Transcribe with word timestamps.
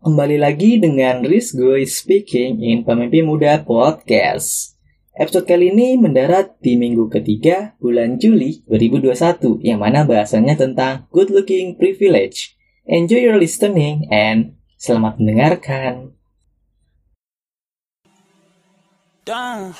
Kembali 0.00 0.40
lagi 0.40 0.80
dengan 0.80 1.20
Rizgo 1.20 1.76
Speaking 1.76 2.64
in 2.64 2.88
Pemimpi 2.88 3.20
Muda 3.20 3.60
Podcast. 3.60 4.72
Episode 5.12 5.44
kali 5.44 5.76
ini 5.76 6.00
mendarat 6.00 6.56
di 6.56 6.80
minggu 6.80 7.12
ketiga 7.12 7.76
bulan 7.76 8.16
Juli 8.16 8.64
2021 8.64 9.60
yang 9.60 9.84
mana 9.84 10.08
bahasanya 10.08 10.56
tentang 10.56 11.04
good 11.12 11.28
looking 11.28 11.76
privilege. 11.76 12.56
Enjoy 12.88 13.20
your 13.20 13.36
listening 13.36 14.08
and 14.08 14.56
selamat 14.80 15.20
mendengarkan. 15.20 16.16
Damn. 19.28 19.76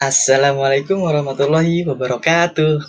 Assalamualaikum 0.00 1.04
warahmatullahi 1.04 1.84
wabarakatuh. 1.84 2.80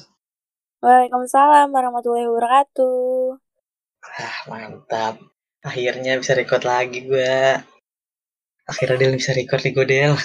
Waalaikumsalam 0.80 1.68
warahmatullahi 1.68 2.24
wabarakatuh. 2.24 3.36
Ah, 4.00 4.38
mantap. 4.48 5.20
Akhirnya 5.60 6.16
bisa 6.24 6.40
record 6.40 6.64
lagi 6.64 7.04
gue. 7.04 7.60
Akhirnya 8.64 8.96
dia 8.96 9.12
bisa 9.12 9.36
record 9.36 9.60
nih 9.60 9.74
gue 9.76 9.86
Del. 9.92 10.16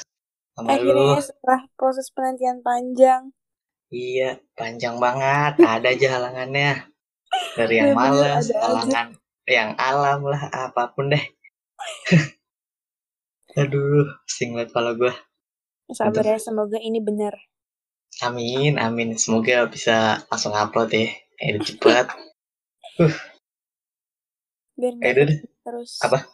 Sama 0.54 0.78
Akhirnya 0.78 0.94
lu. 0.94 1.18
setelah 1.18 1.60
proses 1.74 2.06
penantian 2.14 2.62
panjang. 2.62 3.34
Iya, 3.91 4.38
panjang 4.55 5.02
banget. 5.02 5.58
Ada 5.66 5.91
aja 5.91 6.08
halangannya. 6.22 6.86
Dari 7.58 7.82
yang 7.82 7.98
malas, 7.98 8.46
halangan 8.55 9.10
aja. 9.10 9.50
yang 9.50 9.74
alam 9.74 10.22
lah, 10.22 10.55
apa 10.55 10.94
pun 10.94 11.10
deh. 11.10 11.24
Aduh, 13.58 14.06
sing 14.30 14.55
liat 14.55 14.70
kalau 14.70 14.94
gue. 14.94 15.10
Sabar 15.95 16.26
ya, 16.26 16.38
semoga 16.42 16.83
ini 16.83 16.98
benar. 16.98 17.38
Amin, 18.24 18.80
amin. 18.80 19.14
Semoga 19.14 19.70
bisa 19.70 20.27
langsung 20.27 20.56
upload 20.56 20.91
ya. 20.91 21.06
Eh, 21.38 21.55
cepet. 21.62 22.11
Uh. 22.98 23.14
Biar 24.77 24.92
eh, 25.00 25.12
deh. 25.14 25.41
terus. 25.62 26.02
Apa? 26.02 26.27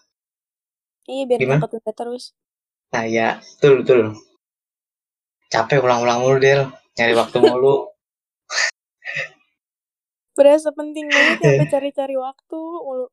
Iya, 1.11 1.27
biar 1.27 1.39
Gimana? 1.43 1.67
gak 1.67 1.97
terus. 1.99 2.33
Nah, 2.95 3.05
ya. 3.05 3.43
Betul, 3.59 3.83
betul. 3.83 4.15
Capek 5.53 5.85
ulang-ulang 5.85 6.25
mulu, 6.25 6.41
Del. 6.41 6.73
Nyari 6.97 7.13
waktu 7.19 7.37
mulu. 7.43 7.91
Berasa 10.39 10.73
penting 10.73 11.13
banget 11.13 11.45
ya 11.45 11.69
cari-cari 11.77 12.17
waktu 12.17 12.57
mulu. 12.57 13.13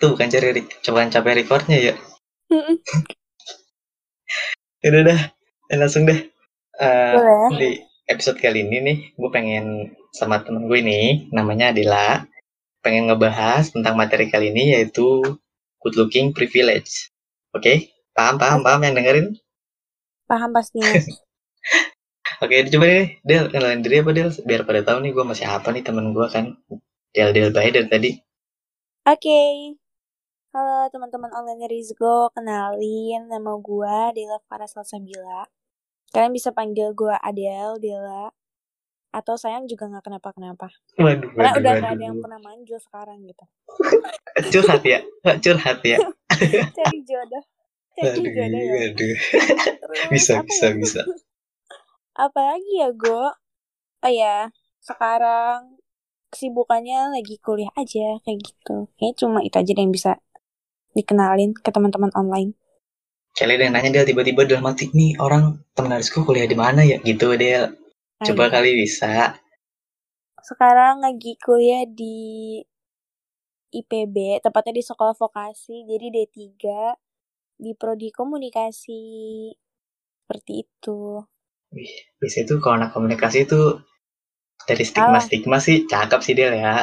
Itu 0.00 0.16
bukan 0.16 0.32
cari 0.32 0.64
cobaan 0.80 1.12
capek 1.12 1.44
recordnya 1.44 1.76
ya. 1.76 1.94
Udah 4.88 5.02
dah, 5.04 5.20
langsung 5.76 6.08
deh. 6.08 6.24
Uh, 6.80 7.52
di 7.60 7.84
episode 8.08 8.40
kali 8.40 8.64
ini 8.64 8.80
nih, 8.80 8.98
gue 9.12 9.28
pengen 9.28 9.92
sama 10.16 10.40
temen 10.40 10.72
gue 10.72 10.80
ini, 10.80 11.28
namanya 11.36 11.68
Adila, 11.68 12.24
pengen 12.80 13.12
ngebahas 13.12 13.76
tentang 13.76 14.00
materi 14.00 14.32
kali 14.32 14.48
ini 14.48 14.72
yaitu 14.72 15.20
good 15.84 16.00
looking 16.00 16.32
privilege. 16.32 17.12
Oke, 17.52 17.60
okay? 17.60 17.76
paham, 18.16 18.40
paham, 18.40 18.64
paham 18.64 18.80
yang 18.88 18.96
dengerin? 18.96 19.36
Paham 20.24 20.56
pastinya. 20.56 20.96
Oke, 22.40 22.56
okay, 22.56 22.72
coba 22.72 22.88
deh, 22.88 23.20
Del, 23.20 23.52
kenalin 23.52 23.84
diri 23.84 24.00
apa 24.00 24.16
Del? 24.16 24.32
Biar 24.48 24.64
pada 24.64 24.80
tahu 24.80 25.04
nih 25.04 25.12
gue 25.12 25.24
masih 25.28 25.44
apa 25.44 25.76
nih 25.76 25.84
temen 25.84 26.16
gue 26.16 26.24
kan. 26.32 26.56
Del, 27.12 27.36
Del, 27.36 27.52
baik 27.52 27.76
dari 27.76 27.88
tadi. 27.92 28.10
Oke, 29.04 29.28
okay. 29.28 29.80
Halo 30.50 30.90
teman-teman 30.90 31.30
online 31.30 31.70
Rizgo, 31.70 32.26
kenalin 32.34 33.30
nama 33.30 33.54
gue 33.54 33.98
Dela 34.18 34.42
Farah 34.50 34.66
Salsabila. 34.66 35.46
Kalian 36.10 36.34
bisa 36.34 36.50
panggil 36.50 36.90
gue 36.90 37.14
Adel, 37.22 37.78
Dela, 37.78 38.34
atau 39.14 39.38
sayang 39.38 39.70
juga 39.70 39.86
nggak 39.86 40.10
kenapa-kenapa. 40.10 40.74
Waduh, 40.98 41.30
Karena 41.38 41.54
waduh, 41.54 41.62
udah 41.62 41.72
nggak 41.78 41.92
ada 41.94 42.02
yang 42.02 42.18
pernah 42.18 42.40
manjul 42.42 42.82
sekarang 42.82 43.22
gitu. 43.30 43.46
curhat 44.50 44.82
ya, 44.82 44.98
curhat 45.38 45.78
ya. 45.86 46.02
Cari 46.82 46.98
jodoh. 47.06 47.44
Cari 47.94 48.10
aduh, 48.10 48.32
jodoh 48.34 48.62
ya. 48.66 48.74
Aduh. 48.90 49.16
bisa, 50.10 50.42
bisa, 50.42 50.66
ya? 50.66 50.74
bisa. 50.74 51.00
Apalagi 52.26 52.72
ya, 52.74 52.90
Go? 52.90 53.38
Oh 54.02 54.10
ya, 54.10 54.50
sekarang 54.82 55.78
kesibukannya 56.34 57.14
lagi 57.14 57.38
kuliah 57.38 57.70
aja 57.78 58.18
kayak 58.26 58.42
gitu. 58.42 58.90
Kayaknya 58.98 59.14
cuma 59.14 59.38
itu 59.46 59.54
aja 59.54 59.72
yang 59.78 59.94
bisa 59.94 60.18
dikenalin 60.94 61.54
ke 61.56 61.70
teman-teman 61.70 62.10
online. 62.18 62.54
Kelly 63.34 63.56
yang 63.56 63.72
nanya 63.72 64.02
dia 64.02 64.04
tiba-tiba 64.04 64.42
dalam 64.44 64.66
hati 64.66 64.90
nih 64.90 65.16
orang 65.22 65.62
teman 65.72 65.94
Arisku 65.94 66.26
kuliah 66.26 66.50
di 66.50 66.58
mana 66.58 66.82
ya 66.82 66.98
gitu 67.00 67.32
dia. 67.38 67.70
Coba 68.20 68.50
Ayo. 68.50 68.52
kali 68.52 68.70
bisa. 68.76 69.38
Sekarang 70.42 71.00
lagi 71.00 71.38
kuliah 71.40 71.86
di 71.86 72.58
IPB, 73.70 74.42
tepatnya 74.42 74.74
di 74.76 74.84
sekolah 74.84 75.14
vokasi, 75.14 75.86
jadi 75.86 76.10
D3 76.10 76.42
di 77.60 77.72
prodi 77.78 78.10
komunikasi 78.10 79.02
seperti 80.26 80.66
itu. 80.66 81.22
Wih, 81.70 81.94
bisa 82.18 82.42
itu 82.42 82.58
kalau 82.58 82.82
anak 82.82 82.90
komunikasi 82.90 83.46
itu 83.46 83.78
dari 84.66 84.82
stigma-stigma 84.82 85.62
sih 85.62 85.86
cakep 85.86 86.20
sih 86.20 86.34
dia 86.34 86.50
ya. 86.50 86.76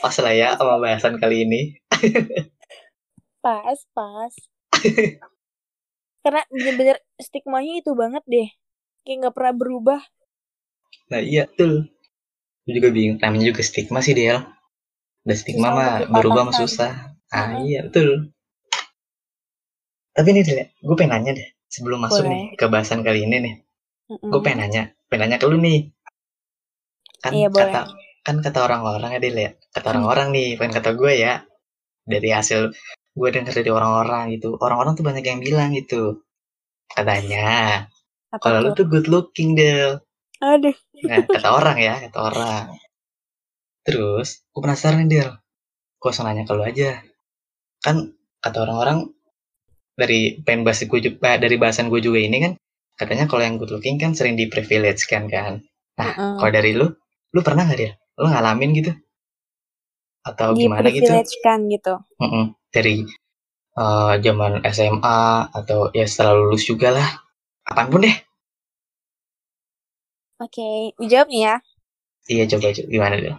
Pas 0.00 0.16
lah 0.16 0.32
ya 0.32 0.56
sama 0.56 0.80
bahasan 0.80 1.20
kali 1.20 1.44
ini. 1.44 1.76
pas, 3.44 3.78
pas. 3.92 4.32
Karena 6.24 6.42
bener-bener 6.48 6.96
stigmanya 7.20 7.84
itu 7.84 7.92
banget 7.92 8.24
deh. 8.24 8.48
Kayak 9.04 9.16
nggak 9.28 9.34
pernah 9.36 9.54
berubah. 9.56 10.00
Nah 11.12 11.20
iya, 11.20 11.44
tuh. 11.52 11.84
Gue 12.64 12.72
juga 12.80 12.88
bingung. 12.92 13.20
Namanya 13.20 13.52
juga 13.52 13.60
stigma 13.60 14.00
sih, 14.00 14.16
Del. 14.16 14.40
Udah 15.28 15.36
stigma 15.36 15.68
susah 15.68 15.76
mah 15.76 15.92
berubah 16.08 16.42
mah 16.48 16.56
susah. 16.56 16.92
Ah 17.28 17.60
iya, 17.60 17.84
betul. 17.84 18.32
Tapi 20.16 20.28
nih, 20.32 20.44
Del, 20.48 20.60
gue 20.80 20.96
pengen 20.96 21.12
nanya 21.20 21.36
deh. 21.36 21.48
Sebelum 21.68 22.00
masuk 22.02 22.24
Boleh. 22.24 22.32
nih 22.32 22.44
ke 22.56 22.66
bahasan 22.72 23.04
kali 23.04 23.28
ini 23.28 23.36
nih. 23.36 23.54
Mm 24.08 24.16
-mm. 24.16 24.30
Gue 24.32 24.40
pengen 24.40 24.58
nanya. 24.64 24.82
Pengen 25.12 25.28
nanya 25.28 25.36
ke 25.36 25.46
lu 25.48 25.60
nih. 25.60 25.92
Kan 27.20 27.36
iya, 27.36 27.52
kata, 27.52 27.84
boleh 27.84 28.09
kan 28.20 28.36
kata 28.44 28.58
orang-orang 28.68 29.16
ya 29.16 29.20
ya. 29.20 29.50
Kata 29.72 29.86
hmm. 29.86 29.92
orang-orang 29.96 30.28
nih 30.36 30.48
bukan 30.56 30.72
kata 30.76 30.90
gue 30.96 31.12
ya. 31.16 31.34
Dari 32.04 32.28
hasil 32.32 32.72
gue 33.10 33.28
dengar 33.34 33.52
dari 33.52 33.70
orang-orang 33.70 34.38
gitu 34.38 34.54
orang-orang 34.56 34.94
tuh 34.94 35.04
banyak 35.04 35.24
yang 35.24 35.40
bilang 35.42 35.74
gitu. 35.74 36.22
Katanya 36.90 37.86
kalau 38.38 38.62
lu 38.62 38.70
tuh? 38.74 38.86
good 38.86 39.10
looking 39.10 39.58
Del 39.58 39.98
aduh. 40.40 40.72
Nah 41.04 41.26
kata 41.26 41.48
orang 41.50 41.76
ya 41.80 41.94
kata 42.08 42.18
orang. 42.18 42.64
Terus 43.84 44.46
gue 44.52 44.60
penasaran 44.62 45.10
Del 45.10 45.30
gue 46.00 46.10
nanya 46.24 46.42
ke 46.46 46.52
lu 46.54 46.62
aja. 46.64 47.02
Kan 47.82 48.14
kata 48.40 48.58
orang-orang 48.64 49.10
dari 49.98 50.40
pen 50.40 50.64
bahasa 50.64 50.88
gue 50.88 51.00
juga 51.02 51.36
dari 51.36 51.56
bahasan 51.60 51.92
gue 51.92 52.00
juga 52.00 52.22
ini 52.22 52.38
kan 52.40 52.52
katanya 52.96 53.28
kalau 53.28 53.44
yang 53.44 53.56
good 53.60 53.72
looking 53.72 54.00
kan 54.00 54.16
sering 54.16 54.38
di 54.38 54.46
privilege 54.48 55.04
kan. 55.10 55.26
Kan 55.28 55.66
nah 55.98 56.08
uh 56.08 56.16
-uh. 56.16 56.34
kalau 56.40 56.52
dari 56.54 56.72
lu 56.72 56.86
lu 57.30 57.40
pernah 57.44 57.66
nggak 57.66 57.78
dia 57.78 57.92
lo 58.20 58.28
ngalamin 58.28 58.70
gitu? 58.76 58.92
Atau 60.20 60.52
gimana 60.52 60.92
gitu? 60.92 61.08
Kan 61.40 61.64
gitu. 61.72 61.96
Mm 62.20 62.28
-mm. 62.28 62.44
dari 62.68 63.08
uh, 63.80 64.20
zaman 64.20 64.60
SMA 64.68 65.20
atau 65.56 65.88
ya 65.96 66.04
setelah 66.04 66.36
lulus 66.36 66.68
juga 66.68 66.92
lah. 66.92 67.08
Apa 67.64 67.88
pun 67.88 68.04
deh. 68.04 68.16
Oke 70.40 70.60
okay. 70.60 70.78
dijawab 71.00 71.32
nih 71.32 71.42
ya. 71.48 71.56
Iya 72.28 72.44
coba 72.52 72.76
coba. 72.76 72.88
Gimana 72.92 73.16
deh 73.16 73.36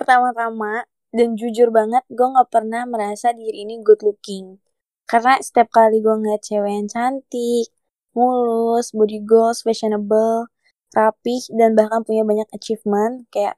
pertama-tama 0.00 0.86
dan 1.10 1.34
jujur 1.34 1.68
banget 1.74 2.06
gue 2.08 2.24
nggak 2.24 2.50
pernah 2.54 2.82
merasa 2.86 3.34
diri 3.34 3.66
ini 3.66 3.82
good 3.82 4.00
looking. 4.06 4.62
Karena 5.04 5.42
setiap 5.42 5.68
kali 5.74 5.98
gue 5.98 6.14
ngeliat 6.14 6.42
cewek 6.46 6.70
yang 6.70 6.88
cantik 6.88 7.68
mulus 8.14 8.90
body 8.94 9.20
goals 9.22 9.62
fashionable 9.66 10.50
rapih 10.90 11.40
dan 11.54 11.78
bahkan 11.78 12.02
punya 12.02 12.26
banyak 12.26 12.48
achievement 12.50 13.26
kayak 13.30 13.54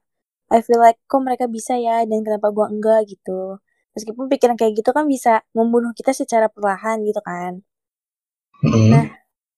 I 0.53 0.61
feel 0.61 0.77
like 0.77 1.01
kok 1.09 1.21
mereka 1.25 1.49
bisa 1.49 1.73
ya 1.81 2.05
dan 2.05 2.21
kenapa 2.21 2.53
gue 2.53 2.65
enggak 2.69 3.09
gitu. 3.09 3.57
Meskipun 3.97 4.29
pikiran 4.29 4.57
kayak 4.57 4.77
gitu 4.77 4.89
kan 4.93 5.05
bisa 5.09 5.41
membunuh 5.57 5.93
kita 5.97 6.13
secara 6.13 6.49
perlahan 6.49 7.01
gitu 7.05 7.21
kan. 7.25 7.65
Mm. 8.63 8.89
nah 8.95 9.05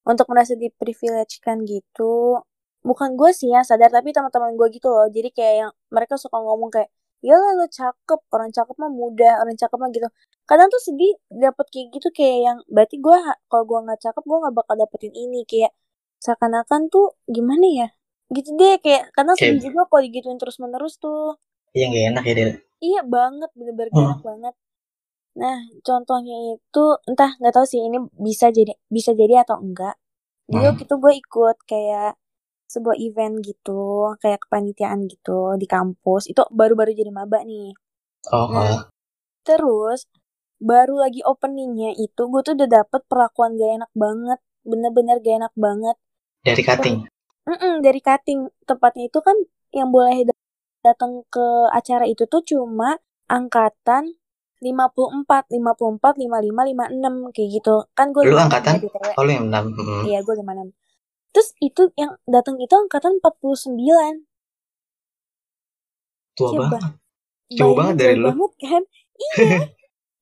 untuk 0.02 0.26
merasa 0.34 0.58
di 0.58 0.74
privilege 0.74 1.38
kan 1.46 1.62
gitu 1.62 2.42
bukan 2.86 3.18
gue 3.18 3.30
sih 3.34 3.50
yang 3.54 3.66
sadar 3.66 3.90
tapi 3.90 4.14
teman-teman 4.14 4.54
gue 4.56 4.68
gitu 4.78 4.88
loh. 4.94 5.10
Jadi 5.10 5.30
kayak 5.34 5.56
yang 5.66 5.72
mereka 5.90 6.16
suka 6.22 6.38
ngomong 6.38 6.70
kayak 6.70 6.90
ya 7.26 7.34
lo 7.36 7.66
cakep 7.66 8.20
orang 8.30 8.54
cakep 8.54 8.76
mah 8.78 8.92
muda 8.94 9.42
orang 9.42 9.58
cakep 9.58 9.78
mah 9.82 9.90
gitu. 9.92 10.08
Kadang 10.46 10.70
tuh 10.70 10.82
sedih 10.86 11.18
dapet 11.34 11.66
kayak 11.74 11.88
gitu 11.98 12.08
kayak 12.14 12.38
yang 12.46 12.58
berarti 12.70 12.96
gue 13.02 13.18
kalau 13.50 13.64
gue 13.66 13.80
nggak 13.90 14.00
cakep 14.06 14.24
gue 14.24 14.38
nggak 14.46 14.56
bakal 14.56 14.76
dapetin 14.78 15.14
ini 15.18 15.42
kayak 15.50 15.74
seakan-akan 16.20 16.88
tuh 16.88 17.16
gimana 17.26 17.66
ya 17.66 17.88
gitu 18.30 18.56
deh 18.56 18.78
kayak 18.80 19.12
karena 19.12 19.34
sedih 19.34 19.52
Kayak- 19.54 19.66
juga 19.66 19.82
kalau 19.86 20.02
digituin 20.02 20.40
terus 20.40 20.58
menerus 20.58 20.96
tuh 20.98 21.38
Iya 21.72 21.86
nggak 21.88 22.06
enak 22.12 22.24
ya 22.24 22.34
Del. 22.34 22.52
iya 22.80 23.02
banget 23.06 23.50
bener-bener 23.54 23.90
gak 23.90 23.96
Hmm. 23.96 24.08
enak 24.10 24.22
banget 24.24 24.54
nah 25.36 25.58
contohnya 25.82 26.36
itu 26.56 26.84
entah 27.06 27.32
nggak 27.36 27.54
tahu 27.54 27.66
sih 27.66 27.80
ini 27.80 28.00
bisa 28.16 28.48
jadi 28.50 28.72
bisa 28.88 29.12
jadi 29.12 29.44
atau 29.44 29.60
enggak 29.60 29.96
jadi 30.48 30.64
Hmm. 30.64 30.70
waktu 30.72 30.84
itu 30.84 30.96
gue 30.96 31.14
ikut 31.16 31.58
kayak 31.66 32.16
sebuah 32.66 32.98
event 32.98 33.36
gitu 33.42 33.82
kayak 34.18 34.42
kepanitiaan 34.42 35.06
gitu 35.06 35.54
di 35.56 35.68
kampus 35.68 36.26
itu 36.26 36.42
baru-baru 36.50 36.92
jadi 36.92 37.12
maba 37.12 37.44
nih 37.44 37.76
Oh, 38.26 38.50
Nah, 38.50 38.74
oh. 38.74 38.80
Terus 39.44 40.10
baru 40.60 40.98
lagi 40.98 41.22
openingnya 41.22 41.94
itu 41.96 42.22
gue 42.26 42.42
tuh 42.42 42.58
udah 42.58 42.70
dapet 42.72 43.06
perlakuan 43.06 43.54
gak 43.54 43.72
enak 43.78 43.92
banget, 43.94 44.40
bener-bener 44.64 45.22
gak 45.22 45.36
enak 45.40 45.54
banget. 45.56 45.94
Dari 46.46 46.62
cutting. 46.62 46.98
Mm-mm, 47.46 47.74
dari 47.86 48.00
cutting 48.02 48.40
tepatnya 48.66 49.10
itu 49.10 49.20
kan 49.22 49.38
yang 49.74 49.90
boleh 49.90 50.26
da- 50.26 50.42
datang 50.82 51.26
ke 51.30 51.46
acara 51.74 52.06
itu 52.06 52.24
tuh 52.26 52.42
cuma 52.46 52.98
angkatan 53.28 54.16
54, 54.62 55.52
54, 55.52 56.16
55, 56.18 56.66
56 56.72 57.14
kayak 57.36 57.50
gitu. 57.60 57.76
Kan 57.98 58.14
gue 58.14 58.22
Lu 58.26 58.38
angkatan? 58.38 58.80
di 58.82 58.90
TW. 58.90 59.14
Oh 59.18 59.24
lu 59.26 59.32
yang 59.36 59.46
enam. 59.52 59.64
Mm. 59.74 60.04
Iya, 60.10 60.20
gue 60.26 60.36
56. 60.38 60.70
Terus 61.34 61.50
itu 61.60 61.82
yang 62.00 62.12
datang 62.26 62.56
itu 62.58 62.74
angkatan 62.74 63.20
49. 63.20 64.24
Tua 66.36 66.50
Iya, 66.50 66.60
banget. 66.62 66.82
Ba- 66.82 66.96
Jauh 67.46 67.74
bayangin 67.74 67.78
banget 67.78 67.96
dari 68.00 68.16
lu. 68.18 68.30
banget 68.32 68.54
kan? 68.64 68.84
Iya. 69.38 69.60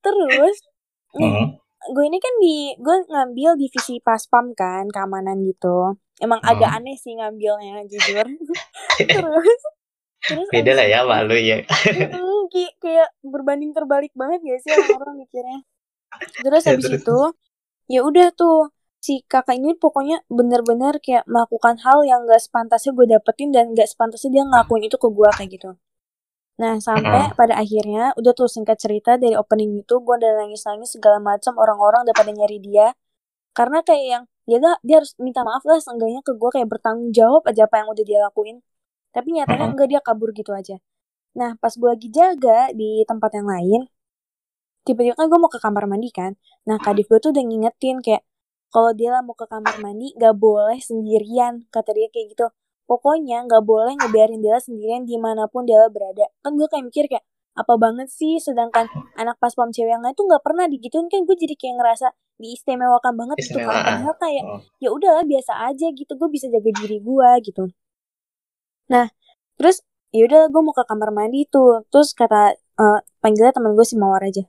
Terus 0.03 0.57
nih, 1.15 1.31
Hmm. 1.31 1.47
Gue 1.95 2.03
ini 2.09 2.17
kan 2.25 2.33
di 2.43 2.55
gue 2.85 2.95
ngambil 3.11 3.51
divisi 3.61 3.93
paspam 4.07 4.45
kan 4.59 4.83
keamanan 4.93 5.37
gitu. 5.49 5.97
Emang 6.23 6.39
Hmm. 6.41 6.49
agak 6.51 6.71
aneh 6.77 6.95
sih 7.03 7.13
ngambilnya 7.19 7.83
jujur. 7.91 8.27
Terus 9.13 9.61
terus 10.29 10.49
Beda 10.51 10.71
lah 10.77 10.85
ya 10.87 10.99
malu 11.03 11.35
ya. 11.35 11.65
ki- 12.53 12.75
kayak 12.83 13.09
berbanding 13.33 13.71
terbalik 13.77 14.11
banget 14.21 14.39
gak 14.47 14.59
sih 14.63 14.71
orang-orang 14.75 15.15
mikirnya? 15.23 15.59
Terus 16.43 16.63
Ya, 16.65 16.71
habis 16.71 16.87
terus, 16.87 16.99
itu 16.99 17.17
ya 17.93 17.99
udah 18.09 18.27
tuh 18.41 18.57
si 19.05 19.13
kakak 19.31 19.55
ini 19.61 19.71
pokoknya 19.83 20.17
bener-bener 20.37 20.95
kayak 21.05 21.25
melakukan 21.33 21.75
hal 21.85 21.99
yang 22.11 22.21
gak 22.31 22.41
sepantasnya 22.45 22.91
gue 22.97 23.07
dapetin 23.13 23.49
dan 23.55 23.65
gak 23.77 23.89
sepantasnya 23.93 24.29
dia 24.35 24.43
ngelakuin 24.49 24.83
itu 24.89 24.97
ke 25.03 25.09
gue 25.17 25.29
kayak 25.37 25.51
gitu 25.57 25.69
Nah, 26.61 26.77
sampai 26.77 27.33
pada 27.39 27.53
akhirnya 27.57 28.13
udah 28.19 28.31
tuh 28.37 28.45
singkat 28.55 28.77
cerita 28.83 29.17
dari 29.17 29.33
opening 29.33 29.81
itu 29.81 29.93
gue 30.05 30.15
udah 30.21 30.31
nangis-nangis 30.45 30.89
segala 30.95 31.17
macam 31.17 31.53
orang-orang 31.57 32.05
udah 32.05 32.15
pada 32.15 32.31
nyari 32.37 32.57
dia. 32.61 32.93
Karena 33.57 33.79
kayak 33.87 34.05
yang 34.13 34.23
ya 34.51 34.57
dah, 34.63 34.75
dia 34.87 34.95
harus 35.01 35.13
minta 35.25 35.41
maaf 35.47 35.63
lah 35.69 35.79
seenggaknya 35.81 36.21
ke 36.27 36.31
gue 36.41 36.49
kayak 36.55 36.67
bertanggung 36.73 37.11
jawab 37.15 37.41
aja 37.49 37.61
apa 37.67 37.75
yang 37.81 37.89
udah 37.93 38.05
dia 38.09 38.19
lakuin. 38.25 38.57
Tapi 39.15 39.27
nyatanya 39.35 39.65
Mm-mm. 39.65 39.73
enggak 39.77 39.87
dia 39.91 40.01
kabur 40.07 40.29
gitu 40.39 40.51
aja. 40.53 40.75
Nah, 41.39 41.51
pas 41.61 41.73
gue 41.79 41.89
lagi 41.89 42.09
jaga 42.13 42.69
di 42.79 43.03
tempat 43.09 43.31
yang 43.37 43.47
lain, 43.49 43.81
tiba-tiba 44.87 45.15
kan 45.19 45.25
gue 45.31 45.39
mau 45.43 45.51
ke 45.55 45.59
kamar 45.65 45.85
mandi 45.91 46.09
kan. 46.19 46.31
Nah, 46.67 46.77
kadif 46.85 47.05
gue 47.11 47.19
tuh 47.23 47.31
udah 47.33 47.43
ngingetin 47.49 47.97
kayak 48.05 48.23
kalau 48.73 48.91
dia 48.99 49.09
lah 49.13 49.21
mau 49.27 49.35
ke 49.41 49.45
kamar 49.53 49.75
mandi 49.85 50.05
gak 50.21 50.33
boleh 50.45 50.77
sendirian 50.81 51.53
kata 51.73 51.89
dia 51.97 52.07
kayak 52.13 52.25
gitu 52.33 52.45
pokoknya 52.93 53.49
nggak 53.49 53.63
boleh 53.65 53.97
ngebiarin 53.97 54.45
dia 54.45 54.61
sendirian 54.61 55.01
di 55.09 55.17
mana 55.17 55.49
pun 55.49 55.65
dia 55.65 55.81
berada 55.89 56.29
kan 56.45 56.53
gue 56.53 56.67
kayak 56.69 56.85
mikir 56.85 57.05
kayak 57.09 57.25
apa 57.53 57.73
banget 57.77 58.09
sih 58.09 58.37
sedangkan 58.37 58.85
anak 59.13 59.37
pas 59.41 59.53
pam 59.53 59.69
cewek 59.69 59.89
yang 59.89 60.01
lain 60.01 60.13
tuh 60.13 60.25
nggak 60.29 60.41
pernah 60.45 60.65
digituin 60.65 61.09
kan 61.09 61.25
gue 61.25 61.33
jadi 61.33 61.53
kayak 61.53 61.75
ngerasa 61.81 62.07
diistimewakan 62.37 63.13
banget 63.13 63.35
gitu 63.41 63.57
kan 63.61 63.73
ah. 63.73 63.81
padahal 63.85 64.15
kayak 64.17 64.43
Oh. 64.45 64.59
ya 64.77 64.89
udahlah 64.89 65.25
biasa 65.25 65.53
aja 65.69 65.87
gitu 65.89 66.13
gue 66.13 66.29
bisa 66.29 66.45
jaga 66.49 66.69
diri 66.69 66.97
gue 67.01 67.29
gitu 67.45 67.63
nah 68.89 69.05
terus 69.57 69.81
ya 70.09 70.25
udah 70.29 70.49
gue 70.49 70.61
mau 70.61 70.73
ke 70.73 70.83
kamar 70.85 71.09
mandi 71.09 71.45
tuh 71.49 71.85
terus 71.89 72.13
kata 72.13 72.53
eh, 72.57 72.99
panggilnya 73.21 73.53
teman 73.53 73.73
gue 73.73 73.85
si 73.85 73.97
mawar 73.97 74.21
aja 74.21 74.45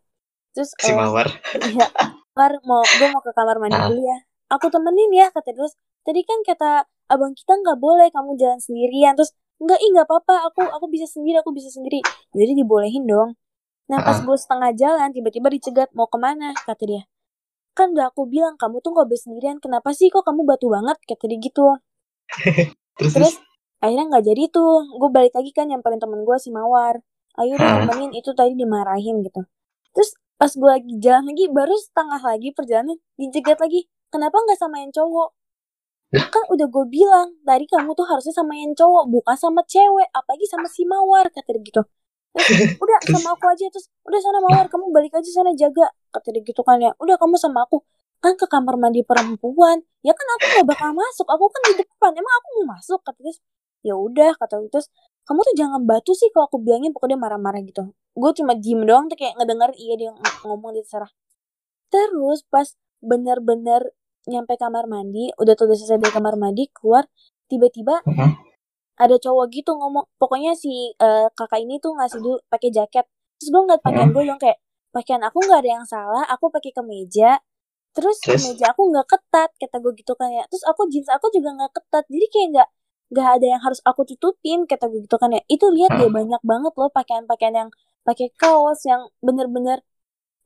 terus 0.52 0.70
Si 0.79 0.87
eh, 0.87 0.94
Mawar. 0.94 1.26
Iya, 1.67 1.87
Mar 2.32 2.52
mau 2.62 2.81
gue 2.81 3.08
mau 3.11 3.19
ke 3.20 3.35
kamar 3.35 3.58
mandi 3.58 3.75
Ah. 3.75 3.90
dulu 3.90 4.00
ya. 4.00 4.19
Aku 4.55 4.70
temenin 4.70 5.11
ya 5.11 5.26
kata 5.35 5.50
terus. 5.50 5.75
Tadi 6.04 6.20
kan 6.22 6.38
kata 6.44 6.70
abang 7.08 7.32
kita 7.32 7.52
nggak 7.56 7.78
boleh 7.80 8.08
kamu 8.12 8.36
jalan 8.36 8.60
sendirian. 8.60 9.16
Terus 9.16 9.32
enggak 9.60 9.80
ih 9.80 9.90
nggak 9.96 10.06
apa-apa. 10.08 10.34
Aku 10.52 10.60
aku 10.68 10.86
bisa 10.92 11.08
sendiri. 11.08 11.40
Aku 11.40 11.50
bisa 11.50 11.68
sendiri. 11.72 12.00
Jadi 12.32 12.52
dibolehin 12.54 13.08
dong. 13.08 13.34
Nah 13.88 14.00
pas 14.00 14.16
Ah. 14.16 14.24
gue 14.24 14.36
setengah 14.36 14.70
jalan 14.76 15.08
tiba-tiba 15.12 15.48
dicegat 15.52 15.88
mau 15.92 16.08
ke 16.08 16.16
mana 16.16 16.52
kata 16.56 16.84
dia. 16.84 17.02
Kan 17.74 17.92
udah 17.96 18.12
aku 18.12 18.28
bilang 18.28 18.54
kamu 18.56 18.78
tuh 18.80 18.92
nggak 18.94 19.06
boleh 19.08 19.20
sendirian. 19.20 19.56
Kenapa 19.58 19.90
sih 19.92 20.08
kok 20.08 20.24
kamu 20.24 20.44
batu 20.44 20.68
banget 20.68 20.96
kata 21.04 21.24
dia 21.26 21.38
gitu. 21.40 21.66
Terus, 23.00 23.12
Terus 23.12 23.34
akhirnya 23.80 24.04
nggak 24.12 24.24
jadi 24.24 24.42
tuh. 24.48 24.86
Gue 25.00 25.10
balik 25.12 25.34
lagi 25.34 25.50
kan 25.52 25.68
nyamperin 25.68 26.00
temen 26.00 26.20
gue 26.24 26.36
si 26.38 26.48
Mawar. 26.52 27.00
Ayo 27.34 27.56
Ah. 27.58 27.82
temenin 27.84 28.12
itu 28.14 28.30
tadi 28.32 28.54
dimarahin 28.54 29.24
gitu. 29.24 29.42
Terus 29.92 30.10
pas 30.34 30.50
gue 30.52 30.70
lagi 30.70 30.92
jalan 31.00 31.30
lagi 31.30 31.44
baru 31.50 31.74
setengah 31.78 32.20
lagi 32.22 32.48
perjalanan 32.54 32.96
dijegat 33.16 33.58
lagi. 33.58 33.88
Kenapa 34.12 34.38
nggak 34.38 34.58
sama 34.58 34.78
yang 34.80 34.94
cowok? 34.94 35.34
Lah? 36.12 36.28
Kan 36.28 36.44
udah 36.52 36.66
gue 36.68 36.84
bilang 36.90 37.28
tadi 37.42 37.64
kamu 37.70 37.90
tuh 37.96 38.06
harusnya 38.06 38.34
sama 38.36 38.52
yang 38.58 38.76
cowok 38.76 39.04
bukan 39.08 39.36
sama 39.38 39.60
cewek 39.64 40.08
apalagi 40.12 40.46
sama 40.50 40.68
si 40.68 40.84
Mawar 40.84 41.26
kata 41.32 41.48
dia 41.56 41.62
gitu. 41.64 41.82
Terus, 42.34 42.48
udah 42.84 42.98
sama 43.08 43.28
aku 43.38 43.44
aja 43.48 43.66
terus 43.70 43.86
udah 44.04 44.20
sana 44.20 44.38
Mawar 44.44 44.66
kamu 44.68 44.90
balik 44.92 45.12
aja 45.16 45.30
sana 45.30 45.50
jaga 45.56 45.88
kata 46.12 46.28
dia 46.34 46.42
gitu 46.44 46.60
kan 46.66 46.78
ya. 46.82 46.92
Udah 47.00 47.16
kamu 47.16 47.38
sama 47.40 47.64
aku. 47.66 47.80
Kan 48.22 48.36
ke 48.40 48.46
kamar 48.48 48.76
mandi 48.80 49.00
perempuan. 49.06 49.80
Ya 50.04 50.12
kan 50.12 50.26
aku 50.38 50.44
nggak 50.60 50.66
bakal 50.76 50.90
masuk 50.92 51.26
aku 51.30 51.44
kan 51.50 51.60
di 51.72 51.74
depan 51.82 52.10
emang 52.14 52.34
aku 52.42 52.48
mau 52.60 52.76
masuk 52.76 53.00
kata 53.06 53.20
dia. 53.24 53.34
Ya 53.84 53.94
udah 53.98 54.36
kata 54.38 54.60
dia 54.60 54.70
terus 54.70 54.88
kamu 55.24 55.40
tuh 55.40 55.54
jangan 55.56 55.80
batu 55.88 56.12
sih 56.12 56.28
kalau 56.32 56.46
aku 56.52 56.60
bilangin 56.60 56.92
pokoknya 56.92 57.16
dia 57.16 57.22
marah-marah 57.24 57.60
gitu. 57.64 57.82
Gue 58.14 58.30
cuma 58.36 58.52
diem 58.54 58.84
doang 58.86 59.08
tuh 59.10 59.16
kayak 59.18 59.34
ngedenger 59.40 59.70
iya 59.80 59.94
dia 59.98 60.10
ng- 60.12 60.40
ngomong 60.46 60.76
dia 60.76 60.84
terserah. 60.86 61.10
Terus 61.92 62.44
pas 62.52 62.68
bener-bener 63.04 63.82
nyampe 64.26 64.55
kamar 64.56 64.85
mandi 64.88 65.29
udah 65.37 65.53
tuh 65.55 65.69
udah 65.69 65.76
selesai 65.76 65.99
dari 66.00 66.12
kamar 66.12 66.35
mandi 66.41 66.69
keluar 66.73 67.05
tiba-tiba 67.47 68.00
Mhm. 68.05 68.31
ada 68.97 69.17
cowok 69.19 69.47
gitu 69.50 69.75
ngomong 69.75 70.06
pokoknya 70.17 70.55
si 70.55 70.94
eh, 70.97 71.26
kakak 71.35 71.61
ini 71.65 71.76
tuh 71.82 71.93
ngasih 71.99 72.21
dulu 72.23 72.38
pakai 72.49 72.71
jaket. 72.71 73.05
Terus 73.38 73.49
gue 73.53 73.61
ngeliat 73.67 73.82
pakaian 73.82 74.09
gue 74.15 74.23
dong 74.25 74.41
kayak 74.41 74.59
pakaian 74.94 75.23
aku 75.26 75.38
nggak 75.43 75.61
ada 75.67 75.71
yang 75.82 75.87
salah 75.87 76.25
aku 76.31 76.47
pakai 76.49 76.71
kemeja. 76.71 77.43
Terus, 77.94 78.19
Terus? 78.23 78.43
kemeja 78.43 78.71
aku 78.75 78.82
nggak 78.91 79.06
ketat 79.11 79.50
kata 79.59 79.76
gue 79.82 79.93
gitu 79.99 80.12
kan 80.15 80.31
ya. 80.31 80.44
Terus 80.50 80.65
aku 80.67 80.87
jeans 80.91 81.11
aku 81.11 81.26
juga 81.35 81.50
nggak 81.59 81.73
ketat 81.76 82.05
jadi 82.11 82.26
kayak 82.32 82.49
nggak 82.55 82.69
nggak 83.15 83.29
ada 83.38 83.47
yang 83.59 83.62
harus 83.62 83.81
aku 83.87 84.03
tutupin 84.09 84.65
kata 84.67 84.87
gue 84.91 85.00
gitu 85.06 85.17
kan 85.19 85.31
ya. 85.35 85.43
Itu 85.50 85.67
lihat 85.75 85.99
dia 85.99 86.09
banyak 86.11 86.43
banget 86.47 86.73
loh 86.79 86.91
pakaian-pakaian 86.94 87.55
yang 87.66 87.71
pakai 88.07 88.31
kaos 88.38 88.81
yang 88.87 89.11
bener-bener 89.23 89.83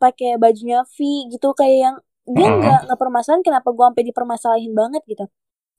pakai 0.00 0.38
bajunya 0.38 0.84
V 0.88 0.96
gitu 1.32 1.52
kayak 1.58 1.78
yang 1.84 1.96
dia 2.36 2.48
Hmm. 2.48 2.58
nggak 2.60 2.78
nggak 2.86 2.98
permasalahan 3.02 3.42
kenapa 3.46 3.68
gue 3.76 3.84
sampai 3.88 4.04
dipermasalahin 4.08 4.72
banget 4.80 5.02
gitu. 5.10 5.24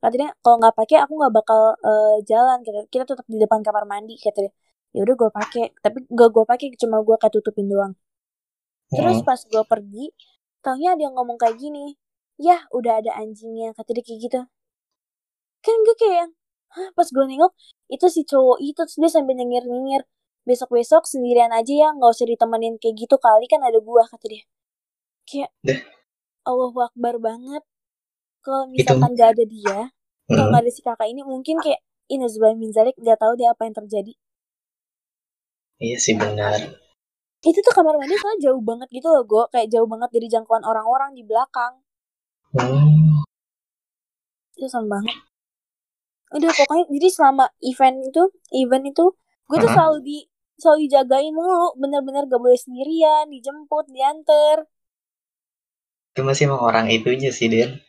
Katanya 0.04 0.30
kalau 0.44 0.58
nggak 0.62 0.76
pakai 0.80 0.98
aku 1.04 1.14
nggak 1.20 1.34
bakal 1.40 1.62
eh, 1.90 2.16
jalan 2.32 2.58
kita 2.68 2.80
kita 2.94 3.04
tetap 3.12 3.26
di 3.34 3.38
depan 3.44 3.62
kamar 3.68 3.84
mandi 3.92 4.14
katanya 4.26 4.52
ya 4.96 5.00
udah 5.06 5.16
gue 5.22 5.30
pakai. 5.40 5.64
Tapi 5.84 5.98
gak 6.20 6.30
gue 6.36 6.44
pakai 6.52 6.68
cuma 6.82 6.98
gue 7.08 7.16
kayak 7.22 7.34
tutupin 7.38 7.68
doang. 7.74 7.94
Terus 8.96 9.18
Mhm. 9.22 9.26
pas 9.28 9.42
gue 9.52 9.64
pergi 9.72 10.06
taunya 10.66 10.90
ada 10.94 11.02
yang 11.06 11.16
ngomong 11.18 11.38
kayak 11.42 11.58
gini. 11.64 11.86
Ya 12.48 12.58
udah 12.78 12.94
ada 13.02 13.12
anjingnya 13.22 13.68
kata 13.78 13.90
dia 13.96 14.04
kayak 14.08 14.20
gitu. 14.26 14.40
Kan 15.66 15.76
gue 15.86 15.96
kayak 16.02 16.16
yang 16.26 16.32
Hah, 16.70 16.90
pas 16.94 17.10
gue 17.10 17.26
nengok 17.26 17.52
itu 17.90 18.06
si 18.14 18.22
cowok 18.30 18.58
itu. 18.62 18.78
Terus 18.86 18.98
dia 19.02 19.10
sambil 19.10 19.34
nyengir 19.34 19.66
nyengir 19.66 20.02
besok 20.46 20.70
besok 20.78 21.04
sendirian 21.10 21.50
aja 21.50 21.74
ya 21.74 21.88
nggak 21.98 22.10
usah 22.14 22.28
ditemenin 22.30 22.78
kayak 22.82 22.96
gitu 23.02 23.16
kali 23.18 23.46
kan 23.50 23.62
ada 23.66 23.82
gua 23.82 24.06
kata 24.06 24.26
dia. 24.30 24.44
Kayak 25.30 25.50
Dah. 26.50 26.58
Allahu 26.58 26.80
Akbar 26.82 27.22
banget 27.22 27.62
kalau 28.42 28.66
misalkan 28.74 29.14
gak 29.14 29.38
ada 29.38 29.46
dia 29.46 29.94
kalau 30.26 30.50
Mhm. 30.50 30.50
nggak 30.50 30.62
ada 30.66 30.72
si 30.74 30.82
kakak 30.82 31.08
ini 31.14 31.22
mungkin 31.22 31.62
kayak 31.62 31.78
ini 32.10 32.26
min 32.58 32.74
zalik 32.74 32.98
nggak 32.98 33.22
tahu 33.22 33.38
deh 33.38 33.46
apa 33.46 33.70
yang 33.70 33.78
terjadi 33.78 34.14
Iya 35.78 35.98
sih 36.02 36.18
benar. 36.18 36.58
itu 37.40 37.56
tuh 37.62 37.72
kamar 37.72 37.96
mandi 37.96 38.18
soalnya 38.18 38.50
jauh 38.50 38.60
banget 38.66 38.90
gitu 38.90 39.08
loh 39.14 39.24
gue 39.24 39.44
kayak 39.54 39.70
jauh 39.70 39.86
banget 39.86 40.10
dari 40.10 40.28
jangkauan 40.28 40.66
orang-orang 40.66 41.14
di 41.14 41.22
belakang 41.22 41.86
Hmm. 42.58 43.22
itu 44.58 44.66
serem 44.66 44.90
banget 44.90 45.14
udah 46.34 46.52
pokoknya 46.52 46.84
jadi 46.90 47.08
selama 47.14 47.46
event 47.62 47.98
itu 48.10 48.24
event 48.58 48.86
itu 48.90 49.06
gue 49.48 49.58
tuh 49.62 49.70
Mhm. 49.70 49.76
selalu 49.78 49.98
di 50.02 50.18
selalu 50.60 50.78
dijagain 50.90 51.32
mulu 51.32 51.78
bener-bener 51.80 52.28
gak 52.28 52.42
boleh 52.42 52.58
sendirian 52.60 53.30
dijemput 53.32 53.88
diantar 53.88 54.68
Itu 56.14 56.22
masih 56.26 56.50
emang 56.50 56.62
orang 56.66 56.88
itunya 56.90 57.30
sih, 57.30 57.48
Den. 57.50 57.80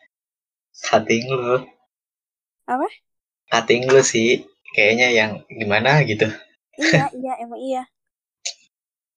Cutting 0.77 1.29
lu. 1.29 1.65
Apa? 2.69 2.89
Cutting 3.51 3.89
lu 3.89 4.01
sih. 4.01 4.45
Kayaknya 4.71 5.09
yang 5.11 5.31
gimana 5.51 6.07
gitu. 6.07 6.31
iya 6.81 7.07
iya 7.13 7.33
emang 7.43 7.61
iya 7.61 7.83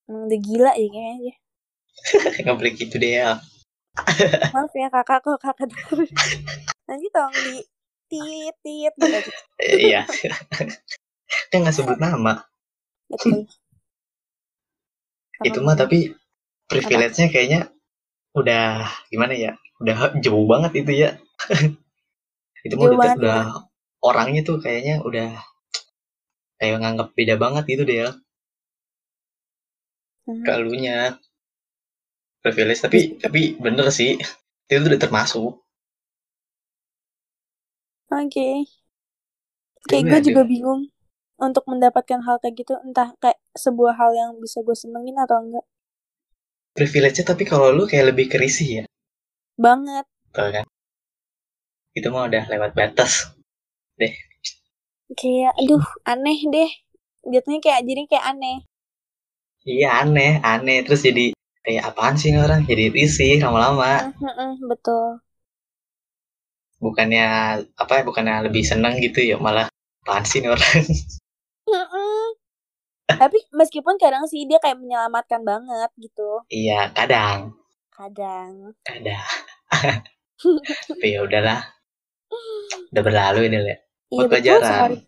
emang 0.10 0.28
udah 0.28 0.40
gila 0.40 0.72
ya 0.76 0.88
kayaknya 0.90 1.16
dia. 1.22 1.36
Nggak 2.44 2.56
boleh 2.58 2.74
gitu 2.76 2.96
deh 3.00 3.14
ya. 3.22 3.32
maaf 4.50 4.74
ya 4.74 4.90
kakak 4.90 5.22
kok 5.22 5.38
kakak 5.38 5.70
nanti 6.90 7.08
tolong 7.14 7.30
di 7.30 7.62
tit 8.10 8.56
tit 8.66 8.94
gitu. 8.98 9.32
Eh, 9.62 9.94
iya. 9.94 10.02
Kan 11.54 11.62
nggak 11.62 11.76
sebut 11.78 12.02
nama. 12.02 12.42
Betul. 13.10 13.46
Itu 15.46 15.60
mah 15.62 15.78
tapi 15.78 16.14
privilege-nya 16.66 17.30
kayaknya 17.30 17.73
udah 18.40 18.66
gimana 19.12 19.34
ya? 19.46 19.52
Udah 19.82 19.96
jauh 20.24 20.46
banget 20.52 20.72
itu 20.86 20.92
ya. 21.04 21.10
itu 22.66 22.74
mah 22.80 22.86
Jauh 22.86 22.98
udah, 22.98 23.12
udah 23.20 23.38
orangnya 24.10 24.42
tuh 24.48 24.58
kayaknya 24.64 24.96
udah 25.08 25.28
kayak 26.60 26.78
nganggap 26.82 27.08
beda 27.18 27.36
banget 27.44 27.64
gitu 27.72 27.84
deh 27.90 28.00
Hmm. 30.26 30.48
kalunya 30.48 31.18
privilege 32.46 32.82
tapi 32.86 33.00
tapi 33.24 33.42
bener 33.64 33.88
sih 33.98 34.12
itu 34.72 34.86
udah 34.90 35.02
termasuk 35.04 35.52
Oke. 38.12 38.66
Kayak 39.90 40.06
Iya, 40.06 40.12
gue 40.12 40.20
aduh. 40.20 40.32
juga 40.32 40.42
bingung 40.52 40.82
untuk 41.46 41.64
mendapatkan 41.72 42.20
hal 42.28 42.36
kayak 42.44 42.56
gitu 42.64 42.74
entah 42.88 43.10
kayak 43.24 43.40
sebuah 43.64 43.94
hal 44.00 44.12
yang 44.22 44.32
bisa 44.44 44.58
gue 44.68 44.76
senengin 44.84 45.18
atau 45.24 45.38
enggak 45.44 45.66
privilege-nya 46.76 47.26
tapi 47.32 47.44
kalau 47.46 47.70
lu 47.72 47.84
kayak 47.90 48.14
lebih 48.14 48.26
kerisih 48.32 48.70
ya? 48.82 48.84
Banget. 49.58 50.06
Tau 50.34 50.50
kan? 50.54 50.66
Itu 51.98 52.08
mah 52.14 52.26
udah 52.30 52.44
lewat 52.52 52.72
batas. 52.78 53.12
Kayak 55.20 55.54
aduh 55.62 55.86
aneh 56.12 56.40
deh. 56.54 56.72
Jatuhnya 57.32 57.60
kayak 57.66 57.82
jadi 57.88 58.02
kayak 58.10 58.26
aneh. 58.32 58.58
Iya 59.74 59.88
aneh 60.02 60.32
aneh. 60.54 60.78
Terus 60.86 61.02
jadi 61.08 61.26
kayak 61.66 61.84
apaan 61.90 62.16
sih 62.20 62.28
ini 62.32 62.40
orang? 62.46 62.62
Jadi 62.70 62.84
risih 62.96 63.34
lama-lama. 63.44 63.92
Betul. 64.70 65.20
Bukannya 66.84 67.26
apa 67.82 67.94
ya 67.98 68.04
bukannya 68.10 68.36
lebih 68.46 68.64
seneng 68.72 68.94
gitu 69.06 69.20
ya 69.30 69.36
malah 69.46 69.66
apaan 70.04 70.24
sih 70.30 70.38
ini 70.42 70.50
orang? 70.56 70.84
Mm-mm. 71.70 72.36
Tapi 73.08 73.38
meskipun 73.52 74.00
kadang 74.00 74.24
sih 74.32 74.48
dia 74.48 74.64
kayak 74.64 74.80
menyelamatkan 74.80 75.44
banget 75.44 75.92
gitu. 76.00 76.44
Iya 76.48 76.88
kadang. 76.96 77.52
Kadang. 77.92 78.72
Kadang. 78.88 79.28
Tapi 80.88 81.08
ya 81.08 81.20
udahlah. 81.24 81.62
Udah 82.96 83.04
berlalu 83.04 83.52
ini 83.52 83.58
iya 83.62 83.76
buat 84.10 84.30
pelajaran. 84.30 85.02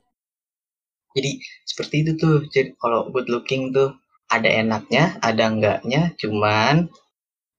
jadi 1.16 1.32
seperti 1.64 1.96
itu 2.04 2.12
tuh. 2.20 2.38
Jadi 2.52 2.75
kalau 2.75 3.08
good 3.10 3.32
looking 3.32 3.72
tuh 3.72 3.96
ada 4.28 4.50
enaknya 4.50 5.16
ada 5.24 5.48
enggaknya 5.48 6.12
cuman 6.20 6.90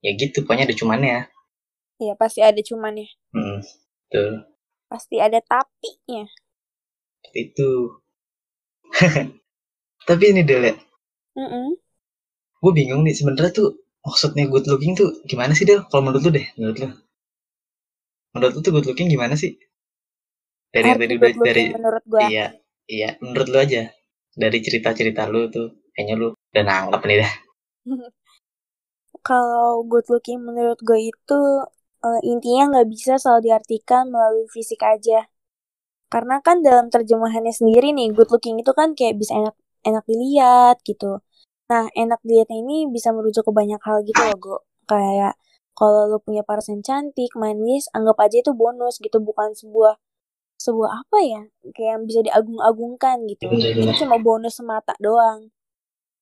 ya 0.05 0.11
gitu 0.15 0.45
pokoknya 0.45 0.69
ada 0.69 0.77
cumannya. 0.77 1.19
Iya 1.97 2.13
pasti 2.21 2.45
ada 2.45 2.61
cuman 2.61 3.01
ya 3.01 3.09
hmm, 3.33 3.59
tuh 4.13 4.45
pasti 4.87 5.17
ada 5.19 5.41
tapinya. 5.41 6.29
Seperti 7.25 7.41
itu 7.41 7.71
tapi 10.07 10.25
ini 10.31 10.43
deh 10.47 10.59
Le. 10.63 10.73
Mm-mm. 11.37 11.77
gue 12.57 12.73
bingung 12.73 13.05
nih 13.05 13.13
sebenarnya 13.13 13.53
tuh 13.53 13.69
maksudnya 14.07 14.47
good 14.49 14.65
looking 14.71 14.95
tuh 14.95 15.11
gimana 15.27 15.53
sih 15.53 15.67
Del? 15.69 15.83
Kalau 15.91 16.03
menurut 16.07 16.23
lu 16.25 16.31
deh 16.39 16.47
menurut 16.57 16.77
lu. 16.79 16.89
Menurut 18.33 18.53
lu 18.57 18.61
tuh 18.65 18.73
good 18.73 18.87
looking 18.89 19.09
gimana 19.11 19.35
sih? 19.35 19.59
Dari 20.71 20.89
Arti 20.95 21.05
tadi 21.05 21.15
udah 21.19 21.31
dari 21.43 21.65
menurut 21.75 22.05
gua. 22.07 22.21
iya 22.31 22.47
iya 22.87 23.09
menurut 23.19 23.49
lu 23.51 23.59
aja. 23.59 23.83
Dari 24.37 24.59
cerita 24.63 24.95
cerita 24.95 25.27
lu 25.27 25.51
tuh 25.51 25.91
kayaknya 25.93 26.15
lu 26.17 26.29
udah 26.33 26.65
nangkep 26.65 27.03
nih 27.05 27.19
dah. 27.23 27.33
Kalau 29.27 29.83
good 29.91 30.07
looking 30.07 30.39
menurut 30.47 30.79
gue 30.79 31.11
itu 31.11 31.41
eh, 32.07 32.21
intinya 32.23 32.63
nggak 32.71 32.89
bisa 32.95 33.13
selalu 33.19 33.51
diartikan 33.51 34.07
melalui 34.13 34.47
fisik 34.55 34.81
aja. 34.87 35.27
Karena 36.07 36.39
kan 36.47 36.63
dalam 36.63 36.87
terjemahannya 36.95 37.51
sendiri 37.51 37.91
nih 37.91 38.15
good 38.15 38.31
looking 38.31 38.57
itu 38.63 38.71
kan 38.71 38.95
kayak 38.95 39.19
bisa 39.19 39.35
enak 39.35 39.55
enak 39.87 40.05
dilihat 40.11 40.77
gitu 40.83 41.23
nah 41.71 41.87
enak 41.95 42.21
dilihatnya 42.23 42.59
ini 42.63 42.77
bisa 42.91 43.11
merujuk 43.15 43.43
ke 43.47 43.53
banyak 43.55 43.81
hal 43.83 44.03
gitu 44.07 44.21
loh 44.23 44.39
gue 44.39 44.59
kayak 44.91 45.35
kalau 45.77 46.09
lu 46.11 46.19
punya 46.23 46.43
paras 46.47 46.71
yang 46.71 46.83
cantik 46.83 47.31
manis 47.35 47.91
anggap 47.95 48.17
aja 48.23 48.43
itu 48.43 48.53
bonus 48.55 48.99
gitu 49.03 49.19
bukan 49.19 49.55
sebuah 49.55 49.99
sebuah 50.57 50.91
apa 51.05 51.19
ya 51.21 51.43
kayak 51.75 51.91
yang 52.01 52.05
bisa 52.09 52.21
diagung-agungkan 52.25 53.27
gitu 53.29 53.51
itu 53.53 53.83
bener. 53.83 53.99
cuma 53.99 54.17
bonus 54.23 54.57
semata 54.59 54.95
doang 55.03 55.53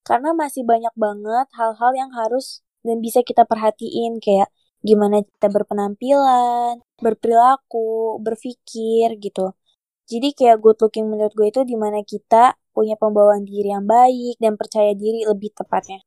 karena 0.04 0.36
masih 0.36 0.62
banyak 0.68 0.92
banget 0.96 1.46
hal-hal 1.56 1.92
yang 1.96 2.10
harus 2.12 2.60
dan 2.84 3.00
bisa 3.00 3.24
kita 3.24 3.48
perhatiin 3.48 4.20
kayak 4.20 4.52
gimana 4.84 5.24
kita 5.24 5.48
berpenampilan, 5.48 6.84
berperilaku, 7.00 8.20
berpikir 8.20 9.16
gitu. 9.16 9.56
Jadi 10.04 10.36
kayak 10.36 10.60
good 10.60 10.76
looking 10.84 11.08
menurut 11.08 11.32
gue 11.32 11.48
itu 11.48 11.64
di 11.64 11.76
mana 11.80 12.04
kita 12.04 12.52
punya 12.76 12.94
pembawaan 13.02 13.44
diri 13.50 13.68
yang 13.74 13.86
baik 13.96 14.34
dan 14.44 14.54
percaya 14.60 14.92
diri 15.02 15.20
lebih 15.30 15.50
tepatnya. 15.58 16.00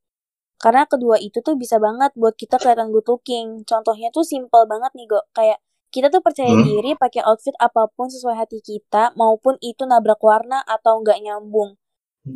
Karena 0.64 0.84
kedua 0.92 1.18
itu 1.28 1.40
tuh 1.48 1.56
bisa 1.64 1.78
banget 1.88 2.12
buat 2.22 2.36
kita 2.42 2.56
kelihatan 2.62 2.90
good 2.94 3.08
looking. 3.12 3.48
Contohnya 3.70 4.08
tuh 4.16 4.26
simple 4.34 4.64
banget 4.72 4.92
nih, 4.98 5.08
Go. 5.12 5.20
Kayak 5.38 5.60
kita 5.94 6.08
tuh 6.14 6.22
percaya 6.26 6.54
Hmm. 6.54 6.68
diri 6.68 6.92
pakai 7.04 7.22
outfit 7.30 7.56
apa 7.68 7.82
pun 7.96 8.08
sesuai 8.16 8.36
hati 8.42 8.60
kita, 8.66 9.04
maupun 9.22 9.56
itu 9.64 9.84
nabrak 9.92 10.22
warna 10.22 10.60
atau 10.76 10.94
nggak 11.04 11.20
nyambung 11.26 11.72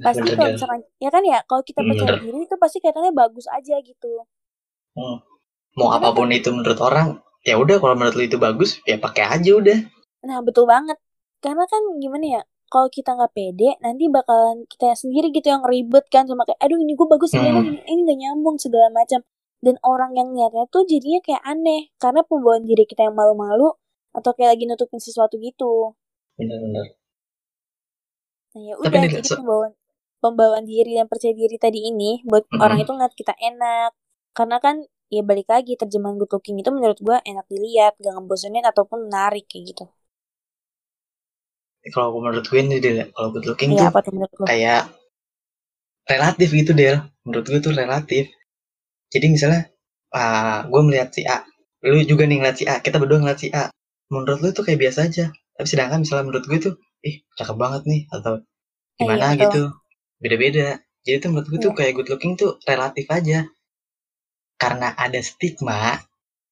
pasti 0.05 0.29
bener 0.29 0.37
kalau 0.37 0.49
misalkan 0.55 0.81
ya 1.03 1.09
kan 1.15 1.23
ya 1.31 1.39
kalau 1.49 1.63
kita 1.69 1.81
Hmm, 1.81 1.89
percaya 1.89 2.13
bener. 2.13 2.19
diri 2.21 2.37
itu 2.47 2.55
pasti 2.63 2.77
kelihatannya 2.81 3.13
bagus 3.21 3.45
aja 3.57 3.75
gitu 3.89 4.25
Hmm. 4.97 5.17
mau 5.79 5.89
Karena 5.89 5.97
apa 5.97 6.09
pun 6.17 6.29
itu 6.39 6.49
menurut 6.55 6.79
orang 6.89 7.07
ya 7.49 7.55
udah 7.63 7.77
kalau 7.81 7.95
menurut 7.99 8.15
lu 8.19 8.23
itu 8.29 8.37
bagus 8.47 8.71
ya 8.89 8.95
pakai 9.05 9.23
aja 9.35 9.51
udah 9.61 9.77
nah 10.27 10.37
betul 10.47 10.65
banget 10.73 10.97
karena 11.43 11.63
kan 11.73 11.81
gimana 12.03 12.25
ya 12.35 12.39
kalau 12.71 12.87
kita 12.97 13.09
nggak 13.17 13.33
pede 13.37 13.69
nanti 13.85 14.03
bakalan 14.17 14.57
kita 14.71 14.85
sendiri 15.01 15.27
gitu 15.37 15.47
yang 15.53 15.63
ribet 15.71 16.05
kan 16.13 16.23
sama 16.29 16.43
kayak 16.47 16.59
aduh 16.63 16.79
ini 16.83 16.93
gue 16.99 17.07
bagus 17.13 17.31
ini 17.39 17.47
Hmm. 17.47 17.61
ini 17.61 17.77
ini 17.91 17.99
nggak 18.05 18.19
nyambung 18.23 18.57
segala 18.65 18.87
macam. 18.99 19.21
Dan 19.65 19.75
orang 19.91 20.11
yang 20.19 20.29
lihatnya 20.35 20.65
tuh 20.73 20.83
jadinya 20.91 21.19
kayak 21.25 21.43
aneh 21.51 21.81
karena 22.01 22.21
pembawaan 22.29 22.65
diri 22.69 22.83
kita 22.89 23.01
yang 23.07 23.15
malu-malu 23.19 23.67
atau 24.17 24.31
kayak 24.35 24.49
lagi 24.57 24.63
nutupin 24.69 24.97
sesuatu 25.07 25.35
gitu. 25.47 25.93
Bener-bener 26.37 26.95
nah 28.53 28.61
ya 28.67 28.75
udah 28.85 29.03
jadi 29.15 29.27
se- 29.27 29.35
pembawaan 29.37 29.73
pembawaan 30.23 30.65
diri 30.71 30.91
dan 30.99 31.07
percaya 31.11 31.33
diri 31.41 31.55
tadi 31.65 31.79
ini 31.91 32.11
buat 32.29 32.43
Mm-mm. 32.53 32.61
orang 32.63 32.79
itu 32.83 32.91
ngeliat 32.95 33.15
kita 33.21 33.33
enak. 33.49 33.91
Karena 34.37 34.57
kan 34.65 34.75
ya 35.15 35.21
balik 35.29 35.47
lagi 35.53 35.73
terjemahan 35.81 36.15
good 36.19 36.31
looking 36.35 36.57
itu 36.61 36.69
menurut 36.75 36.99
gua 37.07 37.17
enak 37.31 37.45
dilihat 37.51 37.93
gak 38.03 38.13
ngebosenin 38.15 38.63
ataupun 38.71 38.97
menarik 39.11 39.45
kayak 39.51 39.63
gitu 39.75 39.83
kalau 41.89 42.13
menurut 42.21 42.45
gue 42.45 42.61
nih 42.61 42.77
Del 42.77 42.97
kalau 43.11 43.33
good 43.33 43.45
looking 43.49 43.73
Iya 43.73 43.81
tuh 43.81 43.87
apa 43.89 43.99
tuh 44.05 44.11
menurut 44.13 44.33
lo? 44.37 44.45
kayak 44.45 44.81
relatif 46.05 46.49
gitu 46.51 46.71
Del. 46.73 46.97
Menurut 47.25 47.45
gue 47.47 47.59
tuh 47.59 47.73
relatif. 47.73 48.25
Jadi 49.09 49.25
misalnya 49.27 49.61
ah 50.11 50.67
gue 50.67 50.81
melihat 50.83 51.09
si 51.09 51.23
A 51.25 51.41
lu 51.81 51.97
juga 52.05 52.29
nih 52.29 52.37
ngeliat 52.37 52.57
si 52.61 52.65
A 52.69 52.77
kita 52.79 53.01
berdua 53.01 53.17
ngeliat 53.21 53.39
si 53.41 53.49
A. 53.49 53.73
Menurut 54.13 54.39
lu 54.43 54.49
tuh 54.53 54.61
kayak 54.61 54.79
biasa 54.79 55.09
aja. 55.09 55.25
Tapi 55.57 55.67
sedangkan 55.67 56.05
misalnya 56.05 56.25
menurut 56.29 56.45
gue 56.45 56.59
tuh 56.61 56.73
ih 57.01 57.25
cakep 57.35 57.57
banget 57.57 57.81
nih 57.89 58.01
atau 58.11 58.33
Eh, 58.37 59.09
iya, 59.09 59.17
gimana 59.17 59.27
gitu 59.33 59.61
beda-beda. 60.21 60.67
Jadi 61.01 61.17
tuh 61.17 61.29
menurut 61.33 61.47
gue 61.49 61.59
tuh 61.59 61.71
Iya. 61.73 61.77
kayak 61.81 61.93
good 61.97 62.09
looking 62.13 62.33
tuh 62.37 62.61
relatif 62.69 63.05
aja. 63.09 63.39
Karena 64.61 64.93
ada 64.93 65.17
stigma 65.25 65.97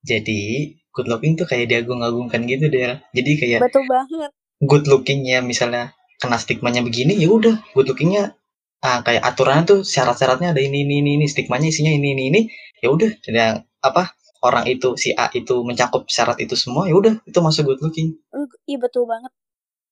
jadi 0.01 0.41
good 0.89 1.05
looking 1.05 1.38
tuh 1.38 1.45
kayak 1.45 1.69
diagung-agungkan 1.69 2.41
gitu 2.50 2.65
Del. 2.74 2.98
Jadi 3.13 3.31
kayak 3.38 3.59
betul 3.62 3.86
banget 3.86 4.31
good 4.60 4.86
lookingnya 4.86 5.39
misalnya 5.42 5.96
kena 6.20 6.36
stigmanya 6.36 6.84
begini 6.84 7.16
ya 7.16 7.32
udah 7.32 7.56
good 7.72 7.88
lookingnya 7.88 8.36
ah, 8.80 9.00
kayak 9.04 9.24
aturannya 9.24 9.63
tuh 9.66 9.80
syarat-syaratnya 9.84 10.51
ada 10.51 10.62
ini 10.62 10.84
ini 10.84 11.00
ini, 11.00 11.12
ini 11.20 11.25
stigmanya 11.28 11.68
isinya 11.68 11.92
ini 11.92 12.12
ini 12.12 12.24
ini 12.32 12.42
ya 12.80 12.92
udah 12.92 13.12
dan 13.28 13.63
apa 13.80 14.12
orang 14.39 14.68
itu 14.68 14.96
si 14.96 15.12
A 15.12 15.28
itu 15.32 15.63
mencakup 15.63 16.08
syarat 16.08 16.39
itu 16.39 16.56
semua 16.56 16.88
ya 16.88 16.96
udah 16.96 17.20
itu 17.24 17.39
masuk 17.39 17.72
good 17.72 17.80
looking 17.84 18.16
iya 18.63 18.80
betul 18.80 19.04
banget 19.04 19.32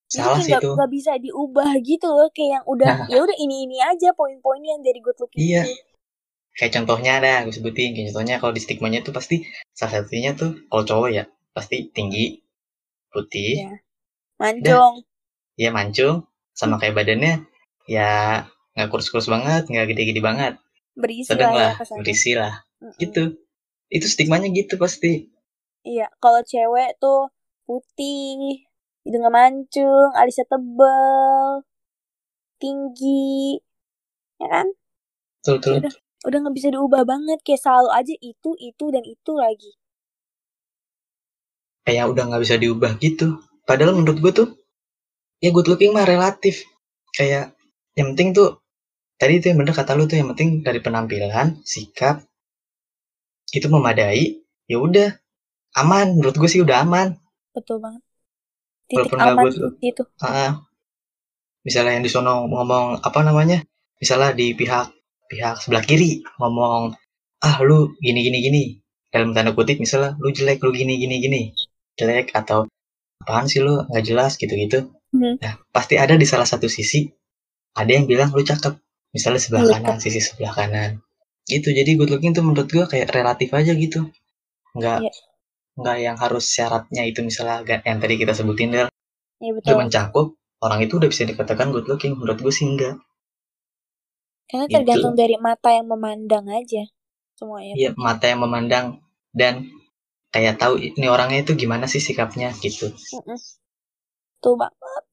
jadi 0.08 0.24
salah 0.24 0.40
sih 0.40 0.54
itu 0.56 0.70
nggak 0.72 0.92
bisa 0.92 1.12
diubah 1.20 1.72
gitu 1.84 2.08
loh 2.08 2.32
kayak 2.32 2.52
yang 2.60 2.66
udah 2.68 2.92
Nah. 3.04 3.08
ya 3.12 3.20
udah 3.24 3.36
ini 3.36 3.68
ini 3.68 3.78
aja 3.84 4.16
poin-poinnya 4.16 4.80
yang 4.80 4.84
dari 4.84 5.00
good 5.00 5.20
looking 5.20 5.40
Iya. 5.40 5.64
itu 5.68 5.84
kayak 6.56 6.72
contohnya 6.80 7.12
ada 7.20 7.44
gue 7.44 7.52
sebutin 7.52 7.92
kayak 7.92 8.08
contohnya 8.12 8.36
kalau 8.40 8.52
di 8.52 8.62
stigmanya 8.64 9.00
tuh 9.04 9.12
pasti 9.12 9.44
salah 9.72 10.00
satunya 10.00 10.32
tuh 10.34 10.56
kalau 10.72 10.84
cowok 10.84 11.10
ya 11.12 11.24
pasti 11.52 11.92
tinggi 11.92 12.40
putih 13.12 13.64
Iya. 13.68 13.72
Mancung. 14.42 14.96
Ya 15.64 15.70
mancung 15.78 16.16
sama 16.60 16.76
kayak 16.82 16.96
badannya 16.98 17.34
ya 17.96 18.10
nggak 18.74 18.90
kurus-kurus 18.92 19.30
banget 19.34 19.64
nggak 19.72 19.88
gede-gede 19.90 20.22
banget. 20.30 20.54
Berisi 21.02 21.30
sedang 21.30 21.54
lah 21.60 21.72
ya 21.72 21.78
kesannya 21.80 22.04
berisi 22.06 22.32
lah. 22.40 22.54
Mm-mm. 22.84 22.94
gitu. 23.02 23.24
Itu 23.98 24.06
stigmanya 24.14 24.50
gitu 24.60 24.76
pasti. 24.84 25.12
Iya, 25.90 26.06
kalau 26.24 26.42
cewek 26.52 26.90
tuh 27.02 27.20
putih, 27.66 28.38
hidungnya 29.04 29.32
mancung, 29.38 30.10
alisnya 30.20 30.46
tebel, 30.52 31.46
tinggi, 32.62 33.58
ya 34.42 34.48
kan? 34.54 34.68
betul 35.46 35.58
betul. 35.58 35.74
Udah, 35.78 35.94
udah 36.28 36.38
nggak 36.44 36.56
bisa 36.60 36.70
diubah 36.76 37.04
banget, 37.12 37.40
kayak 37.46 37.62
selalu 37.64 37.90
aja 38.00 38.16
itu, 38.32 38.50
itu, 38.70 38.86
dan 38.94 39.04
itu 39.14 39.32
lagi. 39.44 39.72
kayak 41.86 42.06
udah 42.12 42.24
nggak 42.30 42.44
bisa 42.46 42.56
diubah 42.64 42.92
gitu 43.04 43.28
padahal 43.68 43.94
menurut 44.00 44.18
gue 44.24 44.32
tuh 44.34 44.50
ya 45.44 45.52
good 45.52 45.68
looking 45.68 45.92
mah 45.92 46.08
relatif. 46.08 46.64
Kayak 47.12 47.54
yang 48.00 48.16
penting 48.16 48.32
tuh 48.32 48.64
tadi 49.20 49.42
itu 49.44 49.52
yang 49.52 49.60
bener 49.60 49.76
kata 49.76 49.94
lu 49.98 50.08
tuh 50.08 50.18
yang 50.18 50.32
penting 50.32 50.64
dari 50.64 50.80
penampilan 50.80 51.60
sikap 51.66 52.24
itu 53.52 53.68
memadai 53.68 54.40
ya 54.66 54.78
udah 54.80 55.12
aman. 55.78 56.16
Menurut 56.16 56.36
gue 56.40 56.50
sih 56.50 56.64
udah 56.64 56.88
aman. 56.88 57.20
Betul 57.52 57.84
banget. 57.84 58.02
Titik 58.88 59.12
Walaupun 59.12 59.20
aman 59.20 59.44
look. 59.52 59.74
itu 59.84 60.04
Ah, 60.24 60.64
misalnya 61.68 62.00
yang 62.00 62.06
di 62.08 62.12
sono 62.12 62.48
ngomong 62.48 63.04
apa 63.04 63.20
namanya? 63.20 63.60
Misalnya 64.00 64.32
di 64.32 64.56
pihak 64.56 64.96
pihak 65.28 65.60
sebelah 65.60 65.84
kiri 65.84 66.24
ngomong 66.40 66.96
ah 67.44 67.56
lu 67.66 67.92
gini 68.00 68.24
gini 68.24 68.40
gini. 68.40 68.64
Dalam 69.12 69.36
tanda 69.36 69.52
kutip 69.52 69.82
misalnya 69.82 70.16
lu 70.22 70.32
jelek 70.32 70.64
lu 70.64 70.72
gini 70.72 70.96
gini 70.96 71.16
gini. 71.20 71.42
Jelek 71.98 72.32
atau 72.32 72.70
apaan 73.28 73.52
sih 73.52 73.60
lu? 73.60 73.84
Nggak 73.92 74.06
jelas 74.08 74.40
gitu 74.40 74.56
gitu 74.56 74.88
Hmm. 75.08 75.40
nah 75.40 75.56
pasti 75.72 75.96
ada 75.96 76.20
di 76.20 76.28
salah 76.28 76.44
satu 76.44 76.68
sisi 76.68 77.08
ada 77.76 77.88
yang 77.92 78.08
bilang 78.08 78.32
lu 78.32 78.44
cakep. 78.44 78.76
Misalnya 79.16 79.40
sebelah 79.40 79.64
Iya. 79.68 79.74
kanan 79.80 79.98
sisi 80.00 80.20
sebelah 80.20 80.52
kanan. 80.52 81.00
Gitu. 81.48 81.72
Jadi 81.72 81.96
good 81.96 82.12
looking 82.12 82.32
tuh 82.36 82.44
menurut 82.44 82.68
gua 82.68 82.88
kayak 82.92 83.12
relatif 83.12 83.52
aja 83.56 83.72
gitu. 83.72 84.08
Nggak 84.76 85.08
Iya. 85.08 85.12
nggak 85.80 85.98
yang 86.04 86.18
harus 86.20 86.44
syaratnya 86.48 87.04
itu 87.08 87.20
misalnya 87.24 87.64
yang 87.84 88.00
tadi 88.00 88.16
kita 88.20 88.32
sebutin 88.36 88.72
Del. 88.72 88.88
Ya 89.44 89.52
betul. 89.56 89.88
Cakup 89.92 90.28
orang 90.64 90.80
itu 90.84 91.00
udah 91.00 91.08
bisa 91.12 91.24
dikatakan 91.24 91.72
good 91.72 91.88
looking. 91.88 92.16
Menurut 92.20 92.40
gue 92.40 92.52
sih 92.52 92.64
enggak 92.68 93.00
karena 94.48 94.66
gitu. 94.68 94.76
tergantung 94.80 95.16
dari 95.20 95.36
mata 95.40 95.70
yang 95.76 95.88
memandang 95.92 96.48
aja 96.48 96.84
semuanya 97.36 97.74
Iya, 97.76 97.92
mata 98.00 98.26
yang 98.32 98.40
memandang 98.44 98.86
dan 99.36 99.68
kayak 100.34 100.60
tahu 100.62 100.78
ini 100.80 101.08
orangnya 101.08 101.44
itu 101.48 101.54
gimana 101.56 101.86
sih 101.88 102.02
sikapnya 102.04 102.52
gitu. 102.60 102.92
Tuh 104.44 104.56
banget. 104.56 105.04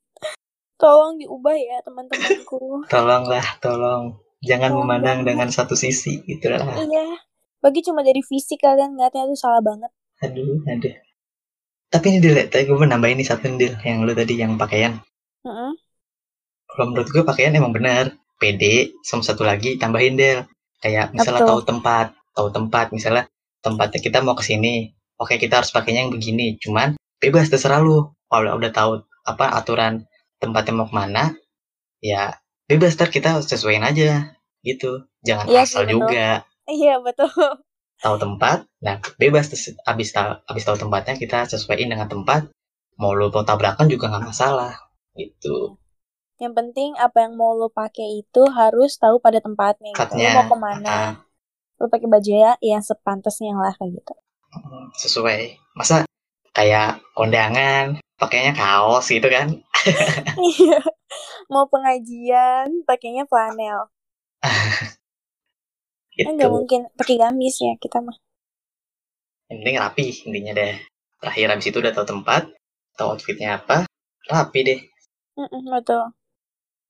Tolong 0.81 1.17
diubah 1.23 1.55
ya 1.57 1.79
teman-temanku. 1.87 2.61
Tolonglah, 2.93 3.47
tolong 3.63 4.19
jangan 4.45 4.75
Tolong 4.75 4.85
memandang 4.85 5.19
banget. 5.23 5.29
dengan 5.33 5.49
satu 5.55 5.75
sisi 5.79 6.21
gitu 6.27 6.51
lah. 6.53 6.61
iya. 6.85 7.19
Bagi 7.65 7.81
cuma 7.81 8.05
dari 8.05 8.21
fisik 8.21 8.61
kalian 8.61 8.93
ngeliatnya 8.93 9.25
itu 9.25 9.37
salah 9.41 9.63
banget. 9.65 9.89
Aduh, 10.21 10.61
aduh. 10.69 10.95
Tapi 11.89 12.07
ini 12.11 12.19
Dil, 12.21 12.37
tadi 12.51 12.67
gue 12.67 12.77
nambahin 12.77 13.17
nih 13.23 13.29
satu 13.31 13.49
Dil, 13.57 13.73
yang 13.87 14.05
lu 14.05 14.13
tadi 14.13 14.35
yang 14.37 14.59
pakaian. 14.61 15.01
Mm-mm. 15.47 15.73
Kalau 16.69 16.85
menurut 16.91 17.09
gue 17.09 17.23
pakaian 17.25 17.55
emang 17.55 17.73
benar. 17.73 18.13
PD, 18.35 18.93
sama 19.07 19.23
satu 19.23 19.47
lagi 19.47 19.79
tambahin 19.81 20.19
Del. 20.19 20.45
Kayak 20.83 21.15
misalnya 21.17 21.47
tahu 21.49 21.65
tempat, 21.65 22.13
tahu 22.37 22.51
tempat 22.53 22.93
misalnya 22.93 23.25
tempatnya 23.65 24.01
kita 24.03 24.21
mau 24.21 24.37
ke 24.37 24.45
sini. 24.45 24.93
Oke, 25.21 25.39
kita 25.39 25.63
harus 25.63 25.71
pakainya 25.71 26.07
yang 26.07 26.13
begini. 26.15 26.59
Cuman 26.59 26.99
bebas 27.23 27.49
terserah 27.51 27.81
lu. 27.81 28.11
Kalau 28.27 28.51
udah 28.59 28.71
tahu 28.75 28.93
apa 29.25 29.55
aturan 29.55 30.05
tempatnya 30.43 30.75
mau 30.75 30.91
ke 30.91 30.95
mana, 30.95 31.33
ya 32.03 32.35
bebas 32.67 32.99
ntar 32.99 33.09
kita 33.15 33.39
sesuaiin 33.41 33.85
aja 33.87 34.35
gitu. 34.67 35.07
Jangan 35.23 35.47
Iya 35.49 35.63
asal 35.65 35.87
betul. 35.87 35.93
juga 36.01 36.29
Iya 36.65 36.95
betul. 37.01 37.31
tahu 38.03 38.17
tempat. 38.21 38.69
Nah, 38.85 39.01
bebas 39.17 39.49
terus 39.49 39.73
abis 39.87 40.13
tahu 40.13 40.35
abis 40.51 40.65
tahu 40.67 40.77
tempatnya 40.77 41.15
kita 41.17 41.47
sesuaiin 41.49 41.89
dengan 41.89 42.09
tempat. 42.11 42.51
Mau 42.99 43.15
lu 43.15 43.31
mau 43.31 43.47
tabrakan 43.47 43.87
juga 43.87 44.11
nggak 44.11 44.27
masalah 44.35 44.75
gitu. 45.15 45.79
Yang 46.43 46.53
penting 46.59 46.91
apa 46.99 47.25
yang 47.25 47.39
mau 47.39 47.55
lo 47.55 47.71
pakai 47.71 48.21
itu 48.27 48.43
harus 48.51 48.99
tahu 48.99 49.23
pada 49.23 49.39
tempatnya. 49.39 49.95
Gitu. 49.95 50.19
Lo 50.19 50.29
mau 50.35 50.45
ke 50.51 50.57
mana? 50.59 50.89
ah. 50.91 51.13
Lo 51.79 51.87
pakai 51.87 52.11
baju 52.11 52.31
ya 52.35 52.53
yang 52.59 52.83
sepantasnya 52.83 53.55
lah 53.55 53.75
kayak 53.79 54.03
gitu. 54.03 54.15
Sesuai 55.03 55.39
masa 55.79 56.07
kayak 56.57 57.03
kondangan 57.19 57.99
pakainya 58.21 58.53
kaos 58.55 59.07
gitu 59.11 59.27
kan 59.27 59.49
Iya. 60.51 60.79
mau 61.53 61.65
pengajian 61.73 62.69
pakainya 62.89 63.25
flanel. 63.31 63.81
Kan 66.25 66.33
nggak 66.37 66.51
gitu 66.51 66.55
mungkin 66.57 66.81
pakai 66.99 67.15
gamis 67.23 67.57
ya 67.67 67.73
kita 67.83 67.99
mah. 68.07 68.17
yang 69.49 69.59
penting 69.61 69.77
rapi 69.85 70.05
intinya 70.27 70.53
deh 70.61 70.75
terakhir 71.21 71.47
habis 71.53 71.67
itu 71.71 71.79
udah 71.83 71.93
tahu 71.97 72.07
tempat 72.13 72.43
tahu 72.97 73.09
outfitnya 73.15 73.49
apa 73.61 73.77
rapi 74.33 74.59
deh 74.69 74.81
Mm-mm, 75.39 75.63
betul. 75.75 76.05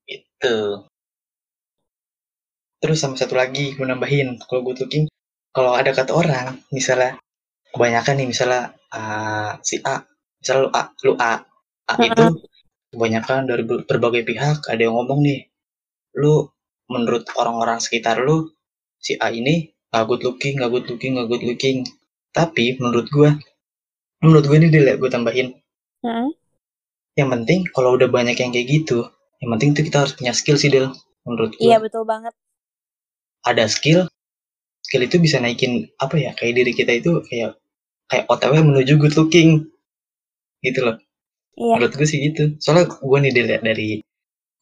itu 0.07 0.55
terus 2.83 2.99
sama 3.03 3.17
satu 3.21 3.35
lagi 3.41 3.73
gue 3.77 3.87
nambahin 3.91 4.29
kalau 4.49 4.61
gue 4.67 4.75
looking 4.85 5.05
kalau 5.57 5.73
ada 5.81 5.91
kata 5.99 6.12
orang 6.12 6.47
misalnya 6.77 7.17
kebanyakan 7.75 8.15
nih 8.23 8.29
misalnya 8.31 8.63
ah, 8.95 9.59
si 9.67 9.77
A 9.83 9.97
misalnya 10.41 10.63
lu 10.65 10.71
A 10.73 10.83
lu 11.07 11.13
A 11.19 11.33
A 11.91 11.95
itu 12.09 12.25
kebanyakan 12.95 13.41
dari 13.51 13.63
ber- 13.67 13.85
berbagai 13.91 14.23
pihak 14.31 14.59
ada 14.71 14.81
yang 14.81 14.95
ngomong 14.97 15.21
nih 15.27 15.41
lu 16.21 16.49
menurut 16.93 17.25
orang-orang 17.41 17.79
sekitar 17.83 18.23
lu 18.23 18.55
si 19.03 19.19
A 19.19 19.29
ini 19.35 19.75
nggak 19.91 20.05
good 20.09 20.23
looking 20.27 20.55
nggak 20.59 20.71
good 20.71 20.87
looking 20.91 21.13
nggak 21.19 21.29
good 21.31 21.45
looking 21.45 21.79
tapi 22.35 22.79
menurut 22.83 23.07
gue 23.11 23.31
menurut 24.23 24.45
gue 24.47 24.57
ini 24.59 24.69
deh 24.73 24.97
gue 24.99 25.11
tambahin 25.11 25.49
Mm-mm. 26.07 26.31
yang 27.19 27.29
penting 27.35 27.67
kalau 27.75 27.95
udah 27.99 28.09
banyak 28.11 28.37
yang 28.39 28.51
kayak 28.55 28.67
gitu 28.71 29.07
yang 29.43 29.51
penting 29.55 29.75
tuh 29.77 29.83
kita 29.87 29.97
harus 30.07 30.15
punya 30.19 30.33
skill 30.35 30.59
sih 30.59 30.71
Del 30.71 30.91
menurut 31.27 31.55
gue 31.59 31.67
Iya 31.67 31.79
betul 31.83 32.07
banget. 32.07 32.33
ada 33.45 33.65
skill 33.69 34.09
skill 34.85 35.03
itu 35.05 35.17
bisa 35.21 35.37
naikin 35.43 35.89
apa 36.01 36.17
ya 36.17 36.31
kayak 36.39 36.55
diri 36.59 36.73
kita 36.75 36.93
itu 37.01 37.21
kayak 37.29 37.57
kayak 38.11 38.25
OTW 38.29 38.55
menuju 38.64 38.93
good 39.01 39.14
looking. 39.17 39.69
Gitu 40.64 40.81
loh. 40.81 40.97
Iya. 41.55 41.75
menurut 41.79 41.95
gue 41.95 42.09
sih 42.09 42.19
gitu. 42.19 42.43
Soalnya 42.59 42.90
gue 42.90 43.19
nih 43.23 43.33
dilihat 43.33 43.62
dari 43.62 44.03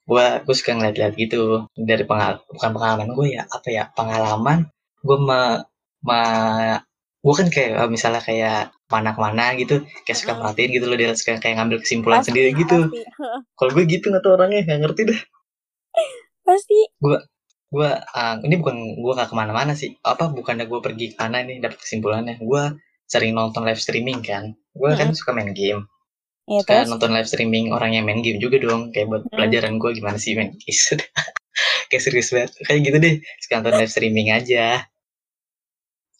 gue 0.02 0.24
gue 0.44 0.54
suka 0.54 0.76
ngeliat-liat 0.76 1.14
gitu. 1.16 1.64
Dari 1.72 2.04
pengal 2.04 2.44
bukan 2.52 2.70
pengalaman 2.76 3.08
gue 3.16 3.26
ya 3.32 3.42
apa 3.48 3.68
ya 3.72 3.84
pengalaman 3.96 4.68
gue 5.02 5.18
ma 5.18 5.64
ma 6.04 6.20
gue 7.22 7.34
kan 7.38 7.48
kayak 7.48 7.70
eh, 7.78 7.90
misalnya 7.90 8.22
kayak 8.22 8.74
mana-mana 8.90 9.54
gitu 9.56 9.86
kayak 10.04 10.18
suka 10.18 10.34
merhatiin 10.36 10.74
gitu 10.74 10.84
loh 10.90 10.98
dia 10.98 11.14
suka 11.14 11.38
kayak 11.40 11.56
ngambil 11.62 11.78
kesimpulan 11.80 12.20
Pasti, 12.20 12.28
sendiri 12.34 12.50
gitu. 12.58 12.90
kalau 13.56 13.70
gue 13.72 13.84
gitu 13.88 14.10
nggak 14.10 14.22
tau 14.26 14.34
orangnya 14.36 14.60
nggak 14.66 14.80
ngerti 14.84 15.02
deh. 15.08 15.20
Pasti. 16.44 16.78
gue 17.72 17.88
ah, 17.88 18.36
ini 18.44 18.60
bukan 18.60 19.00
gue 19.00 19.12
nggak 19.16 19.32
ke 19.32 19.36
mana-mana 19.38 19.72
sih. 19.72 19.96
Apa 20.04 20.28
bukannya 20.28 20.68
gue 20.68 20.80
pergi 20.84 21.14
ke 21.14 21.16
sana 21.16 21.40
nih 21.40 21.56
dapat 21.64 21.80
kesimpulannya. 21.80 22.36
Gue 22.44 22.76
sering 23.12 23.36
nonton 23.36 23.68
live 23.68 23.76
streaming 23.76 24.24
kan. 24.24 24.56
Gue 24.72 24.96
kan 24.96 25.12
suka 25.12 25.36
main 25.36 25.52
game. 25.52 25.84
Iya 26.48 26.64
suka 26.64 26.72
terus. 26.80 26.88
nonton 26.88 27.10
live 27.12 27.28
streaming 27.28 27.66
orang 27.76 27.92
yang 27.92 28.08
main 28.08 28.24
game 28.24 28.40
juga 28.40 28.56
dong. 28.56 28.88
Kayak 28.90 29.06
buat 29.12 29.22
Hmm. 29.28 29.32
pelajaran 29.36 29.76
gue 29.76 29.90
gimana 29.92 30.16
sih 30.16 30.32
main 30.32 30.56
game? 30.56 30.64
Kayak 31.92 32.02
serius 32.02 32.32
banget. 32.32 32.50
Kayak 32.64 32.80
gitu 32.88 32.96
deh. 32.98 33.14
Suka 33.44 33.52
nonton 33.60 33.74
live 33.76 33.92
streaming 33.92 34.28
aja. 34.32 34.88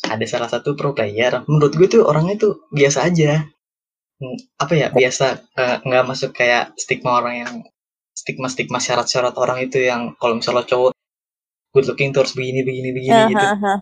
Ada 0.05 0.25
salah 0.29 0.51
satu 0.51 0.75
pro 0.77 0.93
player. 0.93 1.47
Menurut 1.49 1.73
gue 1.73 1.89
tuh 1.89 2.03
orangnya 2.05 2.37
tuh 2.37 2.53
biasa 2.69 3.09
aja. 3.09 3.41
Hmm, 4.21 4.37
apa 4.61 4.73
ya? 4.77 4.87
Biasa 4.93 5.27
eh, 5.57 5.77
nggak 5.83 6.05
masuk 6.05 6.31
kayak 6.37 6.77
stigma 6.77 7.23
orang 7.23 7.35
yang 7.47 7.53
stigma 8.13 8.47
stigma 8.53 8.79
syarat-syarat 8.79 9.33
orang 9.41 9.65
itu 9.65 9.81
yang 9.81 10.13
kalau 10.21 10.37
misalnya 10.37 10.69
cowok 10.69 10.93
good 11.73 11.89
looking 11.89 12.13
tuh 12.13 12.21
harus 12.23 12.37
begini 12.37 12.61
begini 12.63 12.91
begini 12.93 13.21
gitu. 13.33 13.41
Hahaha. 13.49 13.75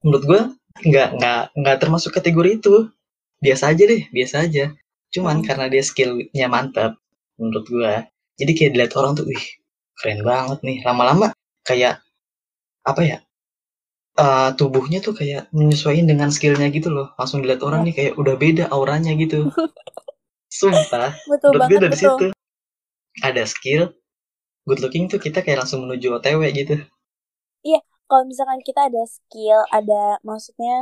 menurut 0.00 0.24
gue 0.24 0.40
nggak 0.88 1.08
nggak 1.18 1.40
nggak 1.60 1.76
termasuk 1.82 2.10
kategori 2.16 2.50
itu. 2.62 2.74
Biasa 3.44 3.64
aja 3.72 3.84
deh 3.92 4.02
biasa 4.16 4.36
aja. 4.46 4.64
Cuman 5.14 5.36
Hmm. 5.38 5.46
karena 5.46 5.66
dia 5.72 5.82
skillnya 5.84 6.46
mantap 6.54 6.92
menurut 7.40 7.66
gue 7.68 7.94
jadi 8.40 8.52
kayak 8.56 8.70
dilihat 8.76 8.94
orang 9.00 9.12
tuh 9.18 9.26
wih 9.30 9.44
keren 9.98 10.20
banget 10.26 10.58
nih. 10.66 10.78
Lama-lama 10.86 11.26
kayak 11.68 11.94
apa 12.86 13.02
ya 13.04 13.18
eh, 14.24 14.48
tubuhnya 14.58 14.98
tuh 15.06 15.14
kayak 15.20 15.42
menyesuaikan 15.58 16.06
dengan 16.10 16.28
skillnya 16.34 16.68
gitu 16.76 16.88
loh. 16.96 17.06
Langsung 17.18 17.38
dilihat 17.42 17.62
orang 17.68 17.80
nih 17.86 17.94
kayak 17.98 18.12
udah 18.20 18.34
beda 18.42 18.64
auranya 18.74 19.12
gitu. 19.22 19.50
Sumpah 20.58 21.10
Betul 21.30 21.54
banget 21.60 21.80
dari 21.84 21.96
betul. 21.96 22.18
situ. 22.18 22.26
Ada 23.28 23.44
skill 23.48 23.82
good 24.68 24.80
looking 24.84 25.06
tuh 25.12 25.20
kita 25.22 25.40
kayak 25.44 25.64
langsung 25.66 25.84
menuju 25.86 26.08
OTW 26.16 26.42
gitu 26.54 26.76
Kalau 28.10 28.24
misalkan 28.30 28.60
kita 28.68 28.80
ada 28.90 29.02
skill, 29.16 29.60
ada 29.78 30.18
maksudnya 30.28 30.74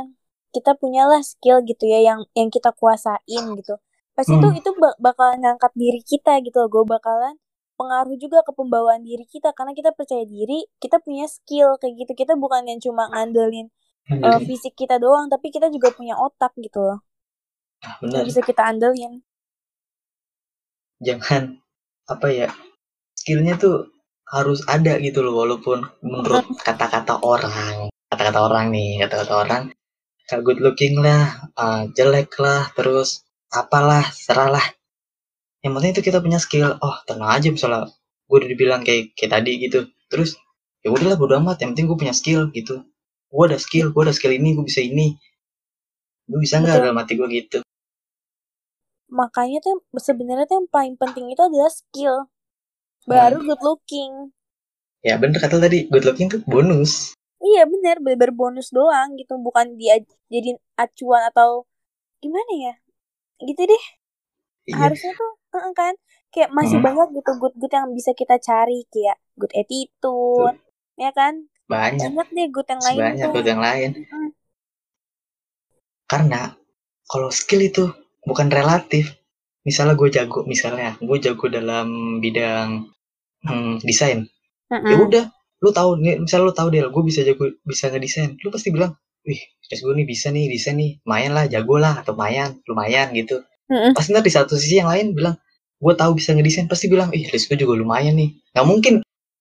kita 0.55 0.71
punyalah 0.81 1.21
skill 1.31 1.57
gitu 1.69 1.85
ya 1.93 1.99
yang 2.09 2.19
yang 2.39 2.49
kita 2.55 2.69
kuasain 2.79 3.43
gitu. 3.59 3.75
Pasti 4.17 4.33
Hmm. 4.33 4.43
tuh 4.43 4.51
itu 4.59 4.69
bak- 4.81 4.97
bakalan 5.05 5.39
ngangkat 5.45 5.71
diri 5.83 6.01
kita 6.11 6.31
gitu 6.45 6.57
loh. 6.65 6.69
Gue 6.75 6.83
bakalan 6.95 7.35
pengaruh 7.79 8.15
juga 8.23 8.39
ke 8.47 8.51
pembawaan 8.59 9.01
diri 9.09 9.25
kita 9.33 9.49
karena 9.57 9.73
kita 9.79 9.91
percaya 9.97 10.25
diri, 10.27 10.67
kita 10.83 10.97
punya 11.05 11.25
skill 11.35 11.69
kayak 11.81 11.95
gitu. 12.05 12.11
Kita 12.21 12.33
bukan 12.43 12.63
yang 12.69 12.79
cuma 12.85 13.03
ngandelin 13.13 13.67
uh, 14.25 14.39
fisik 14.47 14.73
kita 14.81 14.95
doang, 15.03 15.27
tapi 15.33 15.47
kita 15.55 15.67
juga 15.75 15.89
punya 15.97 16.15
otak 16.19 16.51
gitu 16.59 16.79
loh. 16.87 16.99
Nah, 17.83 17.95
benar 18.01 18.27
bisa 18.27 18.41
kita 18.49 18.61
andelin. 18.71 19.13
jangan 21.07 21.43
apa 22.13 22.27
ya 22.39 22.49
skillnya 23.19 23.55
tuh 23.63 23.77
harus 24.29 24.61
ada 24.69 24.97
gitu 25.01 25.25
loh 25.25 25.41
walaupun 25.41 25.85
menurut 26.05 26.45
kata-kata 26.61 27.21
orang 27.25 27.89
kata-kata 28.13 28.39
orang 28.39 28.69
nih 28.69 29.01
kata-kata 29.01 29.33
orang 29.33 29.63
kayak 30.29 30.41
good 30.45 30.61
looking 30.61 31.01
lah 31.01 31.49
uh, 31.57 31.89
jelek 31.97 32.29
lah 32.37 32.69
terus 32.77 33.25
apalah 33.49 34.05
seralah 34.13 34.63
yang 35.65 35.73
penting 35.73 35.97
itu 35.97 36.01
kita 36.05 36.21
punya 36.21 36.37
skill 36.37 36.77
oh 36.77 36.95
tenang 37.09 37.33
aja 37.33 37.49
misalnya 37.49 37.89
gue 38.29 38.37
udah 38.37 38.49
dibilang 38.49 38.81
kayak 38.85 39.17
kayak 39.17 39.41
tadi 39.41 39.51
gitu 39.57 39.89
terus 40.07 40.37
ya 40.79 40.89
udahlah 40.95 41.17
bodo 41.19 41.35
amat 41.43 41.59
yang 41.63 41.75
penting 41.75 41.91
gue 41.91 41.97
punya 41.99 42.15
skill 42.15 42.47
gitu. 42.55 42.83
Gue 43.29 43.43
ada 43.45 43.59
skill 43.59 43.91
gue 43.91 44.01
ada 44.01 44.13
skill 44.15 44.33
ini 44.35 44.55
gue 44.55 44.65
bisa 44.65 44.81
ini. 44.81 45.15
Gue 46.29 46.39
bisa 46.41 46.61
nggak 46.61 46.85
dalam 46.85 46.97
hati 46.97 47.13
gue 47.19 47.27
gitu? 47.29 47.59
Makanya 49.09 49.59
tuh 49.65 49.81
sebenarnya 49.97 50.45
tuh 50.45 50.63
yang 50.63 50.69
paling 50.69 50.95
penting 50.95 51.33
itu 51.33 51.41
adalah 51.41 51.71
skill. 51.73 52.29
Baru 53.07 53.37
good 53.47 53.61
looking. 53.61 54.31
ya 55.07 55.15
bener 55.21 55.37
kata 55.43 55.57
tadi 55.63 55.77
good 55.91 56.05
looking 56.07 56.27
tuh 56.33 56.39
bonus 56.51 56.91
Iya 57.47 57.61
bener, 57.73 57.95
bener 58.07 58.29
bonus 58.39 58.67
doang 58.77 59.09
gitu, 59.19 59.33
bukan 59.45 59.67
dia 59.79 59.93
jadiin 60.33 60.57
acuan 60.83 61.21
atau 61.29 61.49
gimana 62.23 62.51
ya? 62.65 62.73
Gitu 63.49 63.61
deh. 63.71 63.83
iya 64.67 64.77
Harusnya 64.81 65.11
tuh 65.19 65.31
kan 65.79 65.93
kayak 66.33 66.49
masih 66.59 66.77
Hmm. 66.77 66.85
banyak 66.85 67.07
gitu 67.17 67.31
good-good 67.41 67.71
yang 67.77 67.87
bisa 67.97 68.11
kita 68.21 68.35
cari 68.47 68.77
kayak 68.93 69.17
good 69.39 69.53
attitude, 69.61 70.57
ya 71.03 71.09
kan? 71.19 71.33
banyak 71.71 72.13
Banyak 72.13 72.27
deh 72.35 72.47
good 72.55 72.67
yang 72.73 72.83
lain 72.89 73.05
banyak 73.05 73.29
good 73.33 73.47
yang 73.51 73.61
lain 73.67 73.91
Mm-mm. 73.95 74.25
karena 76.11 76.41
kalau 77.11 77.29
skill 77.39 77.61
itu 77.69 77.83
bukan 78.27 78.47
relatif 78.51 79.15
misalnya 79.67 79.95
gue 79.99 80.09
jago 80.11 80.47
misalnya 80.47 80.95
gue 80.99 81.17
jago 81.19 81.45
dalam 81.51 82.19
bidang 82.23 82.87
hmm, 83.43 83.83
desain. 83.83 84.27
Ya 84.69 84.77
Mm-mm. 84.79 85.09
udah 85.09 85.25
lu 85.59 85.69
tahu 85.75 85.99
nih 85.99 86.23
misalnya 86.23 86.45
lu 86.47 86.53
tahu 86.55 86.67
deh 86.71 86.81
gue 86.87 87.03
bisa 87.03 87.21
jago 87.25 87.51
bisa 87.65 87.91
ngedesain. 87.91 88.39
Lu 88.41 88.49
pasti 88.53 88.69
bilang 88.71 88.95
wih 89.27 89.39
tes 89.69 89.79
gue 89.81 89.93
nih 89.93 90.07
bisa 90.07 90.31
nih 90.31 90.47
desain 90.47 90.77
nih. 90.79 91.03
Lumayan 91.03 91.31
lah 91.35 91.45
jago 91.49 91.75
lah 91.77 91.99
atau 92.01 92.15
lumayan 92.15 92.59
lumayan 92.69 93.11
gitu. 93.15 93.43
Mm-mm. 93.69 93.93
pasti 93.93 94.09
ntar 94.17 94.25
di 94.25 94.33
satu 94.33 94.57
sisi 94.57 94.81
yang 94.81 94.89
lain 94.89 95.13
bilang 95.13 95.37
gue 95.77 95.93
tahu 95.93 96.17
bisa 96.17 96.33
ngedesain 96.33 96.65
pasti 96.65 96.89
bilang 96.89 97.13
ih 97.13 97.27
tes 97.27 97.43
gue 97.45 97.57
juga 97.59 97.75
lumayan 97.75 98.15
nih. 98.15 98.33
Nggak 98.55 98.67
mungkin 98.67 98.93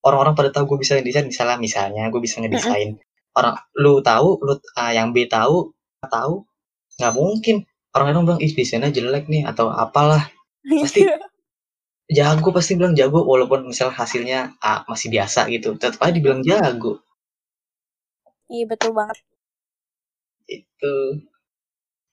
orang-orang 0.04 0.35
pada 0.35 0.50
tahu 0.52 0.74
gue 0.74 0.78
bisa 0.85 0.98
ngedesain. 0.98 1.26
Misalnya 1.28 1.57
misalnya 1.61 2.02
gue 2.11 2.20
bisa 2.20 2.42
ngedesain. 2.42 2.98
Orang 3.38 3.54
lu 3.78 4.02
tahu 4.02 4.42
lu 4.42 4.59
ah, 4.74 4.90
yang 4.90 5.14
B 5.14 5.31
tahu 5.31 5.70
tahu 6.07 6.46
nggak 6.98 7.14
mungkin 7.14 7.57
orang-orang 7.94 8.24
bilang 8.27 8.40
ih 8.44 8.53
desainnya 8.53 8.92
jelek 8.92 9.27
nih 9.31 9.48
atau 9.48 9.72
apalah. 9.72 10.29
Pasti. 10.64 11.07
jago 12.09 12.48
pasti 12.57 12.72
bilang 12.72 12.96
jago 12.96 13.20
walaupun 13.20 13.68
misalnya 13.68 13.94
hasilnya 14.01 14.38
ah, 14.64 14.85
masih 14.88 15.12
biasa 15.12 15.48
gitu. 15.53 15.77
Tetap 15.77 16.01
aja 16.01 16.12
dibilang 16.12 16.40
jago. 16.44 17.01
Iya 18.48 18.64
betul 18.64 18.96
banget. 18.96 19.18
itu. 20.48 20.96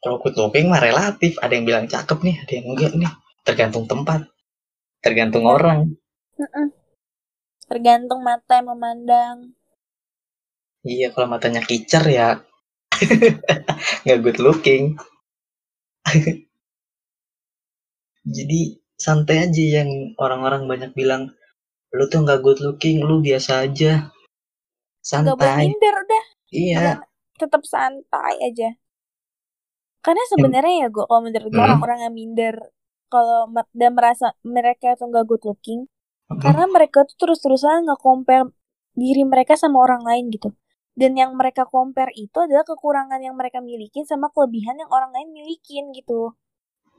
Kalau 0.03 0.19
good 0.19 0.35
looking 0.35 0.67
mah 0.67 0.83
relatif. 0.83 1.39
Ada 1.39 1.55
yang 1.55 1.65
bilang 1.65 1.85
cakep 1.87 2.19
nih 2.27 2.35
ada 2.43 2.51
yang 2.51 2.65
enggak 2.75 2.91
nih. 2.99 3.11
Tergantung 3.47 3.85
tempat. 3.87 4.27
Tergantung 4.99 5.47
Bener. 5.47 5.55
orang. 5.55 5.79
Mm-mm. 6.35 6.67
Tergantung 7.65 8.19
mata 8.21 8.59
yang 8.59 8.67
memandang. 8.75 9.37
iya 10.85 11.09
kalau 11.09 11.25
matanya 11.31 11.65
kicer 11.65 12.03
ya. 12.05 12.43
Nggak 14.05 14.19
good 14.21 14.39
looking 14.43 14.99
jadi 18.37 18.61
santai 19.05 19.37
aja 19.49 19.63
yang 19.81 19.89
orang-orang 20.23 20.63
banyak 20.71 20.91
bilang 20.99 21.23
lu 21.97 22.05
tuh 22.11 22.19
nggak 22.25 22.41
good 22.45 22.59
looking 22.65 22.97
lu 23.07 23.15
biasa 23.27 23.51
aja 23.65 23.91
Gak 25.25 25.35
boleh 25.39 25.55
santai 25.55 25.63
minder 25.63 25.93
udah. 26.03 26.23
iya 26.53 26.77
Udah 26.79 26.95
tetap 27.41 27.61
santai 27.73 28.33
aja. 28.47 28.67
Karena 30.05 30.23
sebenarnya 30.33 30.73
ya 30.85 30.87
gue 30.95 31.03
kalau 31.09 31.21
menurut 31.27 31.49
gue 31.55 31.61
Hmm. 31.61 31.67
orang-orang 31.67 31.99
yang 32.05 32.13
minder 32.19 32.55
kalau 33.13 33.39
dan 33.79 33.91
merasa 33.97 34.25
mereka 34.55 34.87
tuh 34.99 35.07
gak 35.15 35.25
good 35.29 35.43
looking 35.49 35.79
Hmm. 36.29 36.39
karena 36.43 36.65
mereka 36.75 36.99
tuh 37.09 37.15
terus-terusan 37.21 37.85
nggak 37.85 38.01
compare 38.07 38.45
diri 39.01 39.23
mereka 39.33 39.53
sama 39.63 39.77
orang 39.85 40.01
lain 40.09 40.25
gitu. 40.35 40.49
Dan 41.01 41.11
yang 41.21 41.31
mereka 41.39 41.63
compare 41.73 42.11
itu 42.25 42.37
adalah 42.45 42.63
kekurangan 42.71 43.19
yang 43.27 43.35
mereka 43.39 43.59
milikin 43.69 44.03
sama 44.11 44.27
kelebihan 44.33 44.75
yang 44.81 44.91
orang 44.97 45.11
lain 45.15 45.29
milikin 45.37 45.83
gitu. 45.97 46.19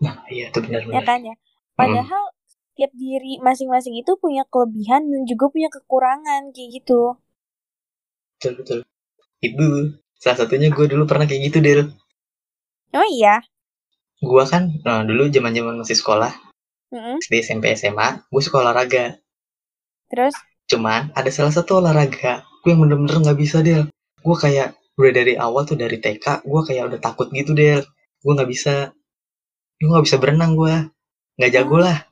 nah 0.05 0.17
iya 0.35 0.45
itu 0.51 0.59
Ya 0.95 1.01
benar-benar 1.01 1.05
kan 1.09 1.21
ya. 1.29 1.35
Padahal 1.79 2.23
tiap 2.77 2.91
diri 3.03 3.33
masing-masing 3.47 3.95
itu 4.03 4.13
punya 4.23 4.43
kelebihan 4.53 5.03
dan 5.13 5.23
juga 5.31 5.45
punya 5.55 5.69
kekurangan 5.77 6.43
kayak 6.55 6.71
gitu. 6.77 7.01
betul 8.37 8.53
betul 8.61 8.79
itu 9.49 9.67
salah 10.23 10.39
satunya 10.41 10.69
gue 10.77 10.87
dulu 10.93 11.05
pernah 11.11 11.27
kayak 11.29 11.43
gitu 11.49 11.59
Del 11.67 11.81
Oh 12.95 13.05
iya. 13.11 13.43
gue 14.31 14.45
kan 14.53 14.63
nah, 14.87 15.01
dulu 15.09 15.23
zaman 15.35 15.53
zaman 15.59 15.75
masih 15.81 15.97
sekolah 16.01 16.33
Mm-mm. 16.93 17.23
SD 17.23 17.35
SMP 17.47 17.65
SMA 17.81 18.09
gue 18.33 18.43
suka 18.47 18.59
olahraga 18.65 19.05
Terus 20.11 20.45
cuman 20.71 21.03
ada 21.19 21.31
salah 21.37 21.51
satu 21.59 21.73
olahraga 21.83 22.33
gue 22.67 22.75
yang 22.75 22.83
bener-bener 22.83 23.23
nggak 23.23 23.39
bisa 23.39 23.63
Del. 23.63 23.87
Gue 24.27 24.35
kayak 24.35 24.75
udah 24.99 25.13
dari 25.15 25.39
awal 25.39 25.63
tuh 25.63 25.79
dari 25.79 26.03
TK 26.03 26.43
gue 26.43 26.61
kayak 26.67 26.91
udah 26.91 26.99
takut 26.99 27.31
gitu 27.31 27.55
Del. 27.55 27.87
Gue 28.19 28.33
nggak 28.35 28.51
bisa. 28.51 28.91
Gue 29.79 29.89
nggak 29.95 30.03
bisa 30.11 30.19
berenang 30.19 30.59
gue 30.59 30.75
nggak 31.39 31.51
jago 31.55 31.79
lah. 31.79 32.03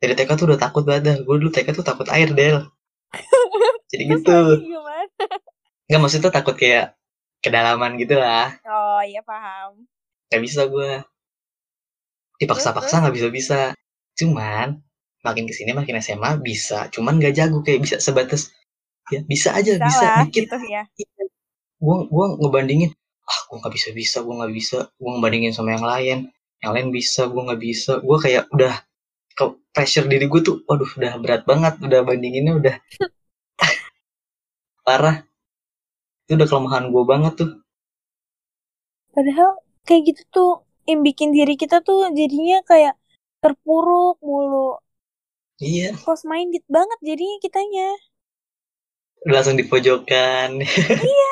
Dari 0.00 0.16
TK 0.16 0.30
tuh 0.32 0.46
udah 0.48 0.56
takut 0.64 0.88
banget 0.88 1.12
dah 1.12 1.16
gue 1.20 1.34
dulu 1.36 1.52
TK 1.52 1.68
tuh 1.76 1.84
takut 1.84 2.08
air 2.08 2.32
Del. 2.32 2.64
Jadi 3.92 4.04
gitu. 4.08 4.40
nggak 5.92 6.00
maksudnya 6.00 6.32
takut 6.32 6.56
kayak 6.56 6.96
kedalaman 7.44 8.00
gitu 8.00 8.16
lah. 8.16 8.56
Oh 8.64 9.04
iya 9.04 9.20
paham. 9.20 9.84
nggak 10.32 10.40
bisa 10.48 10.64
gue 10.64 11.04
dipaksa-paksa 12.40 13.04
nggak 13.04 13.12
bisa-bisa. 13.12 13.76
Cuman 14.16 14.80
makin 15.20 15.44
ke 15.44 15.52
sini 15.52 15.76
makin 15.76 16.00
SMA 16.00 16.40
bisa. 16.40 16.88
Cuman 16.88 17.20
nggak 17.20 17.36
jago 17.36 17.60
kayak 17.60 17.84
bisa 17.84 18.00
sebatas 18.00 18.56
ya 19.10 19.20
bisa 19.26 19.48
aja 19.58 19.72
bisa, 19.80 20.06
Salah 20.06 20.14
dikit 20.20 20.46
gitu 20.46 20.56
ya. 20.68 20.82
gue 21.82 21.96
gua 22.14 22.26
ngebandingin 22.40 22.90
ah 23.30 23.38
gue 23.48 23.56
nggak 23.60 23.74
bisa 23.76 23.88
bisa 23.94 24.16
gue 24.24 24.34
nggak 24.38 24.52
bisa. 24.58 24.78
Gue 25.00 25.08
ngebandingin 25.14 25.52
sama 25.56 25.68
yang 25.76 25.84
lain 25.92 26.18
yang 26.62 26.72
lain 26.74 26.88
bisa 26.94 27.22
gue 27.32 27.42
nggak 27.46 27.60
bisa. 27.68 27.92
Gue 28.06 28.16
kayak 28.24 28.44
udah 28.54 28.74
ke 29.38 29.44
pressure 29.74 30.06
diri 30.12 30.26
gue 30.32 30.40
tuh 30.48 30.56
waduh 30.68 30.90
udah 30.98 31.12
berat 31.22 31.42
banget 31.50 31.74
udah 31.86 32.00
bandinginnya 32.08 32.54
udah 32.60 32.74
parah. 34.86 35.16
Itu 36.26 36.32
udah 36.38 36.48
kelemahan 36.50 36.84
gue 36.92 37.02
banget 37.12 37.32
tuh. 37.40 37.50
Padahal 39.14 39.50
kayak 39.88 40.02
gitu 40.08 40.22
tuh 40.36 40.50
yang 40.90 41.00
bikin 41.08 41.28
diri 41.36 41.54
kita 41.62 41.76
tuh 41.88 41.98
jadinya 42.18 42.56
kayak 42.70 42.94
terpuruk 43.42 44.16
mulu. 44.28 44.66
iya. 45.60 45.92
Close 46.04 46.24
minded 46.30 46.64
banget 46.76 46.98
jadinya 47.08 47.36
kitanya. 47.44 47.88
Langsung 49.26 49.54
di 49.58 49.64
pojokan 49.66 50.50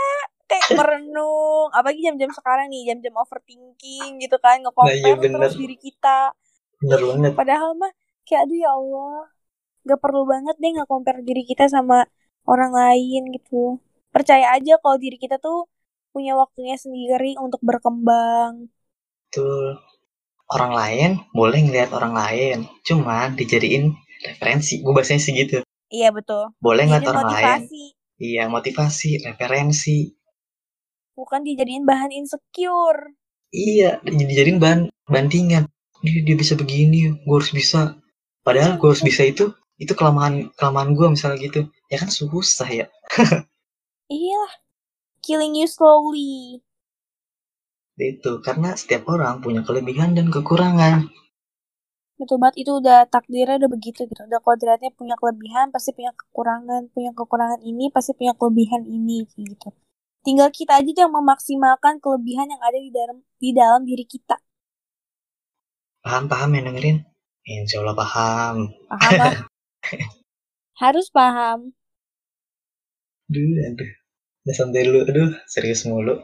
Kayak 0.50 0.70
merenung. 0.79 1.68
Apalagi 1.76 2.00
jam-jam 2.07 2.31
sekarang 2.38 2.66
nih, 2.72 2.83
jam-jam 2.90 3.14
overthinking 3.22 4.11
gitu 4.22 4.37
kan. 4.44 4.57
Nge-compare 4.62 4.90
Nah, 4.90 4.94
iya 5.00 5.12
bener. 5.22 5.38
terus 5.38 5.55
diri 5.61 5.76
kita. 5.79 6.35
bener 6.81 7.00
banget 7.09 7.35
Padahal 7.38 7.70
mah 7.81 7.92
kayak 8.26 8.42
aduh 8.46 8.59
ya 8.64 8.70
Allah. 8.79 9.14
Gak 9.88 10.00
perlu 10.05 10.22
banget 10.33 10.57
deh 10.62 10.70
nge-compare 10.76 11.20
diri 11.29 11.42
kita 11.50 11.64
sama 11.74 11.96
orang 12.53 12.72
lain 12.81 13.22
gitu. 13.37 13.57
Percaya 14.14 14.46
aja 14.57 14.72
kalau 14.83 14.98
diri 15.05 15.16
kita 15.24 15.37
tuh 15.46 15.59
punya 16.14 16.33
waktunya 16.42 16.76
sendiri 16.85 17.31
untuk 17.44 17.61
berkembang. 17.68 18.53
tuh 19.35 19.74
orang 20.57 20.72
lain 20.81 21.11
boleh 21.38 21.61
ngeliat 21.66 21.90
orang 21.98 22.14
lain 22.22 22.57
cuman 22.88 23.29
dijadiin 23.38 23.85
referensi 24.26 24.74
gue 24.83 24.92
bahasanya 24.96 25.22
sih 25.24 25.33
gitu 25.40 25.59
Iya 25.90 26.09
betul. 26.14 26.55
boleh 26.62 26.87
Jadi 26.87 27.07
orang 27.11 27.29
lain 27.29 27.61
iya 28.20 28.44
motivasi 28.46 29.11
referensi 29.26 30.14
Bukan 31.18 31.44
dijadiin 31.44 31.85
bahan 31.85 32.14
insecure. 32.14 33.12
iya 33.53 33.98
dijadiin 34.07 34.57
bahan 34.62 34.81
bandingan 35.11 35.66
dia, 36.00 36.18
dia 36.24 36.37
bisa 36.38 36.55
begini 36.57 37.12
gue 37.26 37.37
harus 37.37 37.50
bisa 37.53 37.98
padahal 38.46 38.79
gue 38.81 38.88
harus 38.88 39.03
bisa 39.05 39.26
itu 39.26 39.50
itu 39.76 39.92
kelemahan 39.98 40.48
kelemahan 40.57 40.94
gue 40.96 41.07
misalnya 41.12 41.38
gitu 41.42 41.61
ya 41.90 41.96
kan 41.98 42.09
susah 42.09 42.68
ya 42.68 42.87
Iya. 44.11 44.42
Killing 45.22 45.55
you 45.55 45.68
slowly. 45.70 46.64
itu 48.00 48.40
karena 48.40 48.72
setiap 48.74 49.05
orang 49.12 49.44
punya 49.44 49.61
kelebihan 49.61 50.16
dan 50.16 50.33
kekurangan 50.33 51.12
Betul 52.21 52.37
banget 52.43 52.57
itu 52.63 52.73
udah 52.81 52.99
takdirnya 53.15 53.57
udah 53.61 53.71
begitu 53.77 54.01
gitu. 54.11 54.21
Udah 54.31 54.41
kodratnya 54.47 54.91
punya 54.99 55.15
kelebihan 55.21 55.67
pasti 55.75 55.91
punya 55.97 56.13
kekurangan, 56.21 56.83
punya 56.95 57.11
kekurangan 57.19 57.61
ini 57.71 57.85
pasti 57.97 58.13
punya 58.19 58.33
kelebihan 58.39 58.83
ini 58.97 59.19
gitu. 59.41 59.69
Tinggal 60.27 60.49
kita 60.59 60.73
aja 60.81 60.91
yang 61.09 61.13
memaksimalkan 61.19 61.95
kelebihan 62.05 62.47
yang 62.55 62.63
ada 62.69 62.79
di 62.87 62.91
dalam 62.99 63.17
di 63.43 63.51
dalam 63.61 63.83
diri 63.91 64.05
kita. 64.15 64.37
paham 66.05 66.25
paham 66.33 66.51
yang 66.57 66.65
dengerin 66.69 66.97
insya 67.55 67.77
Allah 67.81 67.97
paham 68.01 68.57
Paham 68.89 69.15
lah? 69.19 69.35
Harus 70.81 71.11
paham. 71.11 71.75
aduh 73.29 73.55
aduh 73.69 73.91
udah 74.45 74.55
santai 74.59 74.83
dulu 74.87 74.99
aduh 75.11 75.31
serius 75.53 75.83
mulu 75.91 76.15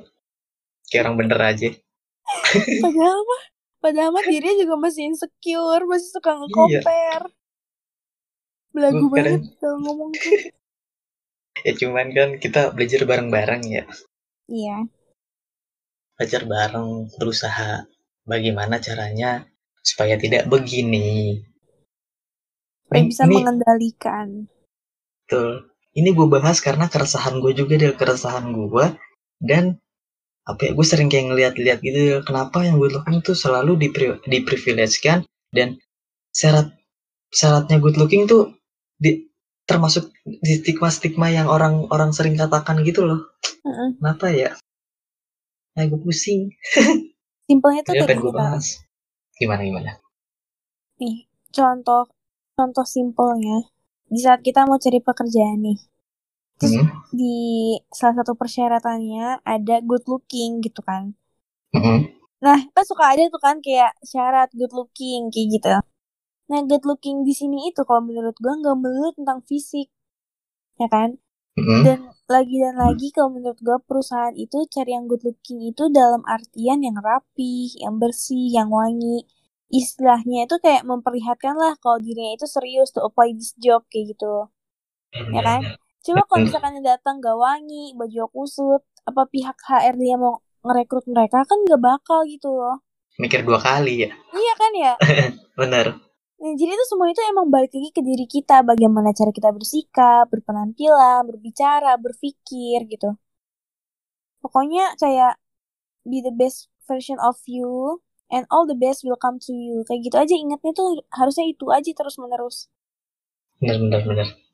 kayak 0.88 1.02
orang 1.04 1.16
bener 1.20 1.40
aja 1.50 1.68
Padahal 2.80 3.20
mah 3.28 3.42
Padahal 3.86 4.10
mah 4.10 4.26
dirinya 4.26 4.66
juga 4.66 4.74
masih 4.82 5.14
insecure, 5.14 5.86
masih 5.86 6.10
suka 6.10 6.34
nge-compare. 6.34 7.30
Belagu 8.74 9.06
Gua 9.06 9.14
kadang- 9.14 9.46
banget 9.46 9.54
kalau 9.62 9.78
ngomong 9.78 10.10
tuh. 10.10 10.32
Ya 11.62 11.72
cuman 11.78 12.06
kan 12.10 12.28
kita 12.42 12.74
belajar 12.74 13.06
bareng-bareng 13.06 13.62
ya. 13.70 13.86
Iya. 14.50 14.90
Belajar 16.18 16.42
bareng, 16.50 16.90
berusaha 17.14 17.86
bagaimana 18.26 18.82
caranya 18.82 19.46
supaya 19.86 20.18
tidak 20.18 20.50
begini. 20.50 21.46
Supaya 22.90 23.02
bisa 23.06 23.22
ini- 23.22 23.38
mengendalikan. 23.38 24.50
Betul. 25.22 25.70
Ini 25.94 26.10
gue 26.10 26.26
bahas 26.26 26.58
karena 26.58 26.90
keresahan 26.90 27.38
gue 27.38 27.54
juga 27.54 27.78
dari 27.78 27.94
keresahan 27.94 28.50
gue 28.50 28.98
dan 29.38 29.78
apa 30.46 30.60
ya 30.62 30.70
gue 30.78 30.86
sering 30.86 31.10
kayak 31.10 31.34
ngeliat-liat 31.34 31.78
gitu 31.82 32.22
kenapa 32.22 32.62
yang 32.62 32.78
good 32.78 32.94
looking 32.94 33.18
tuh 33.18 33.34
selalu 33.34 33.74
dipri 33.74 34.14
diprivilegekan 34.30 35.26
dan 35.50 35.74
syarat 36.30 36.70
syaratnya 37.34 37.82
good 37.82 37.98
looking 37.98 38.30
tuh 38.30 38.54
di 38.96 39.26
termasuk 39.66 40.14
di 40.22 40.62
stigma-stigma 40.62 41.26
yang 41.34 41.50
orang-orang 41.50 42.14
sering 42.14 42.38
katakan 42.38 42.86
gitu 42.86 43.02
loh. 43.02 43.34
Heeh. 43.66 43.98
Kenapa 43.98 44.26
ya? 44.30 44.50
Nah 45.74 45.82
gue 45.90 46.00
pusing. 46.00 46.54
Simpelnya 47.50 47.82
tuh 47.82 47.94
Ya 47.98 48.06
kayak 48.06 48.22
gue 48.22 48.32
bahas. 48.32 48.86
Gimana 49.36 49.66
gimana? 49.66 49.98
Nih, 51.02 51.26
contoh 51.50 52.08
contoh 52.56 52.86
simpelnya 52.88 53.68
di 54.08 54.22
saat 54.22 54.40
kita 54.40 54.64
mau 54.64 54.78
cari 54.78 55.02
pekerjaan 55.02 55.60
nih. 55.60 55.78
Terus 56.58 56.74
Hmm, 56.74 57.06
di 57.18 57.26
salah 57.98 58.16
satu 58.20 58.32
persyaratannya 58.42 59.24
ada 59.54 59.74
good 59.88 60.04
looking 60.12 60.50
gitu 60.66 60.80
kan. 60.90 61.04
hmm, 61.74 62.16
Nah, 62.44 62.58
kan 62.74 62.84
suka 62.90 63.04
ada 63.12 63.22
tuh 63.34 63.40
kan 63.46 63.56
kayak 63.66 63.92
syarat 64.12 64.48
good 64.58 64.72
looking 64.78 65.20
kayak 65.32 65.48
gitu. 65.56 65.68
Nah, 66.50 66.60
good 66.70 66.84
looking 66.90 67.16
di 67.28 67.32
sini 67.40 67.58
itu 67.70 67.80
kalau 67.88 68.02
menurut 68.08 68.36
gua 68.44 68.54
nggak 68.60 68.76
melulu 68.82 69.10
tentang 69.18 69.40
fisik. 69.50 69.88
Ya 70.82 70.88
kan? 70.94 71.10
hmm. 71.56 71.86
Dan 71.86 71.98
lagi 72.34 72.56
dan 72.64 72.76
lagi 72.84 73.06
kalau 73.16 73.30
menurut 73.36 73.58
gua 73.66 73.78
perusahaan 73.88 74.34
itu 74.44 74.58
cari 74.74 74.90
yang 74.96 75.06
good 75.10 75.22
looking 75.28 75.60
itu 75.70 75.84
dalam 76.00 76.22
artian 76.36 76.80
yang 76.86 76.98
rapi, 77.08 77.54
yang 77.84 77.94
bersih, 78.02 78.46
yang 78.58 78.68
wangi. 78.78 79.18
Istilahnya 79.80 80.38
itu 80.48 80.56
kayak 80.64 80.82
memperlihatkan 80.90 81.54
lah 81.62 81.74
kalau 81.82 81.98
dirinya 82.04 82.32
itu 82.38 82.46
serius 82.56 82.88
to 82.94 83.00
apply 83.08 83.28
this 83.38 83.52
job 83.64 83.82
kayak 83.92 84.06
gitu. 84.16 84.32
Ya 85.34 85.40
kan? 85.48 85.62
Coba 86.06 86.22
kalau 86.30 86.46
misalkan 86.46 86.78
yang 86.78 86.86
datang 86.86 87.18
gak 87.18 87.34
wangi, 87.34 87.90
baju 87.98 88.30
kusut, 88.30 88.78
apa 89.02 89.26
pihak 89.26 89.58
HR 89.58 89.98
dia 89.98 90.14
mau 90.14 90.38
ngerekrut 90.62 91.10
mereka 91.10 91.42
kan 91.42 91.58
gak 91.66 91.82
bakal 91.82 92.22
gitu 92.30 92.54
loh. 92.54 92.78
Mikir 93.18 93.42
dua 93.42 93.58
kali 93.58 94.06
ya. 94.06 94.10
Iya 94.30 94.54
kan 94.54 94.72
ya? 94.78 94.92
Bener. 95.58 95.98
Nah, 96.36 96.52
jadi 96.54 96.78
itu 96.78 96.84
semua 96.86 97.10
itu 97.10 97.18
emang 97.26 97.50
balik 97.50 97.74
lagi 97.74 97.90
ke 97.90 98.06
diri 98.06 98.28
kita, 98.30 98.62
bagaimana 98.62 99.10
cara 99.10 99.34
kita 99.34 99.50
bersikap, 99.50 100.30
berpenampilan, 100.30 101.26
berbicara, 101.26 101.98
berpikir 101.98 102.86
gitu. 102.86 103.18
Pokoknya 104.38 104.94
kayak 105.00 105.42
be 106.06 106.22
the 106.22 106.30
best 106.30 106.70
version 106.86 107.18
of 107.18 107.34
you 107.50 107.98
and 108.30 108.46
all 108.46 108.62
the 108.62 108.78
best 108.78 109.02
will 109.02 109.18
come 109.18 109.42
to 109.42 109.50
you. 109.50 109.82
Kayak 109.90 110.06
gitu 110.06 110.16
aja 110.22 110.34
ingatnya 110.38 110.70
tuh 110.70 111.02
harusnya 111.10 111.50
itu 111.50 111.66
aja 111.74 111.90
terus 111.90 112.14
menerus. 112.20 112.70
Bener 113.58 113.82
bener 113.82 114.02
bener. 114.06 114.45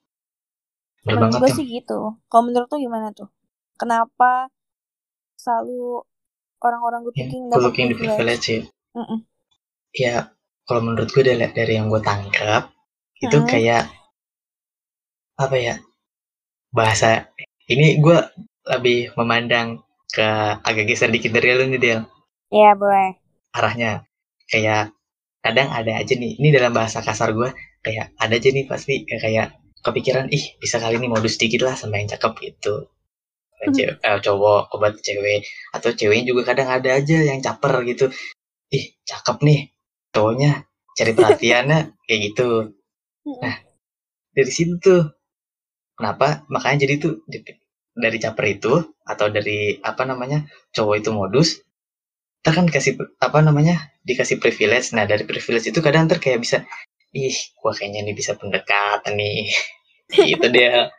Menurut 1.06 1.32
gue 1.42 1.50
sih 1.58 1.66
gitu. 1.66 1.98
Kalau 2.30 2.42
menurut 2.46 2.68
tuh 2.70 2.78
gimana 2.78 3.10
tuh? 3.14 3.28
Kenapa 3.80 4.46
selalu 5.36 6.06
orang-orang 6.62 7.00
good 7.06 7.16
Ya, 7.18 7.26
looking 7.26 7.44
good 7.50 7.52
dapat 7.52 7.64
looking 7.66 7.86
di 7.90 7.94
privilege? 7.98 8.16
privilege 8.16 8.46
ya. 8.48 8.60
Mm-mm. 8.92 9.18
ya 9.92 10.14
kalau 10.68 10.80
menurut 10.84 11.08
gue 11.12 11.22
dari, 11.24 11.40
dari 11.52 11.72
yang 11.76 11.88
gue 11.92 12.00
tangkap 12.00 12.72
itu 13.20 13.36
Hmm. 13.36 13.48
kayak 13.48 13.84
apa 15.36 15.56
ya 15.58 15.74
bahasa 16.72 17.28
ini 17.68 17.98
gue 18.04 18.18
lebih 18.72 19.12
memandang 19.18 19.68
ke 20.12 20.26
agak 20.68 20.84
geser 20.88 21.10
dikit 21.12 21.32
dari 21.36 21.56
lu 21.56 21.64
nih 21.72 21.80
Del 21.80 22.00
Iya 22.52 22.72
boleh. 22.76 23.16
arahnya 23.58 24.04
kayak 24.50 24.92
kadang 25.44 25.68
ada 25.72 25.92
aja 26.00 26.14
nih 26.22 26.32
ini 26.40 26.48
dalam 26.56 26.72
bahasa 26.78 27.00
kasar 27.02 27.32
gue 27.38 27.50
kayak 27.84 28.12
ada 28.22 28.34
aja 28.38 28.48
nih 28.52 28.64
pasti 28.70 29.02
kayak 29.08 29.46
kepikiran 29.86 30.26
ih 30.30 30.44
bisa 30.62 30.76
kali 30.82 30.96
ini 31.00 31.08
modus 31.10 31.34
dikit 31.40 31.62
lah 31.66 31.74
sama 31.78 31.98
yang 32.00 32.08
cakep 32.12 32.32
gitu. 32.48 32.74
Hmm. 33.62 33.74
Ce- 33.76 33.98
eh, 33.98 34.18
cowok 34.26 34.74
obat 34.74 34.98
cewek 35.06 35.46
atau 35.76 35.90
ceweknya 35.94 36.24
juga 36.34 36.42
kadang 36.54 36.68
ada 36.70 36.90
aja 36.98 37.18
yang 37.30 37.38
caper 37.46 37.74
gitu. 37.90 38.10
Ih 38.74 38.84
cakep 39.06 39.36
nih 39.46 39.60
cowoknya 40.14 40.50
cari 40.98 41.12
perhatiannya 41.18 41.78
kayak 42.06 42.20
gitu. 42.32 42.48
Mm-mm. 43.22 43.54
dari 44.34 44.50
situ 44.50 44.74
tuh 44.82 45.14
kenapa? 45.98 46.42
Makanya 46.50 46.86
jadi 46.88 46.94
tuh 46.98 47.14
dari 47.94 48.18
caper 48.18 48.46
itu 48.50 48.72
atau 49.06 49.26
dari 49.28 49.78
apa 49.82 50.02
namanya 50.08 50.48
cowok 50.74 50.94
itu 50.98 51.10
modus 51.12 51.48
kita 52.42 52.50
kan 52.58 52.64
dikasih 52.66 52.98
apa 53.22 53.38
namanya 53.38 53.94
dikasih 54.02 54.42
privilege. 54.42 54.90
Nah 54.98 55.06
dari 55.06 55.22
privilege 55.22 55.70
itu 55.70 55.78
kadang 55.78 56.10
ntar 56.10 56.18
kayak 56.18 56.42
bisa 56.42 56.66
ih 57.12 57.36
gua 57.60 57.72
kayaknya 57.76 58.08
nih 58.08 58.16
bisa 58.16 58.36
pendekatan 58.36 59.14
nih. 59.16 59.52
Gitu 60.32 60.46
dia. 60.52 60.92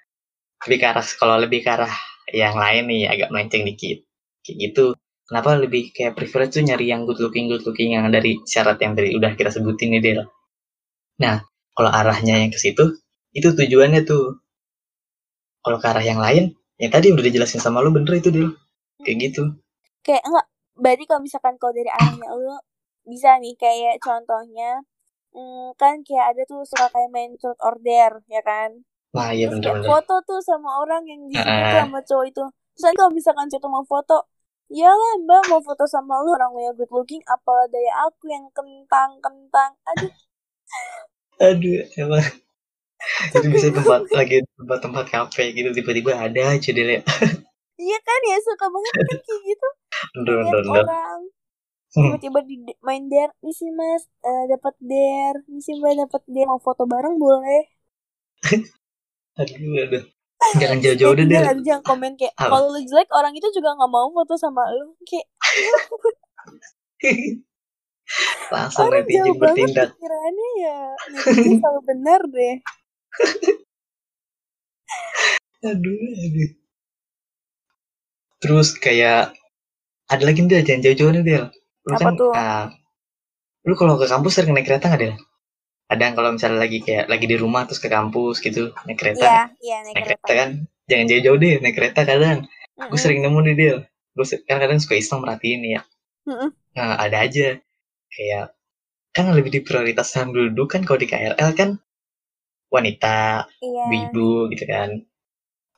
Lebih 0.63 0.77
ke 0.79 0.87
arah 0.87 1.05
kalau 1.19 1.35
lebih 1.41 1.59
ke 1.65 1.69
arah 1.69 1.93
yang 2.31 2.55
lain 2.55 2.87
nih 2.87 3.11
agak 3.11 3.29
melenceng 3.33 3.67
dikit. 3.67 4.07
Kayak 4.41 4.57
gitu. 4.69 4.85
Kenapa 5.27 5.55
lebih 5.55 5.91
kayak 5.95 6.15
privilege 6.15 6.55
tuh 6.55 6.63
nyari 6.63 6.91
yang 6.91 7.07
good 7.07 7.19
looking 7.19 7.47
good 7.51 7.63
looking 7.63 7.95
yang 7.95 8.07
dari 8.11 8.39
syarat 8.43 8.79
yang 8.79 8.93
dari 8.95 9.15
udah 9.15 9.35
kita 9.35 9.51
sebutin 9.51 9.95
nih 9.95 10.01
Del? 10.03 10.19
Nah 11.19 11.43
kalau 11.73 11.89
arahnya 11.89 12.43
yang 12.43 12.51
ke 12.51 12.59
situ 12.59 12.99
itu 13.35 13.47
tujuannya 13.51 14.03
tuh. 14.07 14.39
Kalau 15.63 15.77
ke 15.79 15.87
arah 15.87 16.03
yang 16.03 16.19
lain 16.19 16.55
yang 16.79 16.91
tadi 16.91 17.11
udah 17.11 17.23
dijelasin 17.23 17.63
sama 17.63 17.79
lu 17.83 17.91
bener 17.91 18.19
itu 18.19 18.29
Del. 18.31 18.55
Kayak 19.03 19.17
gitu. 19.31 19.43
Kayak 20.03 20.23
enggak. 20.27 20.47
Berarti 20.73 21.03
kalau 21.05 21.21
misalkan 21.23 21.55
kalau 21.59 21.73
dari 21.75 21.91
arahnya 21.91 22.27
lu 22.33 22.55
bisa 23.03 23.35
nih 23.39 23.55
kayak 23.59 23.99
contohnya 23.99 24.83
mm, 25.35 25.75
kan 25.81 25.95
kayak 26.07 26.25
ada 26.35 26.41
tuh 26.49 26.61
suka 26.65 26.85
kayak 26.93 27.09
main 27.13 27.31
truth 27.41 27.59
or 27.61 27.75
dare 27.81 28.21
ya 28.29 28.41
kan? 28.45 28.69
Nah 29.13 29.29
iya 29.35 29.45
terus 29.49 29.61
bener 29.61 29.73
bener 29.81 29.89
foto 29.89 30.15
tuh 30.29 30.39
sama 30.41 30.69
orang 30.81 31.03
yang 31.05 31.21
di 31.29 31.37
tuh 31.37 31.45
Heeh. 31.45 31.73
sama 31.85 31.99
cowok 32.05 32.25
itu. 32.31 32.43
Terus 32.73 32.83
nanti 32.85 32.97
kalau 33.01 33.11
misalkan 33.13 33.47
cowok 33.51 33.69
mau 33.69 33.85
foto 33.85 34.17
ya 34.71 34.89
lah 34.89 35.13
mbak 35.21 35.41
mau 35.51 35.61
foto 35.61 35.83
sama 35.85 36.17
lu 36.25 36.33
orang 36.33 36.49
lu 36.55 36.59
yang 36.65 36.75
good 36.79 36.89
looking 36.89 37.21
apalah 37.29 37.67
daya 37.69 37.93
aku 38.09 38.25
yang 38.31 38.45
kentang 38.55 39.11
kentang 39.21 39.71
aduh. 39.89 40.11
Aduh 41.41 41.81
emang. 41.99 42.25
Itu 43.35 43.47
bisa 43.51 43.67
tempat 43.69 44.01
lagi 44.17 44.41
tempat 44.57 44.79
tempat 44.81 45.05
kafe 45.11 45.51
gitu 45.53 45.69
tiba-tiba 45.75 46.15
ada 46.15 46.55
aja 46.55 46.71
ya 46.71 47.03
iya 47.83 47.97
kan 47.99 48.19
ya 48.31 48.37
suka 48.39 48.65
banget 48.69 48.93
kan 48.95 49.17
kayak 49.27 49.41
gitu. 49.49 49.67
Bener 50.15 50.35
bener 50.39 50.61
bener. 50.63 50.85
orang. 50.85 51.19
Hmm. 51.19 51.42
Tiba-tiba 51.93 52.39
di 52.45 52.55
main 52.81 53.05
dare 53.05 53.33
nih 53.45 53.53
sih 53.53 53.69
mas. 53.69 54.03
Eh, 54.25 54.43
dapat 54.49 54.73
dare 54.81 55.39
nih 55.45 55.61
sih 55.61 55.73
mbak. 55.77 55.93
Dapat 56.09 56.21
dare 56.25 56.47
mau 56.49 56.61
foto 56.61 56.83
bareng 56.89 57.15
boleh. 57.21 57.61
Aduh 59.39 59.81
aduh. 59.81 60.03
Jangan 60.61 60.77
jauh-jauh 60.83 61.13
deh 61.15 61.25
ada 61.25 61.55
yang 61.63 61.81
komen 61.81 62.19
kayak 62.19 62.35
kalau 62.35 62.67
lu 62.69 62.81
jelek 62.83 63.09
orang 63.15 63.33
itu 63.33 63.47
juga 63.55 63.73
nggak 63.79 63.91
mau 63.91 64.11
foto 64.11 64.35
sama 64.35 64.61
lu. 64.69 64.93
Kayak 65.07 65.27
langsung 68.53 68.91
orang 68.91 69.07
netizen 69.07 69.25
jauh 69.25 69.39
bertindak. 69.39 69.89
pikirannya 69.95 70.49
ya 70.59 70.79
netizen 71.15 71.55
selalu 71.63 71.81
benar 71.87 72.21
deh. 72.27 72.55
Aduh 75.63 75.97
aduh. 75.97 76.51
Terus 78.43 78.67
kayak 78.75 79.31
ada 80.11 80.23
lagi 80.27 80.43
nih 80.43 80.61
jangan 80.61 80.81
jauh-jauh 80.83 81.11
nih 81.15 81.23
Del 81.23 81.45
lu 81.87 81.95
Apa 81.95 81.99
kan 82.01 82.13
tuh? 82.19 82.31
ah, 82.35 82.63
lu 83.67 83.73
kalau 83.79 83.95
ke 84.01 84.05
kampus 84.11 84.31
sering 84.39 84.53
naik 84.55 84.67
kereta 84.67 84.85
nggak 84.91 85.01
Del? 85.03 85.15
Ada 85.91 86.01
yang 86.07 86.15
kalau 86.17 86.29
misalnya 86.35 86.59
lagi 86.65 86.79
kayak 86.85 87.05
lagi 87.11 87.25
di 87.31 87.37
rumah 87.43 87.61
terus 87.67 87.81
ke 87.83 87.89
kampus 87.97 88.35
gitu 88.45 88.63
naik 88.87 88.97
kereta. 89.01 89.25
Iya 89.25 89.39
iya 89.65 89.77
naik 89.85 89.99
naik 89.99 90.05
kereta. 90.05 90.27
kereta 90.27 90.33
kan? 90.39 90.49
Jangan 90.89 91.05
jauh-jauh 91.11 91.37
deh 91.43 91.53
naik 91.63 91.75
kereta 91.79 92.01
kadang. 92.11 92.39
Gue 92.89 92.97
Mm-mm. 92.97 93.03
sering 93.03 93.19
nemu 93.23 93.39
nih 93.47 93.55
Del. 93.59 93.77
Gue 94.15 94.25
kan 94.49 94.57
kadang 94.63 94.79
suka 94.83 94.95
iseng 95.01 95.19
merhatiin 95.23 95.59
nih 95.63 95.71
ya. 95.79 95.81
Mm-mm. 96.27 96.49
nah 96.77 96.97
ada 96.99 97.17
aja. 97.25 97.59
Kayak 98.13 98.45
kan 99.15 99.25
lebih 99.37 99.51
diprioritaskan 99.61 100.27
dulu 100.35 100.63
kan 100.71 100.81
kalau 100.87 100.99
di 101.01 101.07
KRL 101.11 101.51
kan 101.59 101.69
wanita 102.73 103.45
iya. 103.61 103.85
ibu 103.91 104.49
gitu 104.51 104.65
kan. 104.67 104.89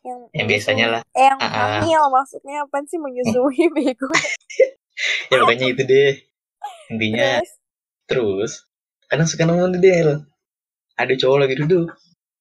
Yang 0.06 0.20
yang 0.38 0.48
biasanya 0.52 0.86
lah. 0.94 1.02
eh 1.18 1.26
yang 1.30 1.42
hamil 1.42 2.02
maksudnya 2.14 2.56
apa 2.64 2.78
sih 2.90 3.00
menyusui 3.02 3.66
bego 3.76 4.08
ya 5.32 5.36
pokoknya 5.44 5.66
itu 5.74 5.84
deh. 5.86 6.12
Intinya 6.94 7.42
terus? 7.42 7.52
terus 8.06 8.54
kadang 9.10 9.28
suka 9.30 9.44
nemu 9.46 9.66
nih 9.78 9.82
Del 9.82 10.10
ada 10.98 11.14
cowok 11.18 11.38
lagi 11.46 11.56
duduk 11.62 11.90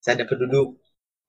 saya 0.04 0.20
dapat 0.24 0.36
duduk 0.46 0.76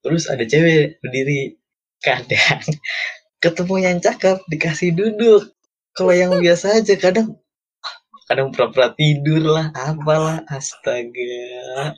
terus 0.04 0.28
ada 0.30 0.44
cewek 0.46 1.00
berdiri. 1.02 1.58
Kadang 2.04 2.62
ketemu 3.44 3.76
yang 3.82 3.98
cakep 4.04 4.38
dikasih 4.52 4.92
duduk. 4.94 5.50
Kalau 5.96 6.14
yang 6.14 6.36
biasa 6.44 6.84
aja 6.84 6.94
kadang 7.00 7.40
"Ah, 7.82 7.96
kadang 8.30 8.52
pura-pura 8.54 8.92
tidur 8.94 9.42
lah 9.42 9.72
apalah 9.74 10.44
astaga. 10.52 11.96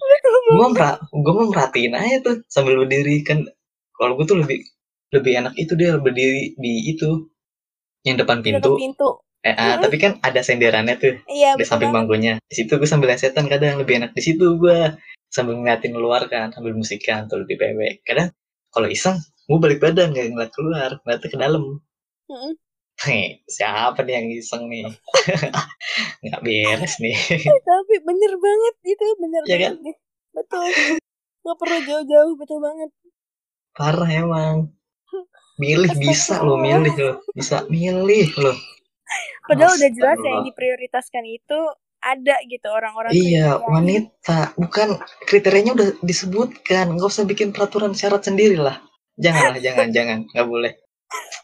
Gue 0.47 0.67
mer 0.71 1.01
gue 1.11 1.33
mau 1.35 1.47
merhatiin 1.51 1.93
aja 1.97 2.17
tuh 2.23 2.35
sambil 2.47 2.79
berdiri. 2.85 3.25
Kan 3.27 3.43
kalau 3.97 4.15
gue 4.15 4.25
tuh 4.29 4.39
lebih 4.39 4.63
lebih 5.11 5.33
enak 5.43 5.53
itu 5.59 5.73
dia 5.75 5.97
berdiri 5.97 6.53
di 6.59 6.93
itu 6.93 7.27
yang 8.07 8.17
depan 8.19 8.39
pintu, 8.39 8.79
pintu. 8.79 9.19
Eh, 9.43 9.53
ah, 9.53 9.77
tapi 9.79 9.99
kan 9.99 10.19
ada 10.23 10.39
senderannya 10.39 10.95
tuh. 10.97 11.19
Iya, 11.27 11.59
di 11.59 11.63
samping 11.67 11.91
bangkunya. 11.91 12.39
Di 12.47 12.55
situ 12.55 12.79
gue 12.79 12.87
sambil 12.87 13.11
setan 13.19 13.51
kadang 13.51 13.79
lebih 13.79 13.99
enak 13.99 14.11
di 14.15 14.21
situ 14.23 14.55
gue 14.55 14.95
sambil 15.27 15.59
ngeliatin 15.59 15.91
keluar 15.91 16.23
kan 16.31 16.55
sambil 16.55 16.71
musikan 16.71 17.27
tuh 17.27 17.43
lebih 17.43 17.59
pewek 17.59 17.99
kadang 18.07 18.31
kalau 18.71 18.87
iseng 18.87 19.19
gue 19.47 19.59
balik 19.59 19.83
badan 19.83 20.15
gak 20.15 20.31
ngeliat 20.31 20.51
keluar 20.55 20.89
ngeliatnya 21.03 21.29
ke 21.31 21.37
dalam. 21.39 21.63
Mm-mm. 22.27 22.53
Hei, 22.97 23.45
siapa 23.45 24.01
nih 24.01 24.13
yang 24.17 24.27
iseng 24.33 24.63
nih? 24.73 24.89
Nggak 26.25 26.41
beres 26.41 26.97
nih. 26.97 27.13
Tapi 27.69 27.95
bener 28.01 28.31
banget 28.41 28.75
itu 28.89 29.05
bener 29.21 29.41
Iya 29.45 29.53
banget 29.53 29.61
kan? 29.61 29.95
betul. 30.33 30.67
Nggak 31.45 31.57
perlu 31.61 31.77
jauh-jauh 31.85 32.33
betul 32.35 32.57
banget. 32.57 32.89
Parah 33.77 34.09
emang 34.09 34.73
milih 35.57 35.91
bisa 35.95 36.39
lo 36.39 36.55
Astagfirullah. 36.55 36.61
milih 36.61 36.95
lo 36.97 37.13
bisa 37.33 37.57
milih 37.67 38.29
lo 38.37 38.53
padahal 39.43 39.73
udah 39.73 39.89
jelas 39.91 40.19
ya 40.19 40.29
yang 40.29 40.43
diprioritaskan 40.43 41.23
itu 41.25 41.59
ada 41.97 42.35
gitu 42.45 42.67
orang-orang 42.69 43.09
Iya, 43.09 43.57
kriteria. 43.57 43.67
wanita. 43.67 44.39
Bukan 44.55 44.87
kriterianya 45.23 45.71
udah 45.73 45.89
disebutkan. 45.99 46.93
Nggak 46.93 47.09
usah 47.09 47.25
bikin 47.25 47.49
peraturan 47.49 47.91
syarat 47.91 48.21
sendiri 48.21 48.55
lah. 48.55 48.79
Janganlah, 49.17 49.57
jangan, 49.65 49.89
jangan. 49.89 50.19
Nggak 50.29 50.47
boleh. 50.47 50.71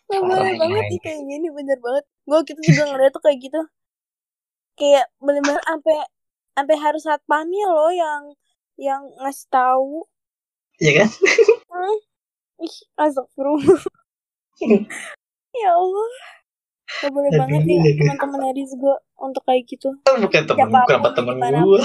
Nggak 0.07 0.23
boleh 0.23 0.51
banget 0.55 0.77
ini. 0.77 0.89
sih 0.89 0.99
kayak 1.01 1.21
gini 1.23 1.47
bener 1.49 1.77
banget 1.79 2.05
gue 2.23 2.39
gitu 2.45 2.59
juga 2.65 2.83
ngeliat 2.85 3.11
tuh 3.11 3.23
kayak 3.23 3.39
gitu 3.41 3.61
kayak 4.73 5.05
bener-bener 5.17 5.59
sampai 5.59 5.95
sampai 6.53 6.75
harus 6.77 7.01
satpamnya 7.01 7.67
loh 7.67 7.91
yang 7.91 8.21
yang 8.77 9.01
ngasih 9.19 9.47
tahu 9.49 10.05
Iya 10.77 10.91
kan? 11.01 11.09
ih 12.59 12.75
astagfirullah 12.95 13.79
ya 15.53 15.69
Allah 15.73 16.11
Gak 16.93 17.09
boleh 17.09 17.31
banget 17.33 17.61
nih 17.65 17.77
aduh. 17.79 17.93
teman-teman 17.97 18.41
Aris 18.53 18.71
gue 18.77 18.95
untuk 19.17 19.41
kayak 19.47 19.63
gitu 19.65 19.89
Bukan 20.03 20.43
temen, 20.45 20.69
siapa 20.69 20.77
pun 20.77 20.87
kenapa 20.87 21.09
temen 21.15 21.35
gua? 21.41 21.81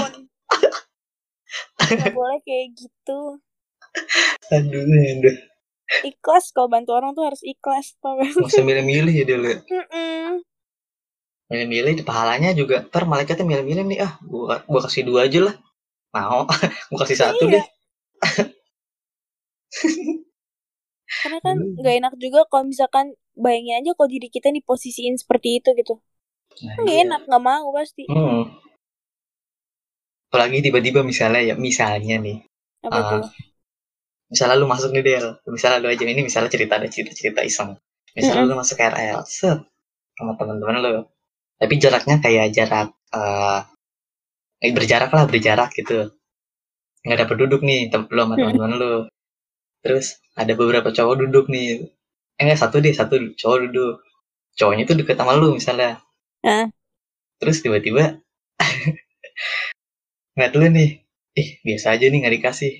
Gak 1.88 2.12
boleh 2.12 2.38
kayak 2.44 2.66
gitu 2.76 3.20
Aduh, 4.52 4.84
aduh. 4.84 5.36
ikhlas 6.04 6.52
kalau 6.52 6.68
bantu 6.68 6.92
orang 6.92 7.16
tuh 7.16 7.24
harus 7.24 7.40
ikhlas 7.40 7.96
tau 8.04 8.20
gak? 8.20 8.36
Nggak 8.36 8.52
usah 8.52 8.64
milih-milih 8.64 9.14
ya 9.14 9.24
dia. 9.24 9.38
Mm-mm. 9.40 10.44
Milih-milih, 11.48 12.04
pahalanya 12.04 12.52
juga. 12.52 12.84
Ntar 12.84 13.08
malaikatnya 13.08 13.48
milih-milih 13.48 13.84
nih. 13.88 13.98
Ah, 14.04 14.20
gua, 14.20 14.60
gua 14.68 14.80
kasih 14.84 15.08
dua 15.08 15.24
aja 15.24 15.48
lah. 15.48 15.54
Mau. 16.12 16.44
gua 16.92 16.98
kasih 17.08 17.16
satu 17.16 17.48
Iya. 17.48 17.56
deh. 17.56 17.64
karena 21.28 21.44
kan 21.44 21.56
Hmm. 21.60 21.76
gak 21.84 21.94
enak 22.00 22.14
juga 22.16 22.40
kalau 22.48 22.64
misalkan 22.64 23.12
bayangin 23.36 23.84
aja 23.84 23.92
kalau 23.92 24.08
diri 24.08 24.32
kita 24.32 24.48
diposisiin 24.48 25.20
seperti 25.20 25.60
itu 25.60 25.76
gitu. 25.76 26.00
Nah, 26.64 26.72
kan 26.72 26.82
gak 26.88 26.96
iya. 26.96 27.04
enak 27.04 27.20
gak 27.28 27.44
mau 27.44 27.68
pasti. 27.76 28.08
Hmm. 28.08 28.48
Apalagi 30.32 30.64
tiba-tiba 30.64 31.04
misalnya 31.04 31.44
ya, 31.44 31.54
misalnya 31.60 32.16
nih. 32.16 32.38
apa 32.80 32.98
tuh? 33.12 33.22
Misalnya 34.32 34.56
lu 34.56 34.66
masuk 34.72 34.90
nih 34.96 35.04
Del. 35.04 35.26
Misalnya 35.44 35.78
lu 35.84 35.88
aja 35.92 36.04
ini 36.08 36.22
misalnya 36.24 36.48
cerita 36.48 36.80
ada 36.80 36.88
cerita 36.88 37.12
cerita 37.12 37.40
iseng. 37.44 37.76
Misalnya 38.16 38.48
lu 38.48 38.56
masuk 38.56 38.80
KRL 38.80 39.20
set 39.28 39.60
sama 40.16 40.32
teman-teman 40.40 40.80
lu. 40.80 41.04
Tapi 41.60 41.74
jaraknya 41.76 42.16
kayak 42.24 42.56
jarak 42.56 42.88
eh 43.12 43.60
eh, 44.64 44.72
berjarak 44.72 45.12
lah 45.12 45.28
berjarak 45.28 45.76
gitu. 45.76 46.08
Nggak 47.04 47.18
dapet 47.28 47.36
duduk 47.36 47.60
nih 47.60 47.92
tem 47.92 48.08
lu 48.08 48.20
sama 48.24 48.34
teman-teman 48.40 48.72
lu 48.80 48.92
terus 49.84 50.18
ada 50.38 50.52
beberapa 50.54 50.90
cowok 50.90 51.14
duduk 51.26 51.46
nih. 51.50 51.88
Eh 52.38 52.42
enggak 52.46 52.60
satu 52.62 52.78
deh 52.78 52.94
satu 52.94 53.14
cowok 53.34 53.58
duduk. 53.68 53.94
Cowoknya 54.58 54.84
tuh 54.90 54.96
deket 54.98 55.16
sama 55.18 55.38
lu 55.38 55.54
misalnya. 55.54 56.02
Hah? 56.46 56.70
terus 57.38 57.62
tiba-tiba 57.62 58.18
ngeliat 60.34 60.52
lu 60.58 60.66
nih. 60.74 60.90
Ih 61.38 61.48
biasa 61.62 61.94
aja 61.94 62.04
nih 62.10 62.18
nggak 62.26 62.34
dikasih. 62.42 62.72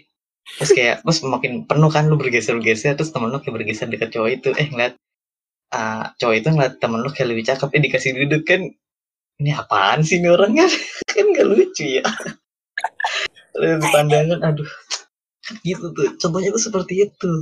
Terus 0.58 0.70
kayak 0.74 0.96
terus 1.06 1.22
makin 1.22 1.62
penuh 1.68 1.90
kan 1.92 2.10
lu 2.10 2.18
bergeser 2.18 2.58
bergeser 2.58 2.98
terus 2.98 3.14
temen 3.14 3.30
lu 3.30 3.38
kayak 3.38 3.54
bergeser 3.54 3.86
deket 3.86 4.10
cowok 4.10 4.30
itu. 4.42 4.50
Eh 4.58 4.66
ngeliat 4.66 4.94
ah, 5.74 6.10
cowok 6.18 6.34
itu 6.34 6.48
ngeliat 6.50 6.74
temen 6.82 6.98
lu 7.02 7.10
kayak 7.14 7.28
lebih 7.30 7.46
cakep. 7.46 7.68
Eh 7.70 7.82
dikasih 7.86 8.10
duduk 8.26 8.42
kan 8.42 8.66
ini 9.38 9.50
apaan 9.54 10.02
sih 10.02 10.18
ini 10.18 10.28
orangnya? 10.34 10.66
Kan 11.14 11.30
nggak 11.30 11.46
lucu 11.46 12.02
ya. 12.02 12.04
Di 13.54 13.86
pandangan 13.90 14.38
aduh 14.42 14.70
gitu 15.62 15.90
tuh 15.92 16.08
contohnya 16.16 16.50
tuh 16.52 16.62
seperti 16.62 17.08
itu. 17.08 17.32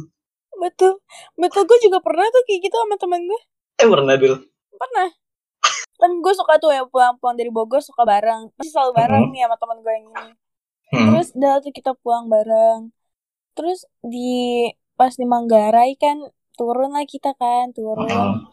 Betul 0.56 0.98
betul 1.36 1.62
gue 1.68 1.78
juga 1.84 1.98
pernah 2.00 2.24
tuh 2.28 2.42
kayak 2.48 2.60
gitu 2.64 2.76
sama 2.76 2.96
temen 2.96 3.22
gue 3.24 3.40
eh 3.76 3.88
pernah 3.88 4.14
dulu 4.16 4.36
pernah. 4.76 5.08
Kan 5.96 6.10
gue 6.20 6.32
suka 6.36 6.60
tuh 6.60 6.72
ya 6.72 6.84
pulang-pulang 6.84 7.36
dari 7.36 7.48
Bogor 7.48 7.80
suka 7.80 8.04
bareng. 8.04 8.52
Masih 8.56 8.72
selalu 8.72 8.92
bareng 8.96 9.22
Mhm. 9.28 9.32
nih 9.32 9.40
sama 9.48 9.56
temen 9.56 9.78
gue 9.80 9.92
yang 9.92 10.06
ini. 10.06 10.28
Hmm. 10.86 11.06
terus 11.10 11.28
dah 11.34 11.58
tuh 11.58 11.72
kita 11.74 11.92
pulang 11.98 12.30
bareng. 12.30 12.94
Terus 13.56 13.88
di 14.04 14.68
pas 14.94 15.12
di 15.12 15.24
Manggarai 15.24 15.96
kan 15.96 16.20
turun 16.56 16.92
lah 16.92 17.04
kita 17.04 17.32
kan 17.36 17.72
turun. 17.72 18.06
Hmm. 18.06 18.48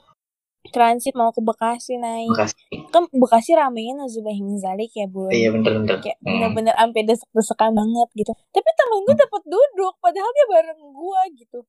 Transit 0.69 1.11
mau 1.13 1.35
ke 1.35 1.43
Bekasi 1.43 1.99
naik 1.99 2.31
Bekasi. 2.31 2.55
kan 2.87 3.03
Bekasi 3.11 3.51
ramenya 3.53 3.99
Nazubahin 3.99 4.55
Zalik 4.55 4.95
ya 4.95 5.05
bun 5.05 5.27
iya 5.27 5.51
bener 5.51 5.83
bener. 5.83 5.99
Kayak 5.99 6.17
Hmm. 6.23 6.39
bener-bener 6.39 6.73
sampai 6.73 7.01
desek-desekan 7.03 7.71
banget 7.73 8.07
gitu. 8.15 8.31
Tapi 8.31 8.69
temen 8.73 8.99
gue 9.03 9.15
dapat 9.17 9.41
duduk 9.43 9.93
padahal 9.99 10.29
dia 10.31 10.45
bareng 10.47 10.79
gue 10.79 11.21
gitu. 11.35 11.59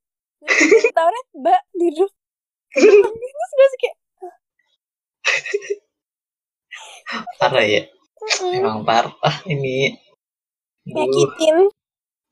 Ditawarin 0.44 1.26
mbak 1.42 1.62
duduk. 1.74 2.10
Terus 2.70 3.50
gue 3.50 3.66
sih 3.66 3.80
kayak 3.80 3.96
parah 7.38 7.64
ya. 7.64 7.82
Emang 8.52 8.82
parah 8.82 9.36
ini. 9.44 9.98
Nyakitin. 10.84 11.56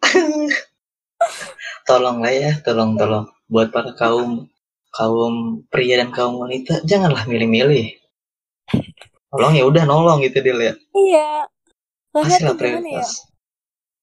Tolong 1.87 2.19
lah 2.19 2.35
ya, 2.35 2.51
tolong 2.61 2.99
tolong. 2.99 3.27
Buat 3.47 3.71
para 3.71 3.95
kaum 3.95 4.51
kaum 4.93 5.65
pria 5.73 6.05
dan 6.05 6.13
kaum 6.13 6.37
wanita 6.39 6.85
janganlah 6.85 7.25
milih-milih. 7.25 7.97
Tolong 9.33 9.57
ya 9.57 9.65
udah 9.65 9.89
nolong 9.89 10.21
gitu 10.21 10.45
dia 10.45 10.53
lihat. 10.53 10.77
iya 10.93 11.49
tuh 12.13 12.21
lah 12.21 12.37
ya 12.37 12.53
prioritas. 12.53 13.25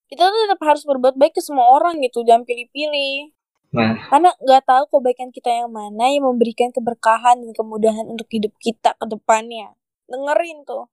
kita 0.10 0.24
tuh 0.26 0.40
tetap 0.50 0.62
harus 0.66 0.84
berbuat 0.84 1.16
baik 1.16 1.38
ke 1.38 1.42
semua 1.46 1.70
orang 1.70 2.02
gitu 2.02 2.26
jangan 2.26 2.44
pilih-pilih 2.44 3.34
Nah, 3.70 3.94
karena 4.10 4.34
nggak 4.42 4.66
tahu 4.66 4.98
kebaikan 4.98 5.30
kita 5.30 5.54
yang 5.54 5.70
mana 5.70 6.10
yang 6.10 6.26
memberikan 6.26 6.74
keberkahan 6.74 7.38
dan 7.38 7.54
kemudahan 7.54 8.02
untuk 8.10 8.26
hidup 8.34 8.50
kita 8.58 8.98
ke 8.98 9.06
depannya 9.06 9.78
dengerin 10.10 10.66
tuh 10.66 10.90